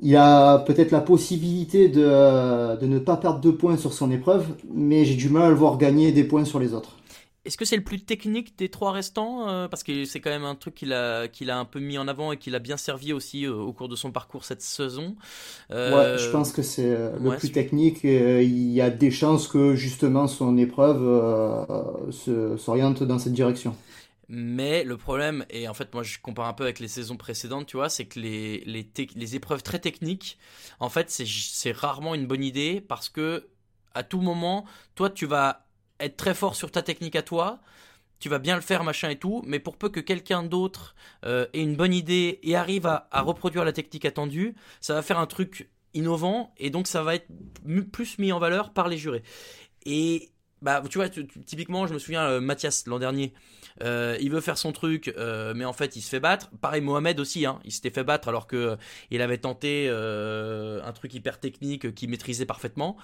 Il 0.01 0.15
a 0.17 0.57
peut-être 0.59 0.91
la 0.91 0.99
possibilité 0.99 1.87
de, 1.87 2.75
de 2.77 2.85
ne 2.87 2.99
pas 2.99 3.17
perdre 3.17 3.39
deux 3.39 3.55
points 3.55 3.77
sur 3.77 3.93
son 3.93 4.11
épreuve, 4.11 4.47
mais 4.73 5.05
j'ai 5.05 5.15
du 5.15 5.29
mal 5.29 5.43
à 5.43 5.49
le 5.49 5.55
voir 5.55 5.77
gagner 5.77 6.11
des 6.11 6.23
points 6.23 6.43
sur 6.43 6.59
les 6.59 6.73
autres. 6.73 6.97
Est-ce 7.43 7.57
que 7.57 7.65
c'est 7.65 7.75
le 7.75 7.83
plus 7.83 8.03
technique 8.03 8.55
des 8.57 8.69
trois 8.69 8.91
restants 8.91 9.49
euh, 9.49 9.67
Parce 9.67 9.81
que 9.81 10.05
c'est 10.05 10.19
quand 10.19 10.29
même 10.29 10.43
un 10.43 10.53
truc 10.53 10.75
qu'il 10.75 10.93
a, 10.93 11.27
qu'il 11.27 11.49
a 11.49 11.57
un 11.57 11.65
peu 11.65 11.79
mis 11.79 11.97
en 11.97 12.07
avant 12.07 12.31
et 12.31 12.37
qu'il 12.37 12.53
a 12.53 12.59
bien 12.59 12.77
servi 12.77 13.13
aussi 13.13 13.45
euh, 13.45 13.55
au 13.55 13.73
cours 13.73 13.89
de 13.89 13.95
son 13.95 14.11
parcours 14.11 14.45
cette 14.45 14.61
saison. 14.61 15.15
Euh, 15.71 16.13
ouais, 16.13 16.19
je 16.19 16.29
pense 16.29 16.51
que 16.51 16.61
c'est 16.61 16.91
le 16.91 17.29
ouais, 17.29 17.37
plus 17.37 17.51
technique. 17.51 18.03
il 18.03 18.71
y 18.71 18.79
a 18.79 18.91
des 18.91 19.09
chances 19.09 19.47
que 19.47 19.73
justement 19.73 20.27
son 20.27 20.55
épreuve 20.57 21.01
s'oriente 22.57 23.01
dans 23.01 23.17
cette 23.17 23.33
direction. 23.33 23.75
Mais 24.29 24.83
le 24.83 24.95
problème, 24.95 25.43
et 25.49 25.67
en 25.67 25.73
fait 25.73 25.93
moi 25.93 26.03
je 26.03 26.19
compare 26.19 26.47
un 26.47 26.53
peu 26.53 26.63
avec 26.63 26.79
les 26.79 26.87
saisons 26.87 27.17
précédentes, 27.17 27.65
tu 27.65 27.75
vois, 27.75 27.89
c'est 27.89 28.05
que 28.05 28.19
les, 28.19 28.59
les, 28.65 28.87
les 29.15 29.35
épreuves 29.35 29.63
très 29.63 29.79
techniques, 29.79 30.37
en 30.79 30.89
fait 30.89 31.09
c'est 31.09 31.75
rarement 31.75 32.13
une 32.13 32.27
bonne 32.27 32.43
idée 32.43 32.81
parce 32.81 33.09
que 33.09 33.49
à 33.93 34.03
tout 34.03 34.21
moment, 34.21 34.63
toi 34.95 35.09
tu 35.09 35.25
vas 35.25 35.65
être 36.05 36.17
très 36.17 36.33
fort 36.33 36.55
sur 36.55 36.71
ta 36.71 36.81
technique 36.81 37.15
à 37.15 37.21
toi, 37.21 37.61
tu 38.21 38.29
vas 38.29 38.39
bien 38.39 38.55
le 38.55 38.61
faire, 38.61 38.83
machin 38.83 39.09
et 39.09 39.17
tout, 39.17 39.41
mais 39.45 39.59
pour 39.59 39.75
peu 39.75 39.89
que 39.89 39.99
quelqu'un 39.99 40.43
d'autre 40.43 40.95
euh, 41.25 41.47
ait 41.53 41.61
une 41.61 41.75
bonne 41.75 41.93
idée 41.93 42.39
et 42.43 42.55
arrive 42.55 42.85
à, 42.85 43.09
reproduire 43.21 43.65
la 43.65 43.73
technique 43.73 44.05
attendue, 44.05 44.55
ça 44.79 44.93
va 44.93 45.01
faire 45.01 45.17
un 45.17 45.25
truc 45.25 45.69
innovant 45.93 46.53
et 46.57 46.69
donc 46.69 46.87
ça 46.87 47.03
va 47.03 47.15
être 47.15 47.27
plus 47.91 48.19
mis 48.19 48.31
en 48.31 48.39
valeur 48.39 48.71
par 48.71 48.87
les 48.87 48.97
jurés. 48.97 49.23
Et 49.85 50.29
bah 50.61 50.83
tu 50.87 50.99
vois, 50.99 51.09
typiquement, 51.09 51.87
je 51.87 51.95
me 51.95 51.99
souviens 51.99 52.23
euh, 52.25 52.39
Mathias 52.39 52.85
l'an 52.85 52.99
dernier, 52.99 53.33
euh, 53.81 54.15
il 54.21 54.29
veut 54.29 54.41
faire 54.41 54.59
son 54.59 54.71
truc, 54.71 55.11
mais 55.55 55.65
en 55.65 55.73
fait 55.73 55.95
il 55.95 56.01
se 56.01 56.09
fait 56.09 56.19
battre. 56.19 56.51
Pareil 56.61 56.81
Mohamed 56.81 57.19
aussi, 57.19 57.47
hein, 57.47 57.59
il 57.65 57.71
s'était 57.71 57.89
fait 57.89 58.03
battre 58.03 58.27
alors 58.27 58.45
que 58.45 58.77
il 59.09 59.23
avait 59.23 59.39
tenté 59.39 59.89
un 59.89 60.91
truc 60.93 61.15
hyper 61.15 61.39
technique 61.39 61.95
qu'il 61.95 62.09
maîtrisait 62.11 62.45
parfaitement. 62.45 62.97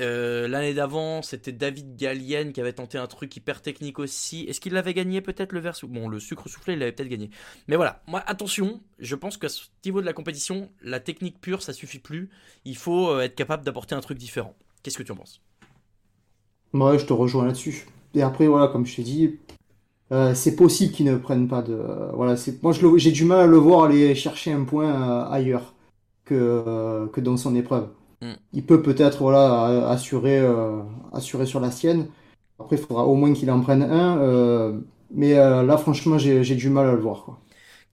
Euh, 0.00 0.48
L'année 0.48 0.74
d'avant, 0.74 1.22
c'était 1.22 1.52
David 1.52 1.96
Gallienne 1.96 2.52
qui 2.52 2.60
avait 2.60 2.72
tenté 2.72 2.98
un 2.98 3.06
truc 3.06 3.34
hyper 3.36 3.62
technique 3.62 3.98
aussi. 3.98 4.44
Est-ce 4.48 4.60
qu'il 4.60 4.72
l'avait 4.72 4.94
gagné 4.94 5.20
peut-être 5.20 5.52
le 5.52 5.60
verre 5.60 5.76
Bon, 5.84 6.08
le 6.08 6.18
sucre 6.18 6.48
soufflé, 6.48 6.72
il 6.74 6.80
l'avait 6.80 6.92
peut-être 6.92 7.08
gagné. 7.08 7.30
Mais 7.68 7.76
voilà, 7.76 8.02
moi, 8.08 8.22
attention, 8.26 8.80
je 8.98 9.14
pense 9.14 9.36
qu'à 9.36 9.48
ce 9.48 9.64
niveau 9.84 10.00
de 10.00 10.06
la 10.06 10.12
compétition, 10.12 10.70
la 10.82 10.98
technique 10.98 11.40
pure, 11.40 11.62
ça 11.62 11.72
suffit 11.72 12.00
plus. 12.00 12.28
Il 12.64 12.76
faut 12.76 13.08
euh, 13.10 13.20
être 13.20 13.36
capable 13.36 13.64
d'apporter 13.64 13.94
un 13.94 14.00
truc 14.00 14.18
différent. 14.18 14.54
Qu'est-ce 14.82 14.98
que 14.98 15.02
tu 15.04 15.12
en 15.12 15.16
penses? 15.16 15.40
Ouais, 16.72 16.98
je 16.98 17.06
te 17.06 17.12
rejoins 17.12 17.46
là-dessus. 17.46 17.86
Et 18.14 18.22
après, 18.22 18.48
voilà, 18.48 18.66
comme 18.68 18.84
je 18.86 18.96
t'ai 18.96 19.02
dit, 19.02 19.38
euh, 20.10 20.34
c'est 20.34 20.56
possible 20.56 20.92
qu'ils 20.92 21.06
ne 21.06 21.16
prennent 21.16 21.48
pas 21.48 21.62
de. 21.62 21.78
voilà, 22.14 22.36
c'est 22.36 22.60
moi, 22.64 22.72
j'ai 22.72 23.12
du 23.12 23.24
mal 23.24 23.40
à 23.40 23.46
le 23.46 23.56
voir 23.56 23.84
aller 23.84 24.14
chercher 24.16 24.52
un 24.52 24.64
point 24.64 25.24
ailleurs 25.30 25.74
que 26.24 27.20
dans 27.20 27.36
son 27.36 27.54
épreuve. 27.54 27.88
Il 28.52 28.64
peut 28.64 28.82
peut-être 28.82 29.18
voilà, 29.18 29.88
assurer, 29.88 30.38
euh, 30.38 30.82
assurer 31.12 31.46
sur 31.46 31.60
la 31.60 31.70
sienne. 31.70 32.08
Après, 32.58 32.76
il 32.76 32.82
faudra 32.82 33.04
au 33.04 33.14
moins 33.14 33.32
qu'il 33.32 33.50
en 33.50 33.60
prenne 33.60 33.82
un. 33.82 34.18
Euh, 34.18 34.80
mais 35.10 35.34
euh, 35.34 35.62
là, 35.62 35.76
franchement, 35.76 36.18
j'ai 36.18 36.54
du 36.54 36.70
mal 36.70 36.88
à 36.88 36.92
le 36.92 37.00
voir. 37.00 37.24
Quoi. 37.24 37.38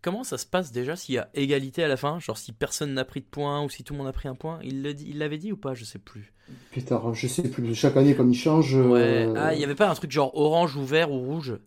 Comment 0.01 0.23
ça 0.23 0.37
se 0.37 0.45
passe 0.45 0.71
déjà 0.71 0.95
s'il 0.95 1.15
y 1.15 1.17
a 1.19 1.29
égalité 1.33 1.83
à 1.83 1.87
la 1.87 1.97
fin? 1.97 2.19
Genre 2.19 2.37
si 2.37 2.53
personne 2.53 2.93
n'a 2.93 3.05
pris 3.05 3.21
de 3.21 3.25
points 3.25 3.63
ou 3.63 3.69
si 3.69 3.83
tout 3.83 3.93
le 3.93 3.99
monde 3.99 4.07
a 4.07 4.13
pris 4.13 4.27
un 4.27 4.33
point 4.33 4.59
Il 4.63 4.81
l'avait 4.81 5.37
dit, 5.37 5.47
dit 5.47 5.51
ou 5.51 5.57
pas? 5.57 5.75
Je 5.75 5.85
sais 5.85 5.99
plus. 5.99 6.33
Putain, 6.71 7.01
je 7.13 7.27
sais 7.27 7.47
plus. 7.47 7.75
Chaque 7.75 7.97
année, 7.97 8.15
comme 8.15 8.31
il 8.31 8.35
change. 8.35 8.75
Ouais. 8.75 9.29
Ah, 9.35 9.53
il 9.53 9.59
n'y 9.59 9.63
avait 9.63 9.75
pas 9.75 9.89
un 9.89 9.93
truc 9.93 10.11
genre 10.11 10.35
orange 10.35 10.75
ou 10.75 10.83
vert 10.83 11.11
ou 11.11 11.19
rouge? 11.19 11.57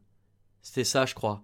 C'était 0.63 0.85
ça, 0.85 1.07
je 1.07 1.15
crois. 1.15 1.43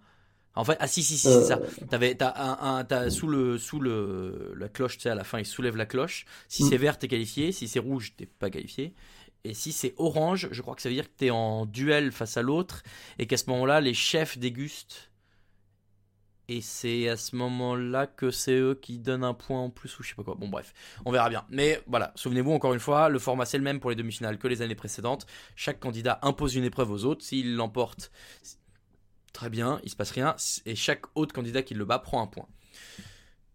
En 0.57 0.64
fait, 0.64 0.76
ah 0.80 0.86
si 0.88 1.03
si 1.03 1.16
si, 1.16 1.28
c'est 1.28 1.44
ça. 1.44 1.61
T'avais, 1.88 2.14
t'as 2.16 2.32
un, 2.36 2.84
un 2.90 3.11
sous 3.11 3.28
le 3.28 3.57
sous 3.57 3.80
le 3.80 4.53
la 4.57 4.68
cloche, 4.68 4.96
tu 4.96 5.03
sais, 5.03 5.11
à 5.11 5.14
la 5.14 5.24
fin, 5.24 5.38
il 5.38 5.46
soulève 5.46 5.76
la 5.76 5.86
cloche. 5.86 6.24
Si 6.48 6.64
c'est 6.64 6.76
vert, 6.76 6.98
t'es 6.98 7.09
qualifié. 7.09 7.53
Si 7.53 7.68
c'est 7.68 7.78
rouge, 7.78 8.14
t'es 8.16 8.26
pas 8.26 8.51
qualifié. 8.51 8.94
Et 9.44 9.55
si 9.55 9.72
c'est 9.72 9.94
orange, 9.96 10.48
je 10.51 10.61
crois 10.61 10.74
que 10.74 10.82
ça 10.82 10.88
veut 10.88 10.94
dire 10.94 11.07
que 11.07 11.16
t'es 11.16 11.30
en 11.30 11.66
duel 11.66 12.12
face 12.12 12.36
à 12.36 12.42
l'autre 12.42 12.82
et 13.18 13.26
qu'à 13.26 13.36
ce 13.36 13.48
moment-là, 13.51 13.80
les 13.80 13.94
chefs 13.94 14.36
dégustent. 14.38 15.11
Et 16.48 16.61
c'est 16.62 17.09
à 17.09 17.16
ce 17.16 17.36
moment-là 17.36 18.09
que 18.09 18.32
c'est 18.32 18.57
eux 18.59 18.74
qui 18.74 18.98
donnent 18.98 19.22
un 19.22 19.34
point 19.34 19.61
en 19.61 19.70
plus 19.70 19.96
ou 19.98 20.03
je 20.03 20.09
sais 20.09 20.14
pas 20.16 20.24
quoi. 20.24 20.34
Bon 20.34 20.48
bref, 20.48 20.74
on 21.05 21.12
verra 21.12 21.30
bien. 21.30 21.46
Mais 21.48 21.80
voilà, 21.86 22.12
souvenez-vous 22.16 22.51
encore 22.51 22.74
une 22.74 22.80
fois, 22.80 23.09
le 23.09 23.20
format 23.20 23.44
c'est 23.44 23.57
le 23.57 23.62
même 23.62 23.78
pour 23.78 23.88
les 23.90 23.94
demi-finales 23.94 24.36
que 24.36 24.48
les 24.48 24.61
années 24.61 24.74
précédentes. 24.74 25.26
Chaque 25.55 25.78
candidat 25.78 26.18
impose 26.22 26.57
une 26.57 26.64
épreuve 26.64 26.90
aux 26.90 27.05
autres. 27.05 27.24
S'il 27.24 27.55
l'emporte, 27.55 28.11
Très 29.32 29.50
bien, 29.50 29.80
il 29.84 29.90
se 29.90 29.96
passe 29.96 30.10
rien. 30.10 30.34
Et 30.66 30.74
chaque 30.74 31.02
autre 31.14 31.34
candidat 31.34 31.62
qui 31.62 31.74
le 31.74 31.84
bat 31.84 31.98
prend 31.98 32.22
un 32.22 32.26
point. 32.26 32.46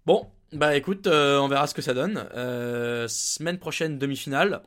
Bon, 0.05 0.27
bah 0.53 0.75
écoute, 0.75 1.07
euh, 1.07 1.39
on 1.39 1.47
verra 1.47 1.67
ce 1.67 1.73
que 1.73 1.81
ça 1.81 1.93
donne. 1.93 2.25
Euh, 2.35 3.07
semaine 3.07 3.57
prochaine, 3.57 3.97
demi-finale. 3.97 4.61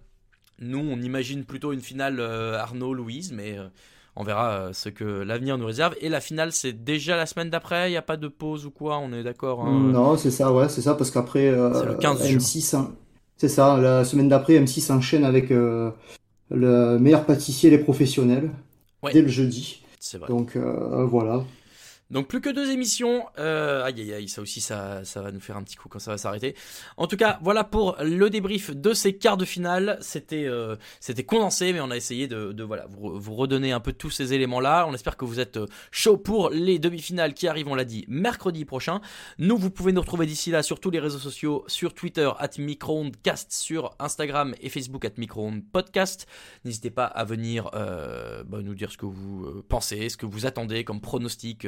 Nous, 0.60 0.78
on 0.78 1.00
imagine 1.00 1.44
plutôt 1.44 1.72
une 1.72 1.80
finale 1.80 2.18
euh, 2.18 2.58
Arnaud-Louise, 2.58 3.32
mais 3.32 3.56
on 4.16 4.24
verra 4.24 4.70
ce 4.72 4.88
que 4.88 5.04
l'avenir 5.04 5.56
nous 5.56 5.66
réserve. 5.66 5.94
Et 6.00 6.08
la 6.08 6.20
finale, 6.20 6.52
c'est 6.52 6.72
déjà 6.72 7.16
la 7.16 7.26
semaine 7.26 7.50
d'après 7.50 7.88
Il 7.88 7.92
n'y 7.92 7.96
a 7.96 8.02
pas 8.02 8.16
de 8.16 8.28
pause 8.28 8.66
ou 8.66 8.70
quoi 8.70 8.98
On 8.98 9.12
est 9.12 9.22
d'accord 9.22 9.64
hein? 9.64 9.80
Non, 9.92 10.16
c'est 10.16 10.32
ça, 10.32 10.52
ouais, 10.52 10.68
c'est 10.68 10.82
ça, 10.82 10.94
parce 10.94 11.10
qu'après, 11.10 11.52
le 11.52 11.94
15 11.94 12.28
M6, 12.28 12.76
hein, 12.76 12.90
c'est 13.36 13.48
ça, 13.48 13.76
la 13.76 14.04
semaine 14.04 14.28
d'après, 14.28 14.58
M6 14.58 14.92
enchaîne 14.92 15.24
avec 15.24 15.50
le 15.50 16.98
meilleur 16.98 17.24
pâtissier, 17.24 17.70
les 17.70 17.78
professionnels, 17.78 18.50
dès 19.12 19.22
le 19.22 19.28
jeudi. 19.28 19.84
Donc 20.28 20.56
euh, 20.56 21.04
voilà. 21.04 21.44
Donc 22.10 22.28
plus 22.28 22.40
que 22.40 22.48
deux 22.48 22.70
émissions. 22.70 23.26
Euh, 23.38 23.84
aïe 23.84 24.00
aïe 24.00 24.14
aïe, 24.14 24.28
ça 24.28 24.40
aussi 24.40 24.60
ça, 24.60 25.04
ça 25.04 25.20
va 25.20 25.30
nous 25.30 25.40
faire 25.40 25.56
un 25.56 25.62
petit 25.62 25.76
coup 25.76 25.88
quand 25.88 25.98
ça 25.98 26.12
va 26.12 26.18
s'arrêter. 26.18 26.54
En 26.96 27.06
tout 27.06 27.16
cas, 27.16 27.38
voilà 27.42 27.64
pour 27.64 27.96
le 28.00 28.30
débrief 28.30 28.74
de 28.74 28.94
ces 28.94 29.16
quarts 29.16 29.36
de 29.36 29.44
finale. 29.44 29.98
C'était 30.00 30.46
euh, 30.46 30.76
condensé, 31.26 31.72
mais 31.72 31.80
on 31.80 31.90
a 31.90 31.96
essayé 31.96 32.26
de, 32.26 32.62
voilà 32.62 32.86
vous, 32.88 33.34
redonner 33.34 33.72
un 33.72 33.80
peu 33.80 33.92
tous 33.92 34.10
ces 34.10 34.32
éléments 34.32 34.60
là. 34.60 34.86
On 34.88 34.94
espère 34.94 35.16
que 35.16 35.24
vous 35.24 35.40
êtes 35.40 35.58
chaud 35.90 36.16
pour 36.16 36.50
les 36.50 36.78
demi-finales 36.78 37.34
qui 37.34 37.46
arrivent, 37.46 37.68
on 37.68 37.74
l'a 37.74 37.84
dit, 37.84 38.04
mercredi 38.08 38.64
prochain. 38.64 39.00
Nous, 39.38 39.56
vous 39.56 39.70
pouvez 39.70 39.92
nous 39.92 40.00
retrouver 40.00 40.26
d'ici 40.26 40.50
là 40.50 40.62
sur 40.62 40.80
tous 40.80 40.90
les 40.90 41.00
réseaux 41.00 41.18
sociaux, 41.18 41.64
sur 41.66 41.94
Twitter 41.94 42.30
at 42.38 42.50
Microondcast, 42.58 43.52
sur 43.52 43.94
Instagram 43.98 44.54
et 44.60 44.70
Facebook 44.70 45.04
at 45.04 45.12
Podcast. 45.72 46.26
N'hésitez 46.64 46.90
pas 46.90 47.04
à 47.04 47.24
venir 47.24 47.70
euh, 47.74 48.42
bah, 48.44 48.58
nous 48.62 48.74
dire 48.74 48.90
ce 48.90 48.96
que 48.96 49.06
vous 49.06 49.44
euh, 49.44 49.64
pensez, 49.68 50.08
ce 50.08 50.16
que 50.16 50.26
vous 50.26 50.46
attendez 50.46 50.84
comme 50.84 51.00
pronostic. 51.00 51.66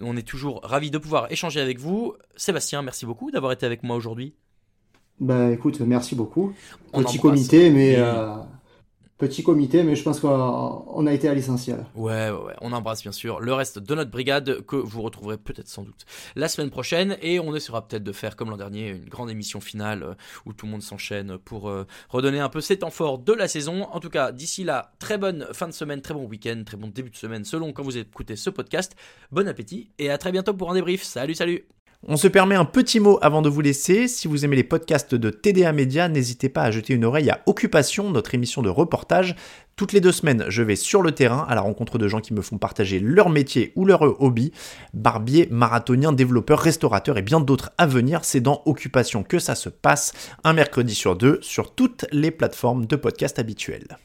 On 0.00 0.16
est 0.16 0.26
toujours 0.26 0.60
ravis 0.62 0.90
de 0.90 0.98
pouvoir 0.98 1.30
échanger 1.30 1.60
avec 1.60 1.78
vous. 1.78 2.14
Sébastien, 2.36 2.82
merci 2.82 3.06
beaucoup 3.06 3.30
d'avoir 3.30 3.52
été 3.52 3.66
avec 3.66 3.82
moi 3.82 3.96
aujourd'hui. 3.96 4.34
Bah 5.20 5.50
écoute, 5.50 5.80
merci 5.80 6.14
beaucoup. 6.14 6.52
On 6.92 7.02
Petit 7.02 7.18
comité, 7.18 7.70
mais 7.70 7.96
euh, 7.96 8.36
petit 9.18 9.42
comité, 9.42 9.82
mais 9.82 9.96
je 9.96 10.02
pense 10.02 10.20
qu'on 10.20 11.06
a 11.06 11.12
été 11.12 11.28
à 11.28 11.34
l'essentiel. 11.34 11.84
Ouais, 11.96 12.30
ouais, 12.30 12.30
ouais, 12.30 12.54
on 12.60 12.72
embrasse 12.72 13.02
bien 13.02 13.12
sûr 13.12 13.40
le 13.40 13.52
reste 13.52 13.78
de 13.78 13.94
notre 13.94 14.10
brigade 14.10 14.64
que 14.64 14.76
vous 14.76 15.02
retrouverez 15.02 15.36
peut-être 15.36 15.68
sans 15.68 15.82
doute 15.82 16.06
la 16.36 16.48
semaine 16.48 16.70
prochaine 16.70 17.18
et 17.20 17.40
on 17.40 17.54
essaiera 17.54 17.86
peut-être 17.86 18.04
de 18.04 18.12
faire 18.12 18.36
comme 18.36 18.50
l'an 18.50 18.56
dernier 18.56 18.90
une 18.90 19.08
grande 19.08 19.30
émission 19.30 19.60
finale 19.60 20.02
euh, 20.02 20.14
où 20.46 20.52
tout 20.52 20.66
le 20.66 20.72
monde 20.72 20.82
s'enchaîne 20.82 21.36
pour 21.38 21.68
euh, 21.68 21.84
redonner 22.08 22.38
un 22.38 22.48
peu 22.48 22.60
ses 22.60 22.78
temps 22.78 22.90
forts 22.90 23.18
de 23.18 23.32
la 23.32 23.48
saison. 23.48 23.84
En 23.92 24.00
tout 24.00 24.10
cas, 24.10 24.30
d'ici 24.30 24.62
là, 24.62 24.92
très 24.98 25.18
bonne 25.18 25.46
fin 25.52 25.66
de 25.66 25.72
semaine, 25.72 26.00
très 26.00 26.14
bon 26.14 26.24
week-end, 26.24 26.62
très 26.64 26.76
bon 26.76 26.88
début 26.88 27.10
de 27.10 27.16
semaine 27.16 27.44
selon 27.44 27.72
quand 27.72 27.82
vous 27.82 27.98
écoutez 27.98 28.36
ce 28.36 28.50
podcast. 28.50 28.94
Bon 29.32 29.48
appétit 29.48 29.90
et 29.98 30.10
à 30.10 30.18
très 30.18 30.30
bientôt 30.30 30.54
pour 30.54 30.70
un 30.70 30.74
débrief. 30.74 31.02
Salut, 31.02 31.34
salut 31.34 31.77
on 32.06 32.16
se 32.16 32.28
permet 32.28 32.54
un 32.54 32.64
petit 32.64 33.00
mot 33.00 33.18
avant 33.22 33.42
de 33.42 33.48
vous 33.48 33.60
laisser. 33.60 34.06
Si 34.06 34.28
vous 34.28 34.44
aimez 34.44 34.54
les 34.54 34.64
podcasts 34.64 35.16
de 35.16 35.30
TDA 35.30 35.72
Média, 35.72 36.08
n'hésitez 36.08 36.48
pas 36.48 36.62
à 36.62 36.70
jeter 36.70 36.94
une 36.94 37.04
oreille 37.04 37.28
à 37.28 37.42
Occupation, 37.46 38.10
notre 38.10 38.34
émission 38.34 38.62
de 38.62 38.68
reportage. 38.68 39.34
Toutes 39.74 39.92
les 39.92 40.00
deux 40.00 40.12
semaines, 40.12 40.44
je 40.48 40.62
vais 40.62 40.76
sur 40.76 41.02
le 41.02 41.10
terrain 41.12 41.44
à 41.48 41.56
la 41.56 41.60
rencontre 41.60 41.98
de 41.98 42.06
gens 42.06 42.20
qui 42.20 42.34
me 42.34 42.40
font 42.40 42.56
partager 42.56 43.00
leur 43.00 43.30
métier 43.30 43.72
ou 43.74 43.84
leur 43.84 44.02
hobby. 44.22 44.52
Barbier, 44.94 45.48
marathonien, 45.50 46.12
développeur, 46.12 46.60
restaurateur 46.60 47.18
et 47.18 47.22
bien 47.22 47.40
d'autres 47.40 47.72
à 47.78 47.86
venir. 47.86 48.20
C'est 48.22 48.40
dans 48.40 48.62
Occupation 48.64 49.24
que 49.24 49.40
ça 49.40 49.56
se 49.56 49.68
passe, 49.68 50.12
un 50.44 50.52
mercredi 50.52 50.94
sur 50.94 51.16
deux, 51.16 51.38
sur 51.42 51.74
toutes 51.74 52.06
les 52.12 52.30
plateformes 52.30 52.86
de 52.86 52.96
podcast 52.96 53.40
habituelles. 53.40 53.98